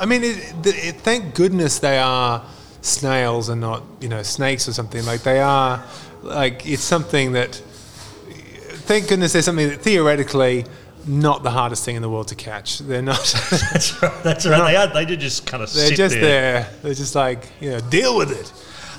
I 0.00 0.06
mean, 0.06 0.24
it, 0.24 0.62
the, 0.62 0.70
it, 0.70 0.96
thank 0.96 1.34
goodness 1.34 1.78
they 1.78 1.98
are 1.98 2.44
snails 2.80 3.48
and 3.48 3.60
not 3.60 3.84
you 4.00 4.08
know 4.08 4.22
snakes 4.22 4.68
or 4.68 4.72
something. 4.72 5.04
Like 5.04 5.22
they 5.22 5.40
are, 5.40 5.84
like 6.22 6.66
it's 6.66 6.82
something 6.82 7.32
that. 7.32 7.62
Thank 8.86 9.08
goodness 9.08 9.32
there's 9.32 9.46
something 9.46 9.68
that 9.68 9.80
theoretically 9.80 10.66
not 11.06 11.42
the 11.42 11.50
hardest 11.50 11.84
thing 11.84 11.96
in 11.96 12.02
the 12.02 12.08
world 12.08 12.28
to 12.28 12.34
catch. 12.34 12.78
They're 12.78 13.02
not. 13.02 13.16
That's 13.72 14.02
right. 14.02 14.22
That's 14.22 14.46
right. 14.46 14.72
They 14.72 14.76
are. 14.76 14.86
They 14.86 15.04
did 15.04 15.20
just 15.20 15.46
kind 15.46 15.62
of 15.62 15.72
They're 15.72 15.88
sit 15.88 15.96
just 15.96 16.14
there. 16.14 16.22
there. 16.62 16.70
They're 16.82 16.94
just 16.94 17.14
like 17.14 17.48
you 17.60 17.70
know 17.70 17.80
deal 17.80 18.16
with 18.16 18.30
it. 18.30 18.52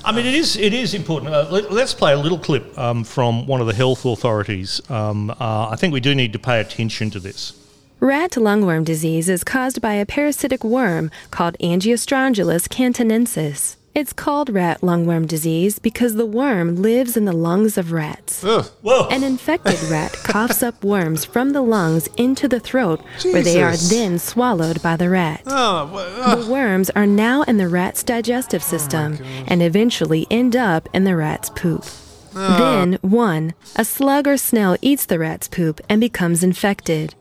I 0.04 0.12
mean, 0.12 0.24
it 0.24 0.34
is 0.34 0.56
it 0.56 0.72
is 0.72 0.94
important. 0.94 1.34
Uh, 1.34 1.48
let, 1.50 1.70
us 1.70 1.92
play 1.92 2.12
a 2.12 2.18
little 2.18 2.38
clip 2.38 2.78
um, 2.78 3.02
from 3.02 3.46
one 3.46 3.60
of 3.60 3.66
the 3.66 3.74
health 3.74 4.04
authorities. 4.04 4.80
Um, 4.88 5.30
uh, 5.30 5.68
I 5.70 5.76
think 5.76 5.92
we 5.92 6.00
do 6.00 6.14
need 6.14 6.32
to 6.32 6.38
pay 6.38 6.60
attention 6.60 7.10
to 7.10 7.20
this. 7.20 7.54
Rat 7.98 8.32
lungworm 8.32 8.84
disease 8.84 9.28
is 9.28 9.42
caused 9.42 9.80
by 9.80 9.94
a 9.94 10.06
parasitic 10.06 10.62
worm 10.62 11.10
called 11.30 11.56
Angiostrongylus 11.60 12.68
cantonensis. 12.68 13.76
It's 13.96 14.12
called 14.12 14.50
rat 14.50 14.82
lungworm 14.82 15.26
disease 15.26 15.78
because 15.78 16.16
the 16.16 16.26
worm 16.26 16.76
lives 16.76 17.16
in 17.16 17.24
the 17.24 17.32
lungs 17.32 17.78
of 17.78 17.92
rats. 17.92 18.44
Ugh. 18.44 18.66
Whoa! 18.82 19.08
An 19.08 19.24
infected 19.24 19.82
rat 19.84 20.12
coughs 20.22 20.62
up 20.62 20.84
worms 20.84 21.24
from 21.24 21.54
the 21.54 21.62
lungs 21.62 22.06
into 22.18 22.46
the 22.46 22.60
throat, 22.60 23.00
where 23.22 23.42
they 23.42 23.62
are 23.62 23.74
then 23.74 24.18
swallowed 24.18 24.82
by 24.82 24.96
the 24.96 25.08
rat. 25.08 25.40
Oh, 25.46 25.90
well, 25.94 26.36
The 26.36 26.52
worms 26.52 26.90
are 26.90 27.06
now 27.06 27.40
in 27.44 27.56
the 27.56 27.68
rat's 27.68 28.02
digestive 28.02 28.62
system 28.62 29.16
and 29.46 29.62
eventually 29.62 30.26
end 30.30 30.54
up 30.54 30.90
in 30.92 31.04
the 31.04 31.16
rat's 31.16 31.48
poop. 31.48 31.86
Then, 32.34 32.98
one, 33.00 33.54
a 33.76 33.84
slug 33.86 34.28
or 34.28 34.36
snail 34.36 34.76
eats 34.82 35.06
the 35.06 35.18
rat's 35.18 35.48
poop 35.48 35.80
and 35.88 36.02
becomes 36.02 36.44
infected. 36.44 37.14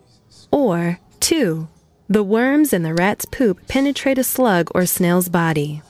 Or, 0.52 1.00
two, 1.22 1.70
the 2.10 2.22
worms 2.22 2.74
in 2.74 2.84
the 2.84 2.94
rat's 2.94 3.24
poop 3.24 3.66
penetrate 3.70 4.18
a 4.18 4.26
slug 4.26 4.68
or 4.76 4.86
snail's 4.86 5.30
body. 5.30 5.82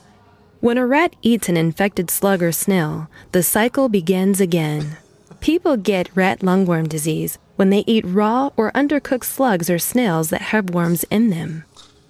When 0.66 0.78
a 0.78 0.84
rat 0.84 1.14
eats 1.22 1.48
an 1.48 1.56
infected 1.56 2.10
slug 2.10 2.42
or 2.42 2.50
snail, 2.50 3.08
the 3.30 3.44
cycle 3.44 3.88
begins 3.88 4.40
again. 4.40 4.96
People 5.38 5.76
get 5.76 6.10
rat 6.16 6.40
lungworm 6.40 6.88
disease 6.88 7.38
when 7.54 7.70
they 7.70 7.84
eat 7.86 8.04
raw 8.04 8.50
or 8.56 8.72
undercooked 8.72 9.26
slugs 9.26 9.70
or 9.70 9.78
snails 9.78 10.30
that 10.30 10.50
have 10.50 10.70
worms 10.70 11.04
in 11.04 11.30
them. 11.30 11.64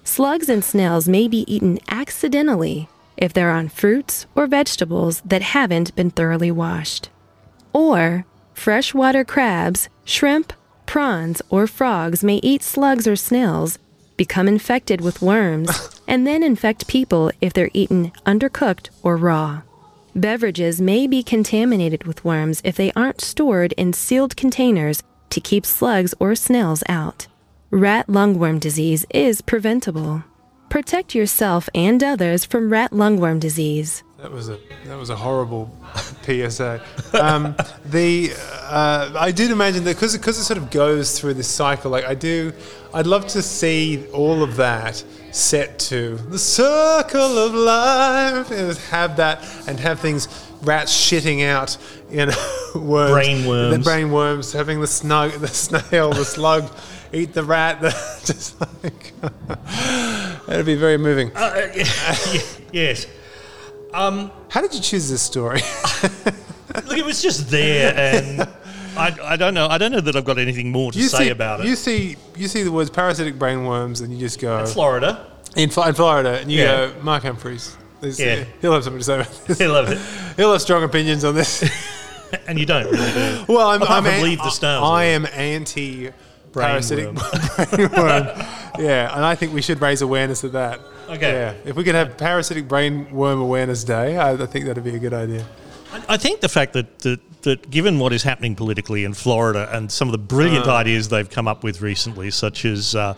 Slugs 0.04 0.48
and 0.48 0.64
snails 0.64 1.06
may 1.06 1.28
be 1.28 1.44
eaten 1.46 1.78
accidentally 1.88 2.88
if 3.18 3.34
they're 3.34 3.50
on 3.50 3.68
fruits 3.68 4.24
or 4.34 4.46
vegetables 4.46 5.20
that 5.20 5.42
haven't 5.42 5.94
been 5.94 6.10
thoroughly 6.10 6.50
washed. 6.50 7.10
Or 7.74 8.24
freshwater 8.54 9.22
crabs, 9.22 9.90
shrimp, 10.06 10.54
prawns, 10.86 11.42
or 11.50 11.66
frogs 11.66 12.24
may 12.24 12.36
eat 12.36 12.62
slugs 12.62 13.06
or 13.06 13.16
snails, 13.16 13.78
become 14.16 14.48
infected 14.48 15.02
with 15.02 15.20
worms, 15.20 15.90
and 16.06 16.26
then 16.26 16.42
infect 16.42 16.86
people 16.86 17.30
if 17.40 17.52
they're 17.52 17.70
eaten 17.72 18.12
undercooked 18.24 18.90
or 19.02 19.16
raw. 19.16 19.62
Beverages 20.14 20.80
may 20.80 21.06
be 21.06 21.22
contaminated 21.22 22.04
with 22.04 22.24
worms 22.24 22.62
if 22.64 22.76
they 22.76 22.90
aren't 22.92 23.20
stored 23.20 23.72
in 23.72 23.92
sealed 23.92 24.36
containers 24.36 25.02
to 25.30 25.40
keep 25.40 25.66
slugs 25.66 26.14
or 26.18 26.34
snails 26.34 26.82
out. 26.88 27.26
Rat 27.70 28.06
lungworm 28.06 28.58
disease 28.58 29.04
is 29.10 29.42
preventable. 29.42 30.24
Protect 30.70 31.14
yourself 31.14 31.68
and 31.74 32.02
others 32.02 32.44
from 32.44 32.70
rat 32.70 32.92
lungworm 32.92 33.38
disease. 33.38 34.02
That 34.18 34.32
was 34.32 34.48
a 34.48 34.58
that 34.86 34.96
was 34.96 35.10
a 35.10 35.16
horrible 35.16 35.70
PSA. 36.22 36.82
Um, 37.12 37.54
the 37.84 38.32
uh, 38.62 39.12
I 39.16 39.30
did 39.30 39.50
imagine 39.50 39.84
that 39.84 39.96
because 39.96 40.16
because 40.16 40.38
it 40.38 40.44
sort 40.44 40.58
of 40.58 40.70
goes 40.70 41.20
through 41.20 41.34
this 41.34 41.48
cycle. 41.48 41.90
Like 41.90 42.04
I 42.04 42.14
do, 42.14 42.52
I'd 42.94 43.06
love 43.06 43.26
to 43.28 43.42
see 43.42 44.06
all 44.12 44.42
of 44.42 44.56
that 44.56 45.04
set 45.36 45.78
to 45.78 46.16
the 46.16 46.38
circle 46.38 47.38
of 47.38 47.52
life 47.54 48.50
and 48.50 48.76
have 48.90 49.16
that 49.18 49.44
and 49.68 49.78
have 49.78 50.00
things 50.00 50.28
rats 50.62 50.92
shitting 50.92 51.44
out 51.46 51.76
in 52.10 52.28
know 52.30 52.34
worms, 52.74 53.12
Brain 53.12 53.46
worms. 53.46 53.76
the 53.76 53.82
brain 53.84 54.10
worms 54.10 54.52
having 54.52 54.80
the 54.80 54.86
snug 54.86 55.32
the 55.32 55.48
snail 55.48 56.10
the 56.10 56.24
slug 56.24 56.70
eat 57.12 57.34
the 57.34 57.44
rat 57.44 57.80
the, 57.80 57.90
just 58.24 58.58
like 58.60 59.12
that'd 60.46 60.66
be 60.66 60.74
very 60.74 60.96
moving. 60.98 61.30
Uh, 61.36 61.68
yes. 62.72 63.06
Um, 63.92 64.30
How 64.48 64.60
did 64.60 64.74
you 64.74 64.80
choose 64.80 65.08
this 65.08 65.22
story? 65.22 65.60
Look, 66.86 66.98
it 66.98 67.04
was 67.04 67.22
just 67.22 67.48
there, 67.50 67.94
and 67.96 68.48
I, 68.96 69.16
I 69.22 69.36
don't 69.36 69.54
know. 69.54 69.66
I 69.68 69.78
don't 69.78 69.92
know 69.92 70.00
that 70.00 70.16
I've 70.16 70.24
got 70.24 70.38
anything 70.38 70.70
more 70.72 70.92
to 70.92 71.02
say 71.08 71.18
see, 71.24 71.28
about 71.30 71.60
it. 71.60 71.66
You 71.66 71.76
see, 71.76 72.16
you 72.36 72.48
see 72.48 72.62
the 72.62 72.72
words 72.72 72.90
parasitic 72.90 73.38
brain 73.38 73.64
worms, 73.64 74.00
and 74.00 74.12
you 74.12 74.18
just 74.18 74.40
go 74.40 74.64
Florida. 74.66 75.26
in, 75.56 75.64
in 75.70 75.94
Florida, 75.94 76.38
and 76.40 76.50
you 76.50 76.62
Yeah. 76.62 76.86
go 76.88 77.02
Mark 77.02 77.22
Humphries. 77.22 77.76
There's- 78.00 78.18
Yeah. 78.20 78.42
Uh, 78.42 78.44
he'll 78.60 78.72
have 78.72 78.84
something 78.84 79.00
to 79.00 79.04
say. 79.04 79.14
About 79.20 79.46
this. 79.46 79.58
He'll 79.58 79.74
have 79.74 79.88
it. 79.90 79.98
He'll 80.36 80.52
have 80.52 80.62
strong 80.62 80.82
opinions 80.84 81.24
on 81.24 81.34
this. 81.34 81.62
and 82.46 82.58
you 82.58 82.66
don't 82.66 82.84
really 82.90 83.12
do. 83.12 83.44
well, 83.52 83.68
I'm, 83.68 83.82
Apart 83.82 84.04
I'm 84.04 84.12
from 84.12 84.22
leave 84.22 84.38
the 84.38 84.50
snails 84.50 84.82
I 84.90 85.04
am 85.04 85.26
anti 85.32 86.10
parasitic 86.52 87.06
worm. 87.06 87.14
brain 87.76 87.90
worm. 87.92 88.26
Yeah, 88.78 89.14
and 89.14 89.24
I 89.24 89.34
think 89.34 89.54
we 89.54 89.62
should 89.62 89.80
raise 89.80 90.02
awareness 90.02 90.44
of 90.44 90.52
that. 90.52 90.80
Okay. 91.08 91.32
Yeah, 91.32 91.54
if 91.64 91.76
we 91.76 91.84
could 91.84 91.94
have 91.94 92.16
parasitic 92.16 92.66
brain 92.68 93.10
worm 93.12 93.40
awareness 93.40 93.84
day, 93.84 94.18
I, 94.18 94.32
I 94.32 94.46
think 94.46 94.66
that'd 94.66 94.82
be 94.82 94.94
a 94.94 94.98
good 94.98 95.14
idea. 95.14 95.46
I 96.08 96.16
think 96.16 96.40
the 96.40 96.48
fact 96.48 96.72
that, 96.74 96.98
that 97.00 97.20
that 97.46 97.70
given 97.70 97.98
what 97.98 98.12
is 98.12 98.22
happening 98.22 98.54
politically 98.54 99.04
in 99.04 99.14
Florida 99.14 99.68
and 99.72 99.90
some 99.90 100.08
of 100.08 100.12
the 100.12 100.18
brilliant 100.18 100.66
Uh. 100.66 100.74
ideas 100.74 101.08
they've 101.08 101.30
come 101.30 101.48
up 101.48 101.64
with 101.64 101.80
recently, 101.80 102.30
such 102.30 102.64
as 102.64 102.94
uh, 102.94 103.14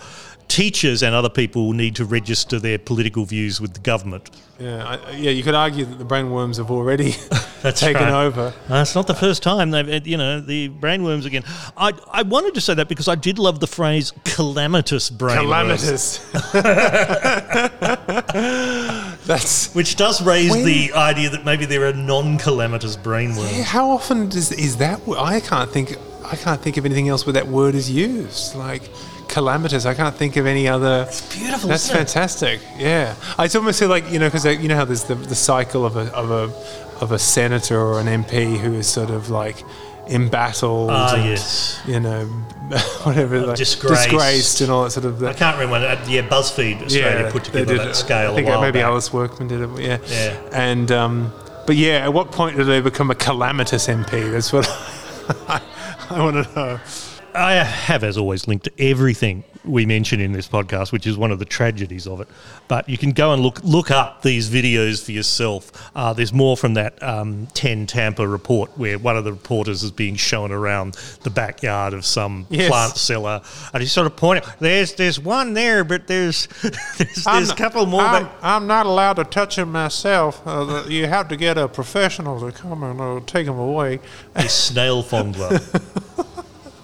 teachers 0.46 1.02
and 1.02 1.14
other 1.14 1.28
people 1.28 1.72
need 1.72 1.96
to 1.96 2.04
register 2.04 2.58
their 2.58 2.78
political 2.78 3.24
views 3.24 3.60
with 3.60 3.74
the 3.74 3.80
government. 3.80 4.30
Yeah, 4.58 4.84
I, 4.84 5.10
yeah. 5.12 5.30
You 5.30 5.42
could 5.42 5.54
argue 5.54 5.84
that 5.84 5.98
the 5.98 6.04
brain 6.04 6.30
worms 6.30 6.56
have 6.56 6.70
already 6.70 7.12
taken 7.74 8.02
right. 8.02 8.24
over. 8.24 8.52
Uh, 8.68 8.82
it's 8.82 8.94
not 8.94 9.06
the 9.06 9.14
first 9.14 9.42
time 9.42 9.70
they've, 9.70 10.06
you 10.06 10.16
know, 10.16 10.40
the 10.40 10.68
brain 10.68 11.04
worms 11.04 11.26
again. 11.26 11.44
I, 11.76 11.92
I 12.10 12.22
wanted 12.22 12.54
to 12.54 12.60
say 12.60 12.74
that 12.74 12.88
because 12.88 13.08
I 13.08 13.14
did 13.14 13.38
love 13.38 13.60
the 13.60 13.66
phrase 13.68 14.12
calamitous 14.24 15.10
brain 15.10 15.36
Calamitous. 15.36 16.18
That's 19.28 19.72
which 19.74 19.96
does 19.96 20.22
raise 20.22 20.50
When- 20.50 20.64
the 20.64 20.92
idea 20.94 21.28
that 21.30 21.44
maybe 21.44 21.66
there 21.66 21.86
are 21.86 21.92
non-calamitous 21.92 22.96
brain 22.96 23.36
worms. 23.36 23.56
Yeah, 23.56 23.62
how 23.64 23.90
often 23.90 24.28
does 24.30 24.50
is 24.52 24.78
that? 24.78 25.00
I 25.18 25.40
can't 25.40 25.70
think. 25.70 25.94
I 26.24 26.36
can't 26.36 26.60
think 26.60 26.76
of 26.78 26.84
anything 26.86 27.08
else 27.08 27.24
where 27.26 27.34
that 27.34 27.46
word 27.46 27.74
is 27.74 27.90
used. 27.90 28.54
Like 28.56 28.82
calamitous. 29.28 29.84
I 29.84 29.92
can't 29.92 30.14
think 30.16 30.36
of 30.36 30.46
any 30.46 30.66
other. 30.66 31.04
It's 31.08 31.20
beautiful, 31.36 31.68
That's 31.68 31.84
isn't 31.84 31.94
it? 31.96 31.98
fantastic. 31.98 32.60
Yeah, 32.78 33.14
I 33.36 33.44
it's 33.44 33.54
almost 33.54 33.80
like 33.82 34.10
you 34.10 34.18
know 34.18 34.28
because 34.28 34.46
you 34.46 34.66
know 34.68 34.76
how 34.76 34.86
there's 34.86 35.04
the, 35.04 35.14
the 35.14 35.34
cycle 35.34 35.84
of 35.84 35.96
a 35.96 36.10
of 36.14 36.30
a 36.30 36.44
of 37.02 37.12
a 37.12 37.18
senator 37.18 37.78
or 37.78 38.00
an 38.00 38.06
MP 38.24 38.56
who 38.58 38.72
is 38.74 38.88
sort 38.88 39.10
of 39.10 39.28
like 39.28 39.62
embattled. 40.08 40.90
Ah, 40.90 41.14
and, 41.14 41.24
yes. 41.24 41.80
You 41.86 42.00
know, 42.00 42.24
whatever. 43.04 43.46
like, 43.46 43.56
disgraced. 43.56 44.10
disgraced 44.10 44.60
and 44.62 44.70
all 44.70 44.84
that 44.84 44.90
sort 44.90 45.06
of. 45.06 45.22
I 45.22 45.32
can't 45.32 45.56
remember. 45.58 45.72
when- 45.72 45.98
uh, 45.98 46.04
Yeah, 46.08 46.22
BuzzFeed 46.28 46.84
Australia 46.84 47.30
put 47.30 47.44
together 47.44 47.64
did 47.66 47.80
that 47.80 47.88
it. 47.90 47.94
scale 47.96 48.32
I 48.32 48.34
think 48.42 48.48
maybe 48.60 48.78
back. 48.80 48.84
Alice 48.86 49.12
Workman 49.12 49.48
did 49.48 49.60
it. 49.60 49.70
Yeah. 49.80 49.98
Yeah. 50.06 50.36
And 50.52 50.90
um, 50.92 51.32
but 51.66 51.76
yeah, 51.76 52.04
at 52.04 52.12
what 52.12 52.32
point 52.32 52.56
do 52.56 52.64
they 52.64 52.80
become 52.80 53.10
a 53.10 53.14
calamitous 53.14 53.86
MP? 53.88 54.30
That's 54.32 54.52
what 54.52 54.66
I, 55.48 55.60
I 56.10 56.22
want 56.22 56.44
to 56.46 56.54
know. 56.54 56.80
I 57.38 57.52
have, 57.64 58.04
as 58.04 58.16
always, 58.18 58.48
linked 58.48 58.64
to 58.64 58.72
everything 58.78 59.44
we 59.64 59.84
mention 59.86 60.18
in 60.20 60.32
this 60.32 60.48
podcast, 60.48 60.92
which 60.92 61.06
is 61.06 61.16
one 61.16 61.30
of 61.30 61.38
the 61.38 61.44
tragedies 61.44 62.06
of 62.06 62.20
it. 62.20 62.28
But 62.68 62.88
you 62.88 62.96
can 62.98 63.12
go 63.12 63.32
and 63.32 63.42
look 63.42 63.62
look 63.62 63.90
up 63.90 64.22
these 64.22 64.48
videos 64.50 65.04
for 65.04 65.12
yourself. 65.12 65.90
Uh, 65.94 66.12
there's 66.12 66.32
more 66.32 66.56
from 66.56 66.74
that 66.74 67.00
um, 67.02 67.46
10 67.54 67.86
Tampa 67.86 68.26
report 68.26 68.76
where 68.78 68.98
one 68.98 69.16
of 69.16 69.24
the 69.24 69.32
reporters 69.32 69.82
is 69.82 69.90
being 69.90 70.16
shown 70.16 70.52
around 70.52 70.94
the 71.22 71.30
backyard 71.30 71.92
of 71.94 72.04
some 72.04 72.46
Yes. 72.50 72.68
plant 72.70 72.96
seller, 72.96 73.40
and 73.72 73.80
he's 73.82 73.92
sort 73.92 74.06
of 74.06 74.16
pointing. 74.16 74.48
There's 74.58 74.94
there's 74.94 75.20
one 75.20 75.54
there, 75.54 75.84
but 75.84 76.06
there's 76.06 76.46
there's, 76.98 77.24
there's 77.24 77.50
a 77.50 77.54
couple 77.56 77.84
more. 77.86 78.00
I'm, 78.02 78.24
back- 78.24 78.32
I'm 78.42 78.66
not 78.66 78.86
allowed 78.86 79.14
to 79.14 79.24
touch 79.24 79.56
them 79.56 79.72
myself. 79.72 80.44
Uh, 80.46 80.64
the- 80.64 80.92
you 80.92 81.06
have 81.06 81.28
to 81.28 81.36
get 81.36 81.58
a 81.58 81.68
professional 81.68 82.40
to 82.40 82.52
come 82.56 82.82
and 82.82 83.00
uh, 83.00 83.20
take 83.26 83.46
them 83.46 83.58
away. 83.58 84.00
a 84.34 84.48
snail 84.48 85.02
fondler. 85.02 85.58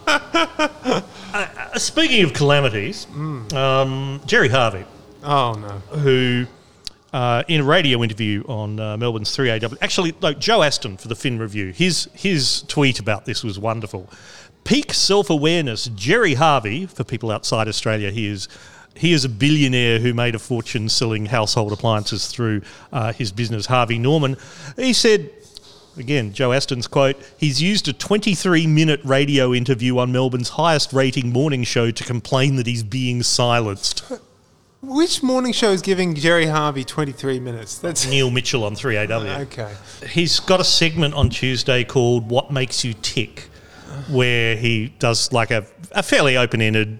Uh, 0.06 1.76
speaking 1.78 2.22
of 2.22 2.32
calamities, 2.32 3.08
um, 3.54 4.20
Gerry 4.24 4.48
Harvey. 4.48 4.84
Oh 5.24 5.54
no! 5.54 5.98
Who, 5.98 6.46
uh, 7.12 7.42
in 7.48 7.62
a 7.62 7.64
radio 7.64 8.04
interview 8.04 8.44
on 8.46 8.78
uh, 8.78 8.96
Melbourne's 8.96 9.36
3AW, 9.36 9.76
actually, 9.80 10.14
like 10.20 10.38
Joe 10.38 10.62
Aston 10.62 10.96
for 10.96 11.08
the 11.08 11.16
Fin 11.16 11.38
Review, 11.40 11.72
his 11.72 12.08
his 12.14 12.62
tweet 12.68 13.00
about 13.00 13.24
this 13.24 13.42
was 13.42 13.58
wonderful. 13.58 14.08
Peak 14.62 14.92
self 14.92 15.28
awareness. 15.28 15.86
Gerry 15.94 16.34
Harvey, 16.34 16.86
for 16.86 17.02
people 17.02 17.30
outside 17.32 17.66
Australia, 17.68 18.10
he 18.10 18.28
is. 18.28 18.48
He 18.96 19.12
is 19.12 19.24
a 19.24 19.28
billionaire 19.28 19.98
who 19.98 20.14
made 20.14 20.36
a 20.36 20.38
fortune 20.38 20.88
selling 20.88 21.26
household 21.26 21.72
appliances 21.72 22.28
through 22.28 22.62
uh, 22.92 23.12
his 23.12 23.32
business, 23.32 23.66
Harvey 23.66 23.98
Norman. 23.98 24.36
He 24.76 24.92
said, 24.92 25.32
Again, 25.96 26.32
Joe 26.32 26.52
Aston's 26.52 26.86
quote 26.86 27.16
He's 27.36 27.62
used 27.62 27.86
a 27.88 27.92
23 27.92 28.66
minute 28.66 29.00
radio 29.04 29.52
interview 29.54 29.98
on 29.98 30.10
Melbourne's 30.12 30.50
highest 30.50 30.92
rating 30.92 31.32
morning 31.32 31.64
show 31.64 31.90
to 31.90 32.04
complain 32.04 32.56
that 32.56 32.66
he's 32.66 32.82
being 32.82 33.22
silenced. 33.22 34.02
Which 34.82 35.22
morning 35.22 35.52
show 35.54 35.70
is 35.70 35.80
giving 35.80 36.14
Gerry 36.14 36.44
Harvey 36.46 36.84
23 36.84 37.40
minutes? 37.40 37.78
That's 37.78 38.06
Neil 38.10 38.30
Mitchell 38.30 38.64
on 38.64 38.74
3AW. 38.74 39.40
Okay. 39.42 39.72
He's 40.10 40.40
got 40.40 40.60
a 40.60 40.64
segment 40.64 41.14
on 41.14 41.30
Tuesday 41.30 41.84
called 41.84 42.28
What 42.28 42.50
Makes 42.50 42.84
You 42.84 42.92
Tick, 43.00 43.48
where 44.10 44.56
he 44.56 44.92
does 44.98 45.32
like 45.32 45.50
a, 45.50 45.64
a 45.92 46.02
fairly 46.02 46.36
open 46.36 46.60
ended 46.60 46.98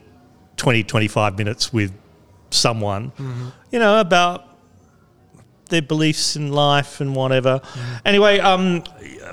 20, 0.56 0.82
25 0.84 1.36
minutes 1.36 1.72
with 1.74 1.92
someone, 2.50 3.10
Mhm. 3.18 3.52
you 3.70 3.78
know, 3.80 4.00
about 4.00 4.53
their 5.68 5.82
beliefs 5.82 6.36
in 6.36 6.52
life 6.52 7.00
and 7.00 7.14
whatever. 7.14 7.60
Anyway, 8.04 8.38
um, 8.38 8.82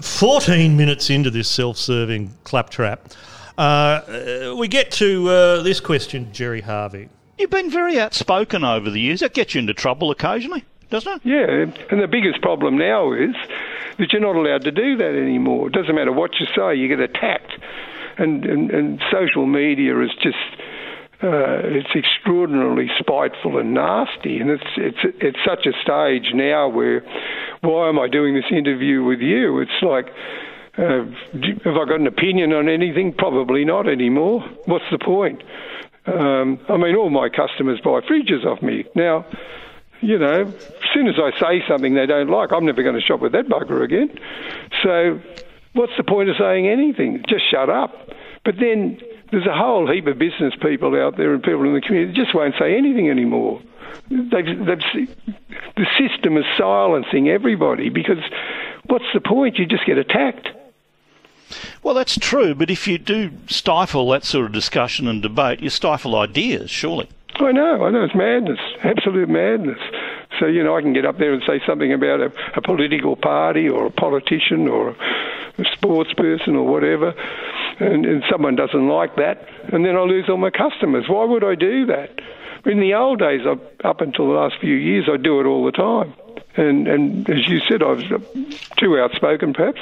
14 0.02 0.76
minutes 0.78 1.10
into 1.10 1.30
this 1.30 1.50
self 1.50 1.78
serving 1.78 2.34
claptrap, 2.44 3.10
uh, 3.58 3.62
uh, 3.62 4.56
we 4.58 4.68
get 4.68 4.92
to 4.92 5.30
uh, 5.30 5.62
this 5.62 5.80
question, 5.80 6.32
Gerry 6.34 6.62
Harvey. 6.62 7.10
You've 7.38 7.50
been 7.50 7.72
very 7.72 8.00
outspoken 8.00 8.64
over 8.64 8.90
the 8.90 9.00
years. 9.00 9.20
That 9.22 9.34
gets 9.34 9.56
you 9.56 9.60
into 9.60 9.74
trouble 9.74 10.12
occasionally, 10.12 10.64
doesn't 10.90 11.12
it? 11.14 11.22
Yeah, 11.24 11.74
and 11.90 12.02
the 12.02 12.08
biggest 12.08 12.42
problem 12.42 12.78
now 12.78 13.14
is 13.14 13.36
that 13.98 14.14
you're 14.14 14.22
not 14.22 14.36
allowed 14.36 14.64
to 14.64 14.72
do 14.72 14.98
that 14.98 15.16
anymore. 15.16 15.68
It 15.68 15.74
doesn't 15.74 15.94
matter 15.94 16.12
what 16.12 16.32
you 16.40 16.48
say, 16.56 16.76
you 16.76 16.88
get 16.88 17.00
attacked. 17.00 17.52
And, 18.18 18.46
and, 18.46 18.72
and 18.72 19.02
social 19.12 19.46
media 19.46 20.00
is 20.02 20.12
just. 20.22 20.38
Uh, 21.24 21.62
it's 21.64 21.90
extraordinarily 21.96 22.90
spiteful 22.98 23.60
and 23.60 23.74
nasty, 23.74 24.40
and 24.40 24.50
it's 24.50 24.64
it's 24.76 24.98
it's 25.20 25.38
such 25.46 25.68
a 25.68 25.74
stage 25.84 26.34
now 26.34 26.68
where, 26.68 27.04
why 27.62 27.90
am 27.90 28.00
I 28.00 28.08
doing 28.08 28.34
this 28.34 28.46
interview 28.52 29.04
with 29.04 29.20
you? 29.20 29.60
It's 29.60 29.84
like, 29.84 30.08
uh, 30.78 31.06
have 31.64 31.78
I 31.78 31.86
got 31.86 32.00
an 32.00 32.08
opinion 32.08 32.54
on 32.54 32.68
anything? 32.68 33.14
Probably 33.14 33.66
not 33.66 33.88
anymore. 33.88 34.42
What's 34.66 34.86
the 34.92 34.98
point? 34.98 35.44
Um, 36.08 36.60
I 36.68 36.78
mean, 36.78 36.96
all 36.96 37.12
my 37.12 37.30
customers 37.30 37.80
buy 37.84 38.00
fridges 38.02 38.44
off 38.44 38.64
me 38.64 38.86
now 38.96 39.26
you 40.02 40.18
know, 40.18 40.42
as 40.42 40.90
soon 40.94 41.08
as 41.08 41.16
I 41.18 41.32
say 41.40 41.64
something 41.68 41.94
they 41.94 42.08
don't 42.08 42.30
like, 42.30 42.52
I'm 42.52 42.66
never 42.66 42.84
going 42.84 42.96
to 42.96 43.02
shop 43.02 43.22
with 43.22 43.32
that 43.34 43.48
bugger 43.48 43.84
again. 43.84 44.10
So, 44.84 45.22
what's 45.74 45.94
the 45.96 46.04
point 46.04 46.30
of 46.30 46.36
saying 46.40 46.68
anything? 46.68 47.24
Just 47.30 47.50
shut 47.50 47.70
up. 47.70 47.94
But 48.44 48.56
then 48.60 49.00
there's 49.32 49.46
a 49.46 49.56
whole 49.56 49.92
heap 49.92 50.08
of 50.08 50.18
business 50.18 50.54
people 50.62 50.96
out 51.00 51.18
there 51.18 51.34
and 51.34 51.42
people 51.42 51.64
in 51.64 51.74
the 51.74 51.82
community 51.82 52.12
that 52.12 52.24
just 52.24 52.36
won't 52.36 52.56
say 52.60 52.78
anything 52.78 53.10
anymore. 53.10 53.62
They've, 54.10 54.46
they've, 54.46 55.18
the 55.76 55.88
system 55.98 56.38
is 56.38 56.46
silencing 56.58 57.30
everybody 57.30 57.90
because 57.90 58.20
what's 58.88 59.06
the 59.14 59.22
point? 59.22 59.58
You 59.58 59.66
just 59.66 59.86
get 59.86 59.98
attacked. 59.98 60.50
Well, 61.84 61.94
that's 61.94 62.18
true, 62.18 62.56
but 62.56 62.70
if 62.70 62.88
you 62.88 62.98
do 62.98 63.32
stifle 63.48 64.10
that 64.10 64.24
sort 64.24 64.46
of 64.46 64.52
discussion 64.52 65.08
and 65.08 65.22
debate, 65.22 65.62
you 65.62 65.70
stifle 65.70 66.16
ideas, 66.16 66.70
surely. 66.70 67.10
I 67.36 67.52
know, 67.52 67.86
I 67.86 67.90
know, 67.90 68.04
it's 68.04 68.16
madness, 68.16 68.60
absolute 68.84 69.30
madness. 69.30 69.80
So, 70.40 70.46
you 70.48 70.64
know, 70.64 70.76
I 70.76 70.82
can 70.82 70.94
get 70.94 71.06
up 71.06 71.18
there 71.18 71.34
and 71.34 71.42
say 71.46 71.62
something 71.66 71.92
about 71.92 72.20
a, 72.20 72.32
a 72.56 72.62
political 72.62 73.16
party 73.16 73.68
or 73.68 73.86
a 73.86 73.92
politician 73.92 74.68
or 74.68 74.96
a 75.58 75.66
sports 75.74 76.14
person 76.14 76.56
or 76.56 76.66
whatever, 76.66 77.14
and, 77.80 78.06
and 78.06 78.24
someone 78.30 78.56
doesn't 78.56 78.88
like 78.88 79.16
that, 79.16 79.48
and 79.72 79.86
then 79.86 79.96
I 79.96 80.02
lose 80.02 80.26
all 80.30 80.38
my 80.38 80.50
customers. 80.52 81.06
Why 81.08 81.26
would 81.26 81.44
I 81.44 81.56
do 81.56 81.86
that? 81.88 82.20
In 82.66 82.80
the 82.80 82.94
old 82.94 83.20
days, 83.20 83.42
up 83.84 84.02
until 84.02 84.28
the 84.28 84.34
last 84.34 84.56
few 84.62 84.76
years, 84.76 85.10
I 85.12 85.18
do 85.18 85.40
it 85.40 85.46
all 85.46 85.66
the 85.66 85.72
time. 85.72 86.14
And, 86.56 86.88
and 86.88 87.30
as 87.30 87.48
you 87.48 87.60
said, 87.68 87.82
I 87.82 87.92
was 87.94 88.04
too 88.78 89.00
outspoken, 89.00 89.54
perhaps. 89.54 89.80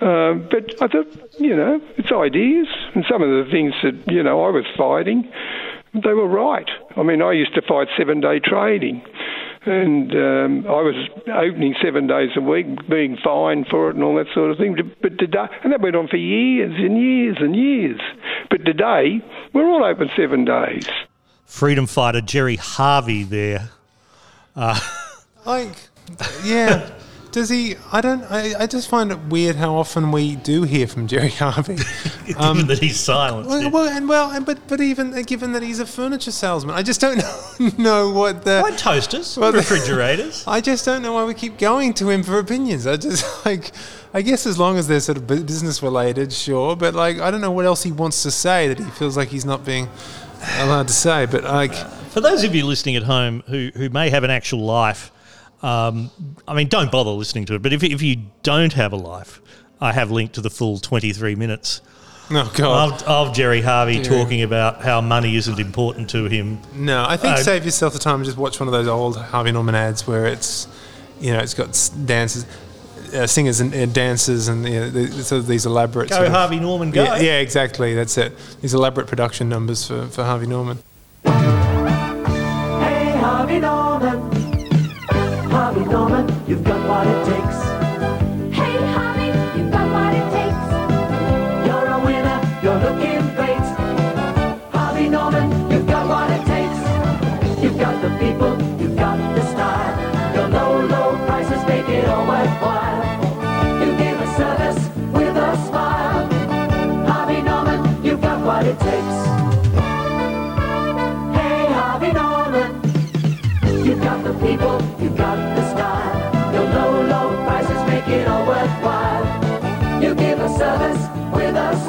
Uh, 0.00 0.34
but 0.34 0.82
I 0.82 0.88
thought, 0.88 1.06
you 1.38 1.56
know, 1.56 1.80
it's 1.96 2.10
ideas. 2.12 2.66
And 2.94 3.04
some 3.08 3.22
of 3.22 3.28
the 3.30 3.50
things 3.50 3.72
that, 3.82 4.12
you 4.12 4.22
know, 4.22 4.44
I 4.44 4.50
was 4.50 4.64
fighting, 4.76 5.30
they 5.94 6.12
were 6.12 6.26
right. 6.26 6.68
I 6.96 7.02
mean, 7.02 7.22
I 7.22 7.32
used 7.32 7.54
to 7.54 7.62
fight 7.62 7.88
seven 7.96 8.20
day 8.20 8.40
trading. 8.40 9.02
And 9.64 10.10
um, 10.12 10.66
I 10.66 10.82
was 10.82 10.94
opening 11.28 11.74
seven 11.80 12.06
days 12.08 12.30
a 12.36 12.40
week, 12.40 12.66
being 12.88 13.16
fined 13.22 13.68
for 13.68 13.88
it 13.90 13.94
and 13.94 14.02
all 14.02 14.16
that 14.16 14.26
sort 14.34 14.50
of 14.50 14.58
thing. 14.58 14.76
But 15.00 15.18
today, 15.18 15.46
and 15.62 15.72
that 15.72 15.80
went 15.80 15.94
on 15.94 16.08
for 16.08 16.16
years 16.16 16.74
and 16.76 17.00
years 17.00 17.36
and 17.40 17.54
years. 17.54 18.00
But 18.50 18.64
today, 18.64 19.20
we're 19.52 19.68
all 19.68 19.84
open 19.84 20.10
seven 20.16 20.44
days. 20.44 20.88
Freedom 21.46 21.86
fighter 21.86 22.20
Gerry 22.20 22.56
Harvey 22.56 23.22
there. 23.22 23.70
Uh, 24.56 24.78
Like, 25.44 25.68
yeah. 26.44 26.90
Does 27.32 27.48
he? 27.48 27.76
I 27.90 28.00
don't. 28.02 28.22
I, 28.30 28.52
I 28.62 28.66
just 28.66 28.88
find 28.90 29.10
it 29.10 29.18
weird 29.28 29.56
how 29.56 29.74
often 29.74 30.12
we 30.12 30.36
do 30.36 30.64
hear 30.64 30.86
from 30.86 31.06
Gerry 31.06 31.30
Harvey. 31.42 31.76
given 32.26 32.66
that 32.66 32.78
he's 32.78 33.00
silent. 33.00 33.48
Well, 33.48 33.70
well, 33.70 33.88
and 33.88 34.06
well, 34.08 34.30
and 34.30 34.44
but 34.44 34.58
but 34.68 34.80
even 34.82 35.14
uh, 35.14 35.22
given 35.22 35.52
that 35.52 35.62
he's 35.62 35.80
a 35.80 35.86
furniture 35.86 36.30
salesman, 36.30 36.74
I 36.74 36.82
just 36.82 37.00
don't 37.00 37.16
know, 37.58 37.70
know 37.78 38.10
what 38.10 38.44
the 38.44 38.60
Why 38.60 38.70
toasters, 38.72 39.38
what 39.38 39.52
the- 39.52 39.58
refrigerators. 39.58 40.44
I 40.46 40.60
just 40.60 40.84
don't 40.84 41.00
know 41.00 41.14
why 41.14 41.24
we 41.24 41.32
keep 41.34 41.56
going 41.58 41.94
to 41.94 42.10
him 42.10 42.22
for 42.22 42.38
opinions. 42.38 42.86
I 42.86 42.96
just 42.98 43.46
like, 43.46 43.72
I 44.12 44.20
guess 44.22 44.44
as 44.46 44.58
long 44.58 44.76
as 44.76 44.86
they're 44.86 45.00
sort 45.00 45.16
of 45.16 45.26
business 45.26 45.82
related, 45.82 46.32
sure. 46.34 46.76
But 46.76 46.94
like, 46.94 47.18
I 47.20 47.30
don't 47.30 47.40
know 47.40 47.50
what 47.52 47.64
else 47.64 47.82
he 47.82 47.92
wants 47.92 48.22
to 48.24 48.30
say 48.30 48.68
that 48.68 48.78
he 48.78 48.84
feels 48.90 49.16
like 49.16 49.28
he's 49.28 49.44
not 49.46 49.64
being 49.64 49.88
allowed 50.58 50.88
to 50.88 50.94
say. 50.94 51.24
But 51.26 51.44
like, 51.44 51.72
For 52.10 52.20
those 52.20 52.44
of 52.44 52.54
you 52.54 52.66
listening 52.66 52.96
at 52.96 53.04
home 53.04 53.42
who, 53.46 53.70
who 53.74 53.88
may 53.88 54.10
have 54.10 54.22
an 54.24 54.30
actual 54.30 54.58
life, 54.60 55.11
um, 55.62 56.10
I 56.48 56.54
mean, 56.54 56.68
don't 56.68 56.90
bother 56.90 57.10
listening 57.10 57.44
to 57.46 57.54
it. 57.54 57.62
But 57.62 57.72
if, 57.72 57.82
if 57.82 58.02
you 58.02 58.16
don't 58.42 58.72
have 58.72 58.92
a 58.92 58.96
life, 58.96 59.40
I 59.80 59.92
have 59.92 60.10
linked 60.10 60.34
to 60.34 60.40
the 60.40 60.50
full 60.50 60.78
23 60.78 61.34
minutes 61.34 61.80
oh 62.30 62.50
god, 62.54 63.02
of, 63.02 63.08
of 63.28 63.34
Gerry 63.34 63.60
Harvey 63.62 64.00
Gerry. 64.00 64.16
talking 64.16 64.42
about 64.42 64.82
how 64.82 65.00
money 65.00 65.36
isn't 65.36 65.58
important 65.58 66.10
to 66.10 66.24
him. 66.26 66.60
no. 66.74 67.04
I 67.06 67.16
think 67.16 67.34
Uh, 67.34 67.42
save 67.42 67.64
yourself 67.64 67.92
the 67.92 67.98
time 67.98 68.16
and 68.16 68.24
just 68.24 68.36
watch 68.38 68.58
one 68.60 68.68
of 68.68 68.72
those 68.72 68.88
old 68.88 69.16
Harvey 69.16 69.52
Norman 69.52 69.74
ads 69.74 70.06
where 70.06 70.26
it's, 70.26 70.66
you 71.20 71.32
know, 71.32 71.38
it's 71.40 71.54
got 71.54 71.68
s- 71.70 71.88
dances. 71.90 72.46
Uh, 73.14 73.26
singers 73.26 73.60
and 73.60 73.74
uh, 73.74 73.84
dancers 73.84 74.48
and 74.48 74.64
you 74.66 74.80
know, 74.80 74.88
the, 74.88 75.04
the- 75.04 75.22
sort 75.22 75.38
of 75.40 75.46
these 75.46 75.66
elaborate 75.66 76.08
Go 76.08 76.14
sort 76.16 76.28
of- 76.28 76.32
Harvey 76.32 76.58
Norman, 76.58 76.90
go. 76.92 77.04
Yeah, 77.04 77.16
yeah, 77.18 77.38
exactly. 77.40 77.94
That's 77.94 78.16
it. 78.16 78.32
These 78.62 78.72
elaborate 78.72 79.06
production 79.06 79.50
numbers 79.50 79.86
for, 79.86 80.06
for 80.06 80.24
Harvey 80.24 80.46
Norman. 80.46 80.78
Hey, 81.24 81.30
Harvey 83.20 83.58
Norman. 83.60 84.31
Norman, 85.92 86.26
you've 86.48 86.64
got 86.64 86.88
what 86.88 87.06
it 87.06 87.26
takes. 87.26 87.71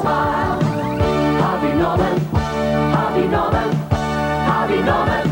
Harvey 0.04 1.72
Norman, 1.78 2.20
Harvey 2.92 3.26
Norman, 3.26 3.72
Harvey 4.44 4.82
Norman. 4.82 5.26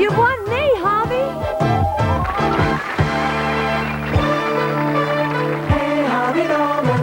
You 0.00 0.10
me, 0.10 0.74
Harvey. 0.82 1.24
Hey, 5.70 6.04
Harvey 6.04 6.44
Norman. 6.48 7.00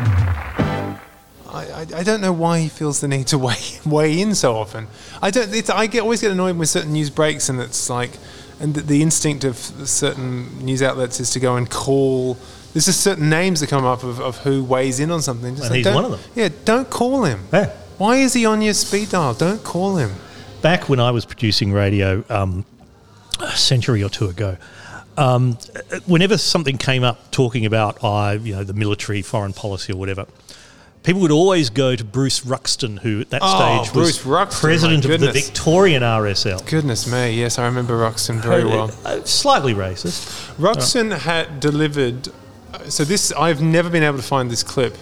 I, 1.48 1.88
I, 2.00 2.04
don't 2.04 2.20
know 2.20 2.34
why 2.34 2.60
he 2.60 2.68
feels 2.68 3.00
the 3.00 3.08
need 3.08 3.28
to 3.28 3.38
weigh 3.38 3.80
weigh 3.86 4.20
in 4.20 4.36
so 4.36 4.58
often. 4.58 4.88
I 5.22 5.32
don't. 5.32 5.70
I 5.70 5.88
get 5.88 6.02
always 6.02 6.20
get 6.20 6.32
annoyed 6.32 6.58
with 6.58 6.68
certain 6.68 6.92
news 6.92 7.10
breaks, 7.10 7.48
and 7.48 7.62
it's 7.62 7.90
like, 7.90 8.12
and 8.60 8.74
the, 8.74 8.82
the 8.82 9.02
instinct 9.02 9.46
of 9.46 9.56
certain 9.56 10.60
news 10.66 10.84
outlets 10.84 11.22
is 11.22 11.32
to 11.32 11.40
go 11.40 11.56
and 11.56 11.70
call. 11.70 12.38
There's 12.74 12.86
just 12.86 13.02
certain 13.02 13.30
names 13.30 13.60
that 13.62 13.68
come 13.70 13.84
up 13.86 14.04
of, 14.04 14.20
of 14.20 14.38
who 14.40 14.64
weighs 14.64 15.00
in 15.00 15.10
on 15.12 15.22
something. 15.22 15.56
Just 15.56 15.72
And 15.72 15.72
like, 15.72 15.86
he's 15.86 15.94
one 15.96 16.06
of 16.06 16.12
them. 16.12 16.20
Yeah, 16.36 16.50
don't 16.66 16.90
call 16.90 17.24
him. 17.24 17.46
Yeah. 17.52 17.72
Why 17.98 18.18
is 18.18 18.34
he 18.34 18.46
on 18.46 18.62
your 18.62 18.74
speed 18.76 19.10
dial? 19.10 19.34
Don't 19.34 19.64
call 19.64 19.98
him. 19.98 20.12
Back 20.62 20.88
when 20.88 21.00
I 21.00 21.12
was 21.12 21.26
producing 21.26 21.72
radio 21.74 22.24
um, 22.30 22.66
a 23.40 23.52
century 23.52 24.04
or 24.04 24.10
two 24.10 24.28
ago, 24.28 24.58
um, 25.18 25.58
whenever 26.06 26.38
something 26.38 26.78
came 26.78 27.04
up 27.04 27.32
talking 27.32 27.66
about 27.66 27.98
uh, 28.04 28.38
you 28.42 28.56
know 28.56 28.64
the 28.64 28.74
military, 28.74 29.22
foreign 29.22 29.52
policy, 29.54 29.92
or 29.92 29.98
whatever, 29.98 30.26
people 31.04 31.22
would 31.22 31.32
always 31.32 31.70
go 31.70 31.96
to 31.96 32.04
Bruce 32.06 32.42
Ruxton, 32.46 32.98
who 33.00 33.22
at 33.22 33.30
that 33.32 33.42
Oh, 33.44 33.84
stage 33.84 33.96
was 33.96 34.26
Ruxton, 34.26 34.62
president 34.62 35.06
of 35.06 35.20
the. 35.20 35.32
Victorian 35.32 36.04
RSL. 36.04 36.66
Goodness 36.70 37.06
me, 37.12 37.32
yes, 37.32 37.58
I 37.60 37.66
remember 37.66 37.98
Ruxton 37.98 38.40
very 38.42 38.64
well. 38.64 38.92
Uh, 39.04 39.24
slightly 39.24 39.74
racist. 39.74 40.54
Ruxton 40.58 41.12
had 41.12 41.60
delivered. 41.60 42.30
So 42.88 43.04
this, 43.04 43.32
I've 43.32 43.62
never 43.62 43.90
been 43.90 44.04
able 44.04 44.18
to 44.18 44.24
find 44.24 44.50
this 44.50 44.64
clip. 44.64 44.96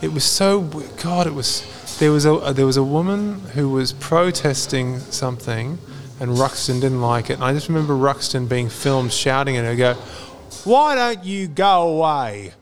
It 0.00 0.12
was 0.12 0.24
so 0.24 0.62
God. 1.02 1.26
It 1.26 1.34
was 1.34 1.96
there 1.98 2.12
was 2.12 2.24
a 2.24 2.34
uh, 2.34 2.52
there 2.52 2.66
was 2.66 2.76
a 2.76 2.82
woman 2.82 3.40
who 3.54 3.70
was 3.70 3.92
protesting 3.92 5.00
something, 5.00 5.78
and 6.20 6.38
Ruxton 6.38 6.80
didn't 6.80 7.00
like 7.00 7.30
it. 7.30 7.34
And 7.34 7.44
I 7.44 7.52
just 7.52 7.68
remember 7.68 7.96
Ruxton 7.96 8.46
being 8.46 8.68
filmed 8.68 9.12
shouting 9.12 9.56
at 9.56 9.64
her, 9.64 9.74
"Go, 9.74 9.94
why 10.64 10.94
don't 10.94 11.24
you 11.24 11.48
go 11.48 11.88
away, 11.88 12.52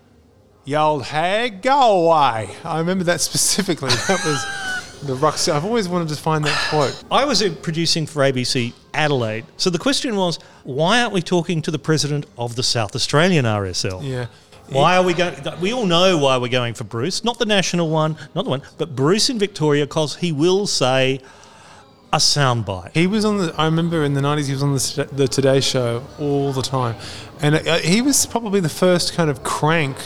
you 0.65 0.77
old 0.77 1.05
hag? 1.05 1.61
Go 1.61 2.07
away!" 2.07 2.51
I 2.65 2.79
remember 2.79 3.05
that 3.05 3.21
specifically. 3.31 3.91
That 3.91 4.25
was 4.25 4.66
the 5.07 5.15
Ruxton. 5.15 5.55
I've 5.55 5.65
always 5.65 5.89
wanted 5.89 6.09
to 6.09 6.17
find 6.17 6.45
that 6.45 6.69
quote. 6.71 7.05
I 7.11 7.25
was 7.25 7.43
producing 7.63 8.07
for 8.07 8.21
ABC 8.21 8.73
Adelaide. 8.95 9.45
So 9.57 9.71
the 9.71 9.79
question 9.79 10.17
was, 10.17 10.39
why 10.65 11.01
aren't 11.01 11.13
we 11.13 11.23
talking 11.23 11.63
to 11.63 11.71
the 11.71 11.79
president 11.79 12.27
of 12.37 12.57
the 12.57 12.63
South 12.63 12.95
Australian 12.95 13.45
RSL? 13.45 14.03
Yeah. 14.03 14.27
Why 14.69 14.97
are 14.97 15.05
we 15.05 15.15
going? 15.15 15.37
We 15.61 15.73
all 15.73 15.87
know 15.87 16.19
why 16.19 16.39
we're 16.39 16.49
going 16.49 16.75
for 16.75 16.83
Bruce, 16.85 17.23
not 17.23 17.39
the 17.39 17.47
national 17.47 17.89
one, 17.89 18.17
not 18.35 18.45
the 18.45 18.51
one, 18.51 18.63
but 18.79 18.97
Bruce 18.97 19.31
in 19.31 19.39
Victoria, 19.39 19.87
because 19.87 20.17
he 20.17 20.33
will 20.33 20.67
say 20.67 21.21
a 22.13 22.17
soundbite. 22.17 22.93
He 22.93 23.07
was 23.07 23.25
on 23.25 23.39
the. 23.39 23.55
I 23.57 23.67
remember 23.67 24.03
in 24.03 24.15
the 24.15 24.21
nineties, 24.21 24.49
he 24.49 24.55
was 24.55 24.65
on 24.65 24.73
the, 24.73 25.09
the 25.13 25.29
Today 25.29 25.61
Show 25.61 26.05
all 26.19 26.53
the 26.53 26.63
time, 26.63 26.97
and 27.41 27.55
uh, 27.55 27.79
he 27.79 28.03
was 28.03 28.27
probably 28.27 28.59
the 28.59 28.69
first 28.69 29.15
kind 29.15 29.31
of 29.31 29.45
crank 29.45 29.97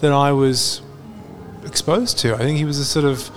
that 0.00 0.12
I 0.12 0.32
was 0.32 0.82
exposed 1.64 2.18
to. 2.18 2.34
I 2.34 2.38
think 2.38 2.58
he 2.58 2.64
was 2.64 2.78
a 2.78 2.84
sort 2.84 3.04
of, 3.04 3.30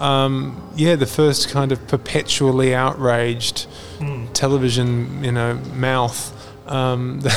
um, 0.00 0.70
yeah, 0.76 0.96
the 0.96 1.06
first 1.06 1.48
kind 1.50 1.72
of 1.72 1.86
perpetually 1.88 2.74
outraged 2.74 3.66
Hmm. 3.98 4.26
television, 4.32 5.22
you 5.22 5.32
know, 5.32 5.54
mouth. 5.74 6.32
Um, 6.66 7.20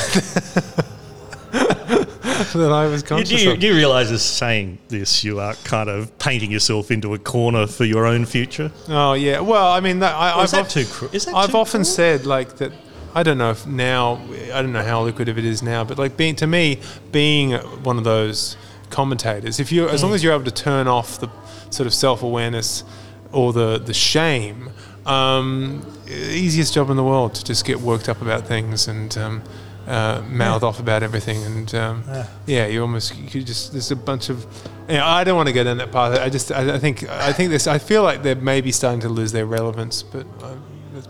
that 1.51 2.71
I 2.71 2.85
was 2.87 3.01
You, 3.01 3.07
conscious 3.07 3.29
do, 3.29 3.37
you, 3.45 3.51
of. 3.51 3.59
do 3.59 3.67
you 3.67 3.75
realise 3.75 4.11
as 4.11 4.23
saying 4.23 4.77
this, 4.87 5.23
you 5.23 5.39
are 5.39 5.55
kind 5.63 5.89
of 5.89 6.17
painting 6.19 6.51
yourself 6.51 6.91
into 6.91 7.13
a 7.13 7.19
corner 7.19 7.67
for 7.67 7.83
your 7.85 8.05
own 8.05 8.25
future? 8.25 8.71
Oh 8.89 9.13
yeah. 9.13 9.39
Well, 9.39 9.71
I 9.71 9.79
mean, 9.79 9.99
that, 9.99 10.15
I, 10.15 10.39
I've 10.39 10.51
that 10.51 10.69
too 10.69 10.85
is 11.11 11.25
that 11.25 11.35
I've 11.35 11.51
too 11.51 11.57
often 11.57 11.79
cruel? 11.81 11.85
said 11.85 12.25
like 12.25 12.57
that. 12.57 12.71
I 13.15 13.21
don't 13.23 13.37
know 13.37 13.51
if 13.51 13.67
now. 13.67 14.19
I 14.53 14.61
don't 14.61 14.73
know 14.73 14.83
how 14.83 15.03
lucrative 15.03 15.37
it 15.37 15.45
is 15.45 15.61
now, 15.61 15.83
but 15.83 15.97
like 15.99 16.17
being 16.17 16.35
to 16.37 16.47
me, 16.47 16.79
being 17.11 17.51
one 17.83 17.97
of 17.99 18.03
those 18.03 18.57
commentators, 18.89 19.59
if 19.59 19.71
you, 19.71 19.87
as 19.89 20.01
long 20.03 20.11
Mm. 20.11 20.15
as 20.15 20.23
you're 20.23 20.33
able 20.33 20.45
to 20.45 20.51
turn 20.51 20.87
off 20.87 21.19
the 21.19 21.27
sort 21.73 21.87
of 21.87 21.93
self 21.93 22.23
awareness 22.23 22.83
or 23.31 23.51
the 23.53 23.79
the 23.79 23.93
shame, 23.93 24.69
um, 25.05 25.85
easiest 26.07 26.73
job 26.73 26.89
in 26.89 26.97
the 26.97 27.03
world 27.03 27.33
to 27.35 27.43
just 27.43 27.65
get 27.65 27.79
worked 27.81 28.07
up 28.09 28.21
about 28.21 28.47
things 28.47 28.87
and. 28.87 29.17
Um, 29.17 29.41
uh, 29.85 30.21
mouth 30.29 30.63
off 30.63 30.79
about 30.79 31.03
everything, 31.03 31.43
and 31.43 31.75
um, 31.75 32.03
Yeah. 32.07 32.25
yeah, 32.45 32.67
you 32.67 32.81
almost 32.81 33.17
you 33.17 33.29
could 33.29 33.45
just 33.45 33.73
there's 33.73 33.91
a 33.91 33.97
bunch 33.97 34.29
of. 34.29 34.45
You 34.87 34.95
know, 34.95 35.05
I 35.05 35.25
don't 35.25 35.35
want 35.35 35.47
to 35.47 35.53
go 35.53 35.61
down 35.65 35.75
that 35.75 35.91
path. 35.91 36.17
I 36.17 36.29
just 36.29 36.53
I, 36.53 36.75
I 36.75 36.79
think 36.79 37.03
I 37.09 37.33
think 37.33 37.51
this. 37.51 37.67
I 37.67 37.79
feel 37.79 38.01
like 38.01 38.23
they're 38.23 38.35
maybe 38.37 38.71
starting 38.71 39.01
to 39.01 39.09
lose 39.09 39.33
their 39.33 39.45
relevance, 39.45 40.01
but 40.01 40.25
uh, 40.41 40.55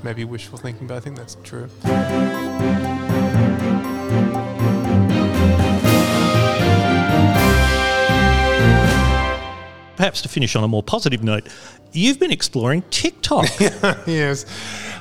maybe 0.02 0.26
wishful 0.26 0.58
thinking, 0.58 0.88
but 0.88 0.98
I 0.98 1.02
think 1.02 1.18
that's 1.18 1.38
true. 1.44 1.70
Perhaps 10.04 10.24
to 10.24 10.28
finish 10.28 10.54
on 10.58 10.66
a 10.66 10.68
more 10.68 10.84
positive 10.84 11.24
note, 11.24 11.48
you've 11.94 12.20
been 12.20 12.30
exploring 12.30 12.84
TikTok. 12.90 13.48
yes, 14.06 14.46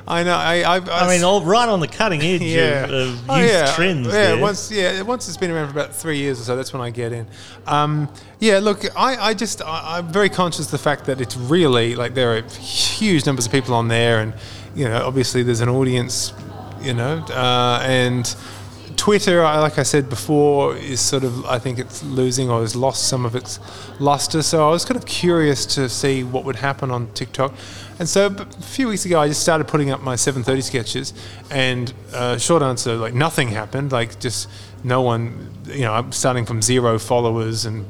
I 0.06 0.22
know. 0.22 0.36
I, 0.36 0.60
I, 0.60 0.76
I 0.76 1.08
mean, 1.08 1.24
all 1.24 1.42
right 1.42 1.68
on 1.68 1.80
the 1.80 1.88
cutting 1.88 2.22
edge 2.22 2.40
yeah. 2.40 2.84
of, 2.84 2.92
of 2.92 3.08
youth 3.08 3.24
Oh, 3.28 3.36
yeah. 3.40 3.72
trends. 3.74 4.06
Yeah, 4.06 4.12
there. 4.12 4.38
once 4.38 4.70
yeah, 4.70 5.02
once 5.02 5.26
it's 5.26 5.36
been 5.36 5.50
around 5.50 5.66
for 5.66 5.72
about 5.72 5.92
three 5.92 6.18
years 6.18 6.40
or 6.40 6.44
so, 6.44 6.54
that's 6.54 6.72
when 6.72 6.82
I 6.82 6.90
get 6.90 7.12
in. 7.12 7.26
Um, 7.66 8.08
yeah, 8.38 8.60
look, 8.60 8.84
I, 8.96 9.16
I 9.16 9.34
just 9.34 9.60
I, 9.60 9.98
I'm 9.98 10.06
very 10.06 10.28
conscious 10.28 10.66
of 10.66 10.70
the 10.70 10.78
fact 10.78 11.06
that 11.06 11.20
it's 11.20 11.36
really 11.36 11.96
like 11.96 12.14
there 12.14 12.36
are 12.36 12.42
huge 12.42 13.26
numbers 13.26 13.46
of 13.46 13.50
people 13.50 13.74
on 13.74 13.88
there, 13.88 14.20
and 14.20 14.32
you 14.76 14.84
know, 14.84 15.04
obviously 15.04 15.42
there's 15.42 15.62
an 15.62 15.68
audience, 15.68 16.32
you 16.80 16.94
know, 16.94 17.16
uh, 17.30 17.82
and. 17.82 18.36
Twitter, 19.02 19.42
like 19.42 19.80
I 19.80 19.82
said 19.82 20.08
before, 20.08 20.76
is 20.76 21.00
sort 21.00 21.24
of 21.24 21.44
I 21.46 21.58
think 21.58 21.80
it's 21.80 22.04
losing 22.04 22.48
or 22.48 22.60
has 22.60 22.76
lost 22.76 23.08
some 23.08 23.26
of 23.26 23.34
its 23.34 23.58
luster. 23.98 24.42
So 24.42 24.64
I 24.64 24.70
was 24.70 24.84
kind 24.84 24.96
of 24.96 25.06
curious 25.06 25.66
to 25.74 25.88
see 25.88 26.22
what 26.22 26.44
would 26.44 26.54
happen 26.54 26.92
on 26.92 27.08
TikTok, 27.12 27.52
and 27.98 28.08
so 28.08 28.26
a 28.26 28.44
few 28.62 28.86
weeks 28.86 29.04
ago 29.04 29.18
I 29.18 29.26
just 29.26 29.42
started 29.42 29.66
putting 29.66 29.90
up 29.90 30.02
my 30.02 30.14
7:30 30.14 30.62
sketches, 30.62 31.14
and 31.50 31.92
uh, 32.14 32.38
short 32.38 32.62
answer, 32.62 32.94
like 32.94 33.12
nothing 33.12 33.48
happened. 33.48 33.90
Like 33.90 34.20
just 34.20 34.48
no 34.84 35.02
one, 35.02 35.50
you 35.66 35.80
know, 35.80 35.94
I'm 35.94 36.12
starting 36.12 36.46
from 36.46 36.62
zero 36.62 36.96
followers 37.00 37.64
and 37.64 37.86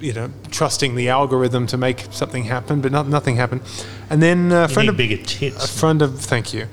you 0.00 0.14
know 0.14 0.30
trusting 0.50 0.94
the 0.94 1.10
algorithm 1.10 1.66
to 1.66 1.76
make 1.76 2.06
something 2.10 2.44
happen, 2.44 2.80
but 2.80 2.90
not, 2.90 3.06
nothing 3.06 3.36
happened. 3.36 3.60
And 4.08 4.22
then 4.22 4.50
uh, 4.50 4.64
a 4.64 4.68
friend 4.68 4.88
of 4.88 4.96
bigger 4.96 5.22
tits. 5.22 5.62
a 5.62 5.68
friend 5.68 6.00
of 6.00 6.18
thank 6.20 6.54
you. 6.54 6.68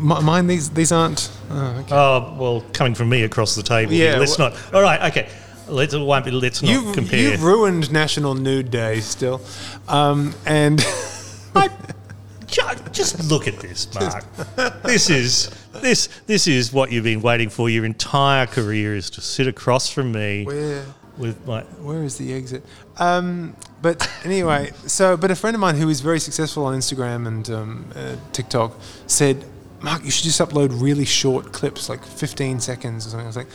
Mine 0.00 0.46
these 0.46 0.70
these 0.70 0.92
aren't. 0.92 1.30
Oh, 1.50 1.66
okay. 1.80 1.94
Oh 1.94 2.36
well, 2.38 2.64
coming 2.72 2.94
from 2.94 3.08
me 3.08 3.22
across 3.22 3.54
the 3.54 3.62
table. 3.62 3.92
Yeah, 3.92 4.16
let's 4.18 4.38
well- 4.38 4.50
not. 4.50 4.74
All 4.74 4.82
right, 4.82 5.10
okay. 5.10 5.28
Let's 5.68 5.94
it 5.94 5.98
won't 6.00 6.24
be. 6.24 6.30
Let's 6.32 6.62
not 6.62 6.70
You've, 6.72 6.94
compare. 6.94 7.18
you've 7.18 7.42
ruined 7.44 7.92
National 7.92 8.34
Nude 8.34 8.70
Day 8.72 9.00
still, 9.00 9.40
um, 9.88 10.34
and 10.44 10.80
Ju- 12.46 12.62
Just 12.90 13.30
look 13.30 13.46
at 13.46 13.60
this, 13.60 13.86
Mark. 13.94 14.24
this 14.82 15.08
is 15.08 15.50
this 15.74 16.08
this 16.26 16.48
is 16.48 16.72
what 16.72 16.90
you've 16.90 17.04
been 17.04 17.22
waiting 17.22 17.48
for 17.48 17.70
your 17.70 17.84
entire 17.84 18.46
career 18.46 18.96
is 18.96 19.08
to 19.10 19.20
sit 19.20 19.46
across 19.46 19.88
from 19.88 20.10
me 20.10 20.44
Where- 20.44 20.84
with 21.16 21.46
my. 21.46 21.62
Where 21.62 22.02
is 22.02 22.16
the 22.18 22.32
exit? 22.34 22.64
Um, 22.98 23.54
but 23.82 24.10
anyway, 24.24 24.72
so 24.86 25.16
but 25.16 25.30
a 25.30 25.36
friend 25.36 25.54
of 25.54 25.60
mine 25.60 25.76
who 25.76 25.88
is 25.88 26.00
very 26.00 26.18
successful 26.18 26.64
on 26.64 26.76
Instagram 26.76 27.28
and 27.28 27.48
um, 27.50 27.84
uh, 27.94 28.16
TikTok 28.32 28.72
said, 29.06 29.44
"Mark, 29.82 30.04
you 30.04 30.10
should 30.10 30.24
just 30.24 30.40
upload 30.40 30.80
really 30.80 31.04
short 31.04 31.52
clips, 31.52 31.88
like 31.88 32.04
15 32.04 32.60
seconds 32.60 33.06
or 33.06 33.10
something." 33.10 33.26
I 33.26 33.28
was 33.28 33.36
like. 33.36 33.48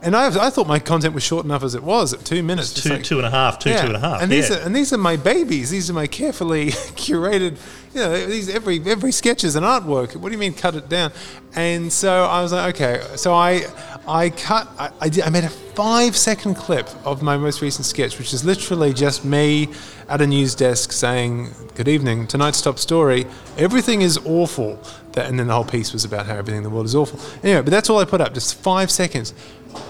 And 0.00 0.14
I, 0.14 0.26
I 0.46 0.50
thought 0.50 0.68
my 0.68 0.78
content 0.78 1.12
was 1.12 1.24
short 1.24 1.44
enough 1.44 1.64
as 1.64 1.74
it 1.74 1.82
was 1.82 2.12
at 2.12 2.24
two 2.24 2.40
minutes. 2.44 2.70
It's 2.70 2.82
two- 2.86 3.02
two 3.02 3.16
and 3.18 3.26
a 3.26 3.30
half, 3.30 3.58
two, 3.58 3.70
two 3.70 3.76
and 3.78 3.96
a 3.96 3.98
half, 3.98 4.22
And 4.22 4.30
these 4.30 4.48
yeah. 4.48 4.58
are 4.58 4.60
and 4.60 4.76
these 4.76 4.92
are 4.92 4.96
my 4.96 5.16
babies. 5.16 5.70
These 5.70 5.90
are 5.90 5.92
my 5.92 6.06
carefully 6.06 6.66
curated. 6.94 7.56
You 7.94 8.00
know, 8.02 8.26
these 8.26 8.48
every 8.48 8.80
every 8.86 9.10
sketch 9.10 9.42
is 9.42 9.56
an 9.56 9.64
artwork. 9.64 10.14
What 10.14 10.28
do 10.28 10.32
you 10.34 10.38
mean 10.38 10.54
cut 10.54 10.76
it 10.76 10.88
down? 10.88 11.10
And 11.56 11.92
so 11.92 12.26
I 12.26 12.42
was 12.42 12.52
like, 12.52 12.76
okay. 12.76 13.04
So 13.16 13.34
I 13.34 13.64
I 14.06 14.30
cut. 14.30 14.68
I 14.78 14.90
I, 15.00 15.08
did, 15.08 15.24
I 15.24 15.30
made 15.30 15.42
a 15.42 15.48
five 15.48 16.16
second 16.16 16.54
clip 16.54 16.88
of 17.04 17.20
my 17.20 17.36
most 17.36 17.60
recent 17.60 17.84
sketch, 17.84 18.18
which 18.18 18.32
is 18.32 18.44
literally 18.44 18.92
just 18.92 19.24
me 19.24 19.68
at 20.08 20.20
a 20.20 20.26
news 20.26 20.54
desk 20.54 20.92
saying, 20.92 21.50
"Good 21.74 21.88
evening. 21.88 22.26
Tonight's 22.26 22.60
top 22.60 22.78
story. 22.78 23.26
Everything 23.56 24.02
is 24.02 24.18
awful." 24.24 24.78
That, 25.12 25.26
and 25.26 25.38
then 25.38 25.48
the 25.48 25.54
whole 25.54 25.64
piece 25.64 25.92
was 25.92 26.04
about 26.04 26.26
how 26.26 26.34
everything 26.34 26.58
in 26.58 26.62
the 26.62 26.70
world 26.70 26.86
is 26.86 26.94
awful. 26.94 27.18
Anyway, 27.42 27.62
but 27.62 27.70
that's 27.70 27.90
all 27.90 27.98
I 27.98 28.04
put 28.04 28.20
up. 28.20 28.34
Just 28.34 28.54
five 28.54 28.90
seconds. 28.90 29.34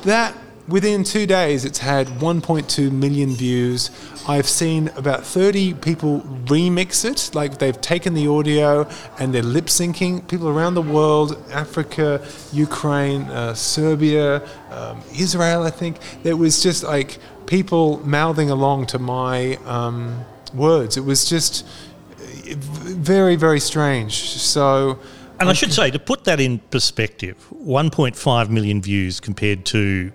That 0.03 0.35
within 0.69 1.03
two 1.03 1.27
days, 1.27 1.65
it's 1.65 1.79
had 1.79 2.07
1.2 2.07 2.93
million 2.93 3.31
views. 3.31 3.91
I've 4.29 4.47
seen 4.47 4.89
about 4.97 5.25
30 5.25 5.75
people 5.75 6.21
remix 6.45 7.05
it, 7.05 7.35
like 7.35 7.59
they've 7.59 7.81
taken 7.81 8.15
the 8.15 8.29
audio 8.29 8.87
and 9.19 9.35
they're 9.35 9.43
lip 9.43 9.67
syncing. 9.67 10.27
People 10.29 10.49
around 10.49 10.75
the 10.75 10.83
world, 10.83 11.43
Africa, 11.51 12.25
Ukraine, 12.53 13.23
uh, 13.23 13.55
Serbia, 13.55 14.47
um, 14.71 15.03
Israel, 15.19 15.63
I 15.63 15.71
think. 15.71 15.97
There 16.23 16.37
was 16.37 16.63
just 16.63 16.83
like 16.85 17.19
people 17.47 18.07
mouthing 18.07 18.51
along 18.51 18.87
to 18.89 18.99
my 18.99 19.57
um, 19.65 20.25
words. 20.55 20.97
It 20.97 21.05
was 21.05 21.29
just 21.29 21.67
uh, 21.67 22.55
very, 22.55 23.37
very 23.37 23.61
strange. 23.61 24.15
So. 24.15 24.99
And 25.41 25.49
I 25.49 25.53
should 25.53 25.73
say, 25.73 25.91
to 25.93 26.01
put 26.01 26.25
that 26.25 26.41
in 26.41 26.59
perspective, 26.59 27.47
1.5 27.55 28.49
million 28.51 28.83
views 28.83 29.21
compared 29.21 29.65
to 29.67 30.13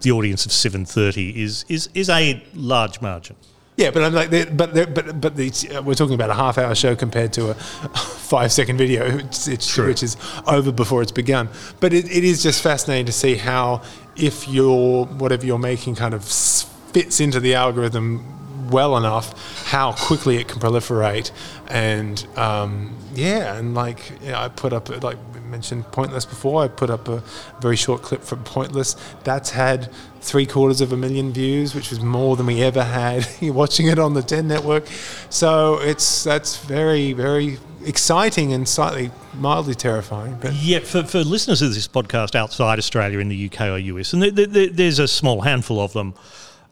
the 0.00 0.10
audience 0.12 0.46
of 0.46 0.52
730 0.52 1.42
is 1.42 1.64
is 1.68 1.88
is 1.94 2.08
a 2.08 2.42
large 2.54 3.00
margin. 3.00 3.36
Yeah, 3.76 3.90
but 3.90 4.02
I'm 4.04 4.14
like, 4.14 4.30
but 4.30 4.56
but 4.56 5.20
but 5.20 5.36
the, 5.36 5.50
uh, 5.74 5.82
we're 5.82 5.94
talking 5.94 6.14
about 6.14 6.30
a 6.30 6.34
half-hour 6.34 6.74
show 6.74 6.96
compared 6.96 7.34
to 7.34 7.50
a 7.50 7.54
five-second 7.94 8.78
video, 8.78 9.04
it's, 9.18 9.48
it's, 9.48 9.76
which 9.76 10.02
is 10.02 10.16
over 10.46 10.72
before 10.72 11.02
it's 11.02 11.12
begun. 11.12 11.50
But 11.78 11.92
it, 11.92 12.06
it 12.06 12.24
is 12.24 12.42
just 12.42 12.62
fascinating 12.62 13.04
to 13.06 13.12
see 13.12 13.34
how, 13.34 13.82
if 14.16 14.48
your 14.48 15.04
whatever 15.04 15.44
you're 15.44 15.58
making 15.58 15.96
kind 15.96 16.14
of 16.14 16.24
fits 16.24 17.20
into 17.20 17.38
the 17.38 17.54
algorithm 17.54 18.70
well 18.70 18.96
enough, 18.96 19.66
how 19.66 19.92
quickly 19.92 20.36
it 20.38 20.48
can 20.48 20.58
proliferate. 20.58 21.30
And 21.68 22.26
um, 22.36 22.96
yeah, 23.14 23.56
and 23.56 23.74
like 23.74 24.10
you 24.22 24.30
know, 24.30 24.38
I 24.38 24.48
put 24.48 24.72
up 24.72 24.88
like 25.02 25.18
mentioned 25.56 25.90
Pointless 25.90 26.26
before. 26.26 26.62
I 26.62 26.68
put 26.68 26.90
up 26.90 27.08
a 27.08 27.22
very 27.60 27.76
short 27.76 28.02
clip 28.02 28.22
from 28.22 28.44
Pointless. 28.44 28.94
That's 29.24 29.50
had 29.50 29.90
three 30.20 30.44
quarters 30.44 30.82
of 30.82 30.92
a 30.92 30.98
million 30.98 31.32
views, 31.32 31.74
which 31.74 31.88
was 31.88 32.00
more 32.00 32.36
than 32.36 32.44
we 32.44 32.62
ever 32.62 32.84
had 32.84 33.26
watching 33.42 33.86
it 33.86 33.98
on 33.98 34.12
the 34.12 34.20
Ten 34.20 34.46
Network. 34.48 34.84
So 35.30 35.78
it's 35.80 36.24
that's 36.24 36.58
very 36.58 37.14
very 37.14 37.58
exciting 37.86 38.52
and 38.52 38.68
slightly 38.68 39.10
mildly 39.32 39.74
terrifying. 39.74 40.36
But 40.42 40.52
Yeah, 40.52 40.80
for, 40.80 41.04
for 41.04 41.24
listeners 41.24 41.62
of 41.62 41.72
this 41.72 41.88
podcast 41.88 42.34
outside 42.34 42.78
Australia 42.78 43.18
in 43.18 43.28
the 43.28 43.46
UK 43.46 43.60
or 43.62 43.78
US, 43.78 44.12
and 44.12 44.22
there, 44.22 44.46
there, 44.46 44.68
there's 44.68 44.98
a 44.98 45.08
small 45.08 45.40
handful 45.40 45.80
of 45.80 45.94
them, 45.94 46.12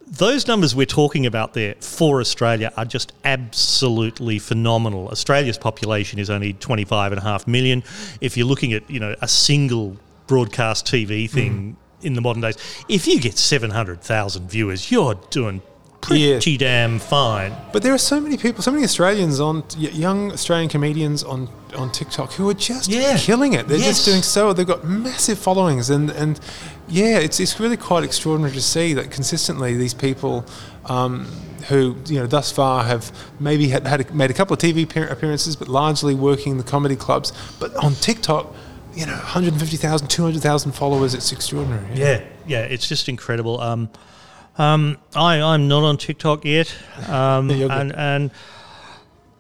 those 0.07 0.47
numbers 0.47 0.75
we're 0.75 0.87
talking 0.87 1.27
about 1.27 1.55
there 1.55 1.75
for 1.81 2.21
Australia 2.21 2.73
are 2.77 2.85
just 2.85 3.13
absolutely 3.25 4.39
phenomenal. 4.39 5.09
Australia's 5.09 5.59
population 5.59 6.19
is 6.19 6.31
only 6.31 6.55
25.5 6.55 7.47
million. 7.47 7.83
If 8.21 8.37
you're 8.37 8.47
looking 8.47 8.73
at, 8.73 8.89
you 8.91 9.01
know, 9.01 9.15
a 9.21 9.29
single 9.29 9.97
broadcast 10.27 10.87
TV 10.87 11.29
thing 11.29 11.77
hmm. 12.01 12.07
in 12.07 12.15
the 12.15 12.21
modern 12.21 12.43
days, 12.43 12.57
if 12.89 13.07
you 13.07 13.21
get 13.21 13.39
700,000 13.39 14.49
viewers, 14.49 14.91
you're 14.91 15.15
doing 15.31 15.63
pretty 16.07 16.57
damn 16.57 16.99
fine. 16.99 17.55
But 17.73 17.83
there 17.83 17.93
are 17.93 17.99
so 17.99 18.21
many 18.21 18.37
people, 18.37 18.63
so 18.63 18.71
many 18.71 18.85
Australians 18.85 19.41
on 19.41 19.65
young 19.77 20.33
Australian 20.33 20.69
comedians 20.69 21.23
on 21.23 21.49
on 21.77 21.91
TikTok 21.91 22.33
who 22.35 22.49
are 22.49 22.55
just 22.55 22.89
yeah. 22.89 23.17
killing 23.19 23.55
it. 23.55 23.67
They're 23.67 23.79
just 23.79 24.05
doing 24.05 24.23
so. 24.23 24.53
They've 24.53 24.67
got 24.67 24.85
massive 24.85 25.39
followings, 25.39 25.91
and 25.91 26.11
and 26.11 26.39
yeah, 26.89 27.19
it's 27.19 27.41
it's 27.41 27.59
really 27.59 27.77
quite 27.77 28.05
extraordinary 28.05 28.55
to 28.55 28.63
see 28.63 28.95
that 28.95 29.11
consistently 29.11 29.77
these 29.77 29.95
people. 29.95 30.45
Um, 30.87 31.27
who 31.69 31.97
you 32.05 32.21
know 32.21 32.27
thus 32.27 32.53
far 32.53 32.85
have 32.85 33.11
maybe 33.41 33.69
had, 33.69 33.87
had 33.87 34.15
made 34.15 34.31
a 34.31 34.35
couple 34.35 34.53
of 34.53 34.61
TV 34.61 34.83
appearances, 35.11 35.57
but 35.57 35.67
largely 35.67 36.15
working 36.15 36.53
in 36.53 36.59
the 36.59 36.65
comedy 36.65 36.95
clubs. 36.95 37.33
But 37.59 37.75
on 37.77 37.95
TikTok, 37.95 38.55
you 38.95 39.07
know, 39.07 39.13
150,000, 39.13 40.09
200,000 40.09 40.73
followers. 40.73 41.15
It's 41.15 41.33
extraordinary. 41.33 41.87
Yeah, 41.95 42.23
yeah, 42.47 42.61
it's 42.61 42.89
just 42.89 43.09
incredible. 43.09 43.61
Um, 43.61 43.89
um, 44.59 44.99
I, 45.15 45.41
I'm 45.41 45.69
not 45.69 45.83
on 45.85 45.97
TikTok 45.97 46.45
yet, 46.45 46.75
um, 47.09 47.51
and 47.51 47.93
and 47.95 48.31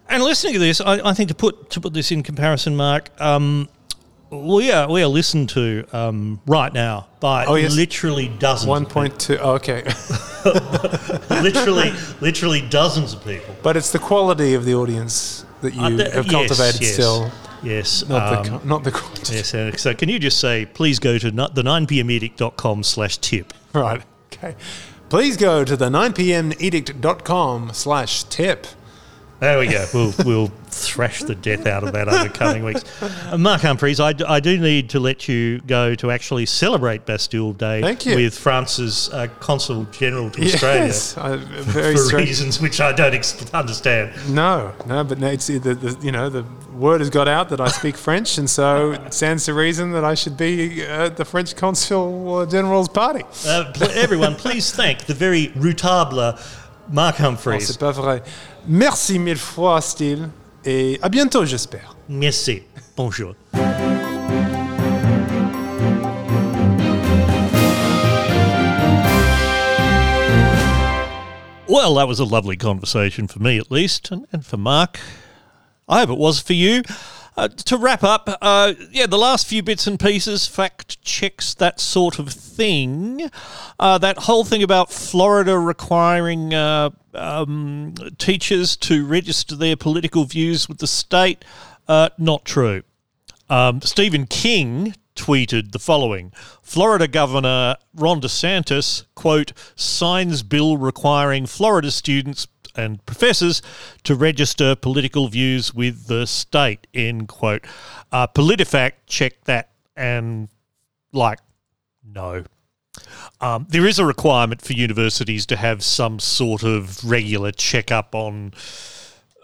and 0.08 0.22
listening 0.22 0.52
to 0.54 0.58
this, 0.58 0.80
I, 0.80 1.00
I 1.10 1.14
think 1.14 1.28
to 1.28 1.34
put 1.34 1.70
to 1.70 1.80
put 1.80 1.92
this 1.94 2.10
in 2.12 2.22
comparison, 2.22 2.76
Mark, 2.76 3.10
um, 3.20 3.68
we 4.30 4.72
are 4.72 4.90
we 4.90 5.02
are 5.02 5.06
listened 5.08 5.48
to 5.50 5.84
um, 5.92 6.40
right 6.46 6.72
now 6.72 7.06
by 7.20 7.44
Oh, 7.46 7.54
yes. 7.54 7.74
literally 7.74 8.28
dozens. 8.38 8.68
One 8.68 8.86
point 8.86 9.18
two. 9.20 9.38
Oh, 9.38 9.52
okay. 9.54 9.82
literally, 11.42 11.92
literally 12.20 12.60
dozens 12.68 13.12
of 13.14 13.24
people. 13.24 13.54
But 13.62 13.76
it's 13.76 13.92
the 13.92 13.98
quality 13.98 14.54
of 14.54 14.64
the 14.64 14.74
audience 14.74 15.44
that 15.62 15.74
you 15.74 15.80
Uh, 15.82 15.90
th- 15.90 16.12
have 16.12 16.26
yes, 16.26 16.32
cultivated 16.34 16.80
yes, 16.82 16.92
still. 16.94 17.30
Yes, 17.62 18.06
Not 18.06 18.30
the 18.44 18.52
um, 18.52 18.60
co- 18.60 18.66
not 18.66 18.84
the 18.84 18.90
quantity. 18.90 19.36
Yes, 19.36 19.54
uh, 19.54 19.74
so 19.76 19.94
can 19.94 20.10
you 20.10 20.18
just 20.18 20.38
say, 20.38 20.66
please 20.66 20.98
go 20.98 21.16
to 21.16 21.30
the 21.30 21.62
9pmedict.com 21.62 22.82
slash 22.82 23.16
tip. 23.18 23.54
Right. 23.72 24.02
Okay. 24.32 24.54
Please 25.14 25.36
go 25.36 25.62
to 25.62 25.76
the 25.76 25.90
9pmedict.com 25.90 27.70
slash 27.72 28.24
tip. 28.24 28.66
There 29.44 29.58
we 29.58 29.66
go. 29.66 29.86
We'll, 29.92 30.14
we'll 30.24 30.46
thrash 30.70 31.22
the 31.22 31.34
death 31.34 31.66
out 31.66 31.84
of 31.84 31.92
that 31.92 32.08
over 32.08 32.30
coming 32.30 32.64
weeks. 32.64 32.82
Uh, 33.02 33.36
Mark 33.36 33.60
Humphries, 33.60 34.00
I, 34.00 34.14
d- 34.14 34.24
I 34.24 34.40
do 34.40 34.58
need 34.58 34.88
to 34.90 35.00
let 35.00 35.28
you 35.28 35.60
go 35.66 35.94
to 35.96 36.10
actually 36.10 36.46
celebrate 36.46 37.04
Bastille 37.04 37.52
Day 37.52 37.82
Thank 37.82 38.06
you. 38.06 38.16
with 38.16 38.38
France's 38.38 39.10
uh, 39.12 39.26
Consul 39.40 39.84
General 39.92 40.30
to 40.30 40.42
Australia 40.46 40.84
Yes, 40.86 41.18
I- 41.18 41.36
very 41.36 41.92
for 41.94 41.98
strange. 42.04 42.28
reasons 42.28 42.58
which 42.62 42.80
I 42.80 42.92
don't 42.92 43.12
ex- 43.14 43.52
understand. 43.52 44.12
No, 44.34 44.72
no, 44.86 45.04
but 45.04 45.18
no, 45.18 45.26
it's 45.28 45.48
the, 45.48 45.58
the 45.58 45.98
you 46.02 46.10
know 46.10 46.30
the 46.30 46.44
word 46.72 47.00
has 47.02 47.10
got 47.10 47.28
out 47.28 47.50
that 47.50 47.60
I 47.60 47.68
speak 47.68 47.96
French, 47.98 48.38
and 48.38 48.48
so 48.48 48.92
it 48.92 49.12
stands 49.12 49.44
to 49.44 49.52
reason 49.52 49.92
that 49.92 50.04
I 50.04 50.14
should 50.14 50.38
be 50.38 50.82
at 50.84 51.18
the 51.18 51.24
French 51.26 51.54
Consul 51.54 52.46
General's 52.46 52.88
party. 52.88 53.24
Uh, 53.46 53.70
pl- 53.74 53.90
everyone, 53.92 54.36
please 54.36 54.72
thank 54.72 55.04
the 55.04 55.12
very 55.14 55.48
routable 55.48 56.40
Mark 56.88 57.16
Oh, 57.20 57.24
Humphries. 57.24 57.66
c'est 57.66 57.78
pas 57.78 57.92
vrai. 57.94 58.22
Merci 58.66 59.18
mille 59.18 59.36
fois, 59.36 59.80
Steele, 59.80 60.28
et 60.64 60.98
à 61.02 61.08
bientôt, 61.08 61.44
j'espère. 61.44 61.96
Merci. 62.08 62.62
Bonjour. 62.96 63.34
Well, 71.66 71.94
that 71.96 72.06
was 72.06 72.20
a 72.20 72.24
lovely 72.24 72.56
conversation 72.56 73.26
for 73.26 73.40
me, 73.40 73.58
at 73.58 73.70
least, 73.70 74.10
and, 74.10 74.26
and 74.32 74.46
for 74.46 74.56
Mark. 74.56 75.00
I 75.88 76.00
hope 76.00 76.10
it 76.10 76.18
was 76.18 76.40
for 76.40 76.52
you. 76.52 76.82
Uh, 77.36 77.48
to 77.48 77.76
wrap 77.76 78.04
up, 78.04 78.28
uh, 78.40 78.74
yeah, 78.92 79.06
the 79.06 79.18
last 79.18 79.46
few 79.46 79.62
bits 79.62 79.88
and 79.88 79.98
pieces, 79.98 80.46
fact 80.46 81.02
checks, 81.02 81.52
that 81.54 81.80
sort 81.80 82.20
of 82.20 82.28
thing. 82.28 83.28
Uh, 83.78 83.98
that 83.98 84.18
whole 84.18 84.44
thing 84.44 84.62
about 84.62 84.92
Florida 84.92 85.58
requiring 85.58 86.54
uh, 86.54 86.90
um, 87.12 87.94
teachers 88.18 88.76
to 88.76 89.04
register 89.04 89.56
their 89.56 89.76
political 89.76 90.24
views 90.24 90.68
with 90.68 90.78
the 90.78 90.86
state, 90.86 91.44
uh, 91.88 92.08
not 92.18 92.44
true. 92.44 92.82
Um, 93.50 93.80
Stephen 93.82 94.26
King 94.26 94.94
tweeted 95.16 95.72
the 95.72 95.78
following 95.78 96.32
Florida 96.62 97.08
Governor 97.08 97.76
Ron 97.94 98.20
DeSantis, 98.20 99.04
quote, 99.14 99.52
signs 99.74 100.42
bill 100.42 100.76
requiring 100.76 101.46
Florida 101.46 101.90
students 101.90 102.46
and 102.76 103.04
professors 103.06 103.62
to 104.04 104.14
register 104.14 104.74
political 104.74 105.28
views 105.28 105.74
with 105.74 106.06
the 106.06 106.26
state, 106.26 106.86
end 106.94 107.28
quote. 107.28 107.64
Uh, 108.12 108.26
PolitiFact 108.26 108.92
checked 109.06 109.44
that 109.44 109.70
and, 109.96 110.48
like, 111.12 111.38
no. 112.04 112.44
Um, 113.40 113.66
there 113.68 113.86
is 113.86 113.98
a 113.98 114.06
requirement 114.06 114.62
for 114.62 114.72
universities 114.72 115.46
to 115.46 115.56
have 115.56 115.82
some 115.82 116.18
sort 116.20 116.62
of 116.62 117.04
regular 117.04 117.50
checkup 117.50 118.14
on 118.14 118.52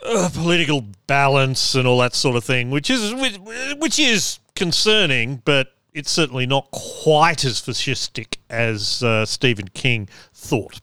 uh, 0.05 0.31
political 0.33 0.87
balance 1.07 1.75
and 1.75 1.87
all 1.87 1.99
that 1.99 2.15
sort 2.15 2.37
of 2.37 2.45
thing, 2.45 2.71
which 2.71 2.91
is 2.91 3.15
which, 3.15 3.37
which 3.79 3.99
is 3.99 4.39
concerning, 4.55 5.43
but 5.45 5.75
it's 5.93 6.11
certainly 6.11 6.47
not 6.47 6.71
quite 6.71 7.45
as 7.45 7.61
fascistic 7.61 8.37
as 8.49 9.03
uh, 9.03 9.27
Stephen 9.27 9.69
King 9.69 10.09
thought. 10.33 10.81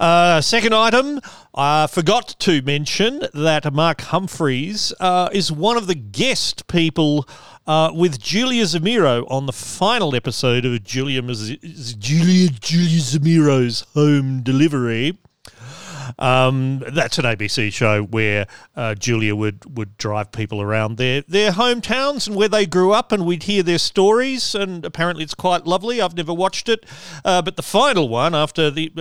Uh, 0.00 0.40
second 0.40 0.74
item, 0.74 1.20
I 1.54 1.86
forgot 1.86 2.34
to 2.40 2.62
mention 2.62 3.22
that 3.32 3.72
Mark 3.72 4.00
Humphries 4.02 4.92
uh, 5.00 5.28
is 5.32 5.52
one 5.52 5.76
of 5.76 5.86
the 5.86 5.94
guest 5.94 6.66
people 6.66 7.28
uh, 7.66 7.90
with 7.94 8.20
Julia 8.20 8.64
Zemiro 8.64 9.24
on 9.30 9.46
the 9.46 9.52
final 9.52 10.14
episode 10.14 10.64
of 10.64 10.82
Julia, 10.82 11.22
Julia, 11.22 12.48
Julia 12.48 13.00
Zemiro's 13.00 13.82
Home 13.94 14.42
Delivery. 14.42 15.16
Um, 16.18 16.82
that's 16.86 17.18
an 17.18 17.24
ABC 17.24 17.72
show 17.72 18.02
where 18.02 18.46
uh, 18.76 18.94
Julia 18.94 19.34
would, 19.34 19.76
would 19.76 19.96
drive 19.96 20.32
people 20.32 20.60
around 20.60 20.96
their, 20.96 21.22
their 21.22 21.52
hometowns 21.52 22.26
and 22.26 22.36
where 22.36 22.48
they 22.48 22.66
grew 22.66 22.92
up, 22.92 23.12
and 23.12 23.24
we'd 23.24 23.44
hear 23.44 23.62
their 23.62 23.78
stories. 23.78 24.54
And 24.54 24.84
apparently, 24.84 25.24
it's 25.24 25.34
quite 25.34 25.66
lovely. 25.66 26.00
I've 26.00 26.16
never 26.16 26.34
watched 26.34 26.68
it, 26.68 26.84
uh, 27.24 27.42
but 27.42 27.56
the 27.56 27.62
final 27.62 28.08
one 28.08 28.34
after 28.34 28.70
the 28.70 28.92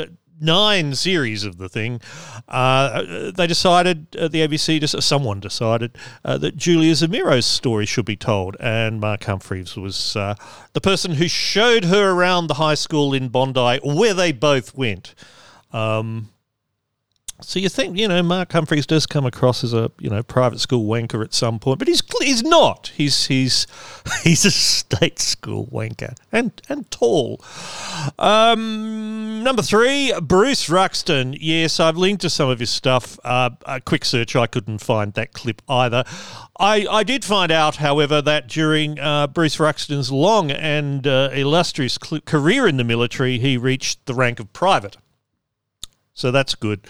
nine 0.44 0.94
series 0.96 1.44
of 1.44 1.58
the 1.58 1.70
thing, 1.70 2.02
uh, 2.48 3.32
they 3.32 3.48
decided 3.48 4.08
uh, 4.18 4.28
the 4.28 4.46
ABC, 4.46 4.80
just 4.80 5.02
someone 5.02 5.40
decided 5.40 5.98
uh, 6.26 6.38
that 6.38 6.58
Julia 6.58 6.94
Zemiro's 6.94 7.46
story 7.46 7.86
should 7.86 8.06
be 8.06 8.16
told, 8.16 8.58
and 8.60 9.00
Mark 9.00 9.24
Humphries 9.24 9.76
was 9.76 10.16
uh, 10.16 10.36
the 10.74 10.82
person 10.82 11.14
who 11.14 11.28
showed 11.28 11.86
her 11.86 12.12
around 12.12 12.48
the 12.48 12.56
high 12.56 12.76
school 12.76 13.14
in 13.14 13.30
Bondi, 13.30 13.80
where 13.84 14.14
they 14.14 14.32
both 14.32 14.76
went. 14.76 15.16
Um, 15.72 16.30
so 17.44 17.60
you 17.60 17.70
think 17.70 17.98
you 17.98 18.08
know 18.08 18.24
Mark 18.24 18.52
Humphries 18.52 18.86
does 18.86 19.06
come 19.06 19.26
across 19.26 19.64
as 19.64 19.74
a 19.74 19.92
you 20.00 20.10
know 20.10 20.24
private 20.24 20.60
school 20.60 20.86
wanker 20.86 21.24
at 21.24 21.34
some 21.34 21.60
point, 21.60 21.80
but 21.80 21.88
he's 21.88 22.02
he's 22.22 22.44
not. 22.44 22.92
He's 22.96 23.28
he's 23.28 23.68
he's 24.24 24.46
a 24.46 24.52
state 24.52 25.20
school 25.20 25.68
wanker 25.68 26.16
and 26.32 26.52
and 26.70 26.90
tall. 26.90 27.44
Um, 28.18 29.44
number 29.44 29.62
three, 29.62 30.14
Bruce 30.22 30.70
Ruxton. 30.70 31.38
Yes, 31.40 31.80
I've 31.80 31.98
linked 31.98 32.22
to 32.22 32.30
some 32.30 32.50
of 32.50 32.60
his 32.60 32.70
stuff. 32.70 33.20
Uh, 33.24 33.52
a 33.66 33.82
quick 33.82 34.06
search, 34.06 34.36
I 34.36 34.48
couldn't 34.48 34.80
find 34.80 35.14
that 35.14 35.34
clip 35.34 35.62
either. 35.68 36.04
I, 36.60 36.86
I 36.90 37.04
did 37.04 37.26
find 37.26 37.52
out, 37.52 37.78
however, 37.78 38.22
that 38.22 38.48
during 38.48 39.00
uh, 39.00 39.28
Bruce 39.28 39.58
Ruxton's 39.58 40.12
long 40.12 40.52
and 40.52 41.06
uh, 41.06 41.30
illustrious 41.34 41.98
cl- 42.02 42.22
career 42.22 42.68
in 42.68 42.78
the 42.78 42.84
military, 42.84 43.40
he 43.40 43.58
reached 43.58 44.06
the 44.06 44.14
rank 44.14 44.40
of 44.40 44.54
private. 44.54 44.98
So 46.14 46.32
that's 46.32 46.56
good. 46.56 46.88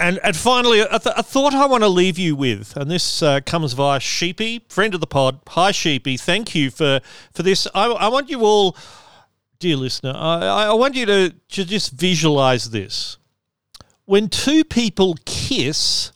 And 0.00 0.18
and 0.24 0.34
finally, 0.34 0.80
a, 0.80 0.98
th- 0.98 1.14
a 1.14 1.22
thought 1.22 1.52
I 1.52 1.66
want 1.66 1.82
to 1.82 1.88
leave 1.88 2.18
you 2.18 2.34
with, 2.34 2.74
and 2.74 2.90
this 2.90 3.22
uh, 3.22 3.40
comes 3.44 3.74
via 3.74 4.00
Sheepy, 4.00 4.64
friend 4.70 4.94
of 4.94 5.00
the 5.00 5.06
pod. 5.06 5.40
Hi, 5.48 5.72
Sheepy. 5.72 6.16
Thank 6.16 6.54
you 6.54 6.70
for 6.70 7.00
for 7.32 7.42
this. 7.42 7.68
I, 7.74 7.84
I 7.84 8.08
want 8.08 8.30
you 8.30 8.40
all, 8.40 8.76
dear 9.58 9.76
listener, 9.76 10.14
I, 10.16 10.68
I 10.68 10.72
want 10.72 10.94
you 10.94 11.04
to, 11.04 11.30
to 11.50 11.64
just 11.66 11.92
visualize 11.92 12.70
this. 12.70 13.18
When 14.06 14.30
two 14.30 14.64
people 14.64 15.16
kiss, 15.26 16.12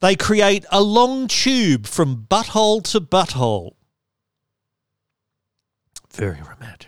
they 0.00 0.16
create 0.16 0.64
a 0.72 0.82
long 0.82 1.28
tube 1.28 1.86
from 1.86 2.26
butthole 2.28 2.82
to 2.84 3.02
butthole. 3.02 3.74
Very 6.10 6.40
romantic. 6.40 6.87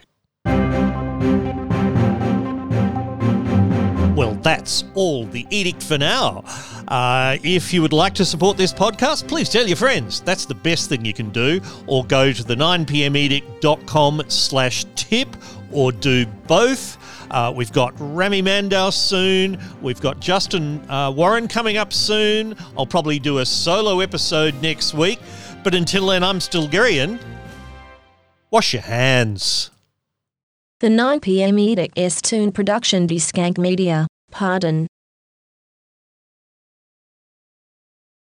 Well, 4.17 4.35
that's 4.35 4.85
all 4.95 5.25
the 5.25 5.47
edict 5.51 5.83
for 5.83 5.97
now. 5.97 6.43
Uh, 6.89 7.39
if 7.43 7.73
you 7.73 7.81
would 7.81 7.93
like 7.93 8.13
to 8.15 8.25
support 8.25 8.57
this 8.57 8.73
podcast, 8.73 9.29
please 9.29 9.49
tell 9.49 9.67
your 9.67 9.77
friends. 9.77 10.21
That's 10.21 10.45
the 10.45 10.55
best 10.55 10.89
thing 10.89 11.05
you 11.05 11.15
can 11.15 11.31
do. 11.31 11.61
Or 11.87 12.05
go 12.05 12.33
to 12.33 12.45
the 12.45 12.55
9pmedict.com 12.55 14.23
slash 14.29 14.85
tip 14.97 15.29
or 15.73 15.93
do 15.93 16.27
both. 16.47 16.99
Uh, 17.31 17.53
we've 17.55 17.73
got 17.73 17.95
Rami 17.99 18.43
Mandow 18.43 18.93
soon. 18.93 19.59
We've 19.81 20.01
got 20.01 20.21
Justin 20.21 20.81
uh, 20.91 21.13
Warren 21.13 21.47
coming 21.47 21.77
up 21.77 21.93
soon. 21.93 22.57
I'll 22.77 22.87
probably 22.87 23.21
do 23.21 23.39
a 23.39 23.47
solo 23.47 24.01
episode 24.01 24.61
next 24.61 24.93
week. 24.93 25.21
But 25.63 25.75
until 25.75 26.09
then, 26.09 26.25
I'm 26.25 26.41
Stilgherrian. 26.41 27.21
Wash 28.51 28.73
your 28.73 28.83
hands. 28.83 29.71
The 30.81 30.89
9pm 30.89 31.61
edict 31.61 31.99
is 31.99 32.23
tune 32.23 32.53
production 32.53 33.07
by 33.07 33.17
Skank 33.17 33.59
Media. 33.59 34.07
Pardon. 34.31 34.87